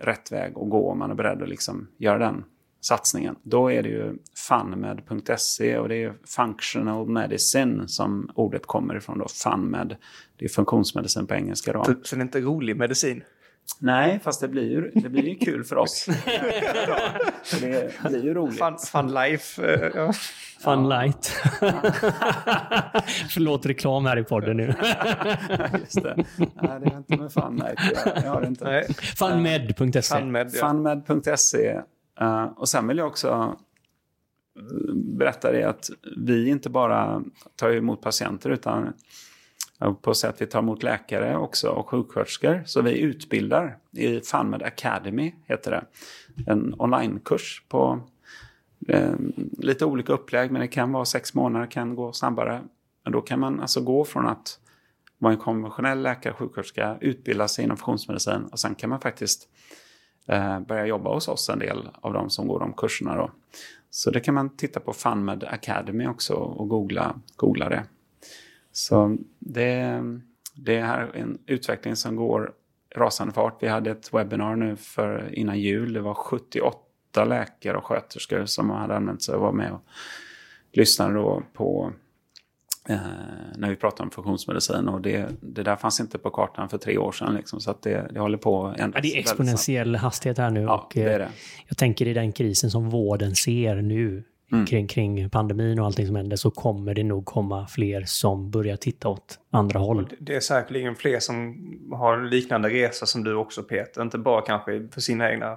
rätt 0.00 0.32
väg 0.32 0.52
att 0.58 0.70
gå 0.70 0.90
om 0.90 0.98
man 0.98 1.10
är 1.10 1.14
beredd 1.14 1.42
att 1.42 1.48
liksom 1.48 1.88
göra 1.98 2.18
den 2.18 2.44
satsningen. 2.84 3.36
Då 3.42 3.72
är 3.72 3.82
det 3.82 3.88
ju 3.88 4.16
funmed.se 4.48 5.78
och 5.78 5.88
det 5.88 6.04
är 6.04 6.14
functional 6.36 7.08
medicine 7.08 7.88
som 7.88 8.30
ordet 8.34 8.66
kommer 8.66 8.96
ifrån 8.96 9.18
då. 9.18 9.26
Funmed, 9.28 9.96
det 10.38 10.44
är 10.44 10.48
funktionsmedicin 10.48 11.26
på 11.26 11.34
engelska 11.34 11.72
då. 11.72 11.84
Så 11.84 12.16
det 12.16 12.20
är 12.20 12.22
inte 12.22 12.40
rolig 12.40 12.76
medicin? 12.76 13.22
Nej, 13.78 14.20
fast 14.24 14.40
det 14.40 14.48
blir 14.48 14.70
ju, 14.70 14.90
det 14.90 15.08
blir 15.08 15.28
ju 15.28 15.34
kul 15.34 15.64
för 15.64 15.76
oss. 15.76 16.06
det 17.50 18.08
blir 18.08 18.24
ju 18.24 18.34
roligt. 18.34 18.58
Fun, 18.58 18.78
fun 18.78 19.14
life. 19.14 19.62
Uh, 19.62 19.90
ja. 19.94 20.12
Fun 20.64 20.84
ja. 20.84 21.02
light. 21.02 21.26
Förlåt 23.30 23.66
reklam 23.66 24.06
här 24.06 24.18
i 24.18 24.24
podden 24.24 24.56
nu. 24.56 24.66
Just 25.80 26.02
det. 26.02 26.24
Nej, 26.36 26.80
det 26.80 26.86
är 26.86 26.96
inte 26.96 27.16
med 27.16 27.32
Fun 27.32 27.56
Light. 27.56 27.78
Jag, 28.24 28.30
har 28.30 28.46
inte. 28.46 28.86
Funmed.se. 29.18 30.02
Funmed, 30.02 30.50
ja. 30.54 30.68
Funmed.se. 30.68 31.80
Uh, 32.20 32.44
och 32.44 32.68
sen 32.68 32.88
vill 32.88 32.98
jag 32.98 33.06
också 33.06 33.56
eh, 34.56 34.94
berätta 34.94 35.52
det 35.52 35.64
att 35.64 35.90
vi 36.16 36.48
inte 36.48 36.70
bara 36.70 37.22
tar 37.56 37.70
emot 37.70 38.02
patienter 38.02 38.50
utan 38.50 38.92
eh, 39.80 39.92
på 39.92 40.14
sätt 40.14 40.36
vi 40.38 40.46
tar 40.46 40.58
emot 40.58 40.82
läkare 40.82 41.36
också 41.36 41.68
och 41.68 41.88
sjuksköterskor. 41.88 42.62
Så 42.66 42.82
vi 42.82 42.98
utbildar 42.98 43.78
i 43.90 44.20
FunMed 44.20 44.62
Academy, 44.62 45.34
heter 45.46 45.70
det. 45.70 45.84
En 46.46 46.74
onlinekurs 46.78 47.62
på 47.68 48.00
eh, 48.88 49.14
lite 49.58 49.84
olika 49.84 50.12
upplägg, 50.12 50.50
men 50.50 50.60
det 50.60 50.68
kan 50.68 50.92
vara 50.92 51.04
sex 51.04 51.34
månader, 51.34 51.66
kan 51.66 51.94
gå 51.94 52.12
snabbare. 52.12 52.62
Men 53.04 53.12
då 53.12 53.20
kan 53.20 53.40
man 53.40 53.60
alltså 53.60 53.80
gå 53.80 54.04
från 54.04 54.26
att 54.26 54.58
vara 55.18 55.32
en 55.32 55.38
konventionell 55.38 56.02
läkare, 56.02 56.34
sjuksköterska, 56.34 56.98
utbilda 57.00 57.48
sig 57.48 57.64
inom 57.64 57.76
funktionsmedicin 57.76 58.44
och 58.44 58.60
sen 58.60 58.74
kan 58.74 58.90
man 58.90 59.00
faktiskt 59.00 59.48
eh, 60.26 60.60
börja 60.60 60.86
jobba 60.86 61.14
hos 61.14 61.28
oss, 61.28 61.48
en 61.48 61.58
del 61.58 61.88
av 62.00 62.12
de 62.12 62.30
som 62.30 62.48
går 62.48 62.60
de 62.60 62.72
kurserna. 62.72 63.16
Då. 63.16 63.30
Så 63.90 64.10
det 64.10 64.20
kan 64.20 64.34
man 64.34 64.56
titta 64.56 64.80
på 64.80 64.92
FunMed 64.92 65.44
Academy 65.44 66.06
också 66.06 66.34
och 66.34 66.68
googla, 66.68 67.14
googla 67.36 67.68
det. 67.68 67.84
Så 68.72 69.16
det, 69.38 70.02
det 70.54 70.76
är 70.76 71.16
en 71.16 71.38
utveckling 71.46 71.96
som 71.96 72.16
går 72.16 72.52
rasande 72.96 73.32
fart. 73.32 73.62
Vi 73.62 73.68
hade 73.68 73.90
ett 73.90 74.14
webbinar 74.14 74.56
nu 74.56 74.76
för 74.76 75.30
innan 75.32 75.60
jul. 75.60 75.92
Det 75.92 76.00
var 76.00 76.14
78 76.14 77.24
läkare 77.24 77.76
och 77.76 77.84
sköterskor 77.84 78.44
som 78.44 78.70
hade 78.70 78.96
använt 78.96 79.22
sig 79.22 79.34
och 79.34 79.40
var 79.40 79.52
med 79.52 79.72
och 79.72 79.84
lyssnade 80.72 81.14
då 81.14 81.42
på 81.52 81.92
eh, 82.88 82.96
när 83.56 83.68
vi 83.68 83.76
pratade 83.76 84.02
om 84.02 84.10
funktionsmedicin. 84.10 84.88
Och 84.88 85.00
det, 85.00 85.28
det 85.40 85.62
där 85.62 85.76
fanns 85.76 86.00
inte 86.00 86.18
på 86.18 86.30
kartan 86.30 86.68
för 86.68 86.78
tre 86.78 86.98
år 86.98 87.12
sedan. 87.12 87.34
Liksom, 87.34 87.60
så 87.60 87.70
att 87.70 87.82
det, 87.82 88.08
det 88.10 88.20
håller 88.20 88.38
på 88.38 88.66
att 88.66 88.80
ändras. 88.80 89.04
Ja, 89.04 89.10
det 89.10 89.16
är 89.16 89.20
exponentiell 89.20 89.96
hastighet 89.96 90.38
här 90.38 90.50
nu. 90.50 90.60
Ja, 90.60 90.76
och, 90.76 90.92
det 90.94 91.02
är 91.02 91.18
det. 91.18 91.28
Jag 91.68 91.78
tänker 91.78 92.08
i 92.08 92.14
den 92.14 92.32
krisen 92.32 92.70
som 92.70 92.90
vården 92.90 93.34
ser 93.34 93.74
nu 93.74 94.24
mm. 94.52 94.66
kring, 94.66 94.86
kring 94.86 95.30
pandemin 95.30 95.78
och 95.78 95.86
allting 95.86 96.06
som 96.06 96.16
händer 96.16 96.36
så 96.36 96.50
kommer 96.50 96.94
det 96.94 97.04
nog 97.04 97.24
komma 97.24 97.66
fler 97.66 98.04
som 98.06 98.50
börjar 98.50 98.76
titta 98.76 99.08
åt 99.08 99.38
andra 99.50 99.78
håll. 99.78 100.08
Det 100.18 100.34
är 100.36 100.40
säkerligen 100.40 100.96
fler 100.96 101.20
som 101.20 101.56
har 101.92 102.18
en 102.18 102.30
liknande 102.30 102.68
resa 102.68 103.06
som 103.06 103.24
du 103.24 103.34
också 103.34 103.62
Peter. 103.62 104.02
Inte 104.02 104.18
bara 104.18 104.42
kanske 104.42 104.88
för 104.92 105.00
sina 105.00 105.30
egna 105.30 105.56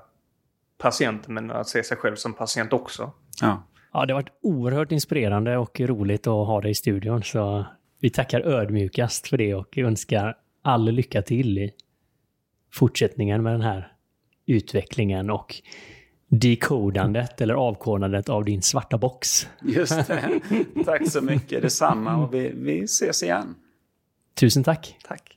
patienter 0.77 1.31
men 1.31 1.51
att 1.51 1.69
se 1.69 1.84
sig 1.84 1.97
själv 1.97 2.15
som 2.15 2.34
patient 2.34 2.73
också. 2.73 3.11
Ja. 3.41 3.64
Ja, 3.93 4.05
det 4.05 4.14
har 4.14 4.22
varit 4.22 4.34
oerhört 4.41 4.91
inspirerande 4.91 5.57
och 5.57 5.80
roligt 5.80 6.27
att 6.27 6.47
ha 6.47 6.61
dig 6.61 6.72
i 6.72 6.76
studion. 6.76 7.23
Så 7.23 7.65
vi 7.99 8.09
tackar 8.09 8.41
ödmjukast 8.41 9.27
för 9.27 9.38
det 9.38 9.55
och 9.55 9.77
önskar 9.77 10.38
all 10.61 10.91
lycka 10.91 11.22
till 11.22 11.57
i 11.57 11.72
fortsättningen 12.73 13.43
med 13.43 13.53
den 13.53 13.61
här 13.61 13.91
utvecklingen 14.45 15.30
och 15.30 15.55
dekodandet 16.27 17.41
eller 17.41 17.53
avkodandet 17.53 18.30
av 18.30 18.45
din 18.45 18.61
svarta 18.61 18.97
box. 18.97 19.47
Just 19.61 20.07
det. 20.07 20.41
Tack 20.85 21.11
så 21.11 21.22
mycket. 21.22 21.61
Detsamma 21.61 22.15
och 22.18 22.34
vi, 22.34 22.51
vi 22.55 22.84
ses 22.84 23.23
igen. 23.23 23.55
Tusen 24.34 24.64
tack. 24.64 24.97
Tack. 25.07 25.36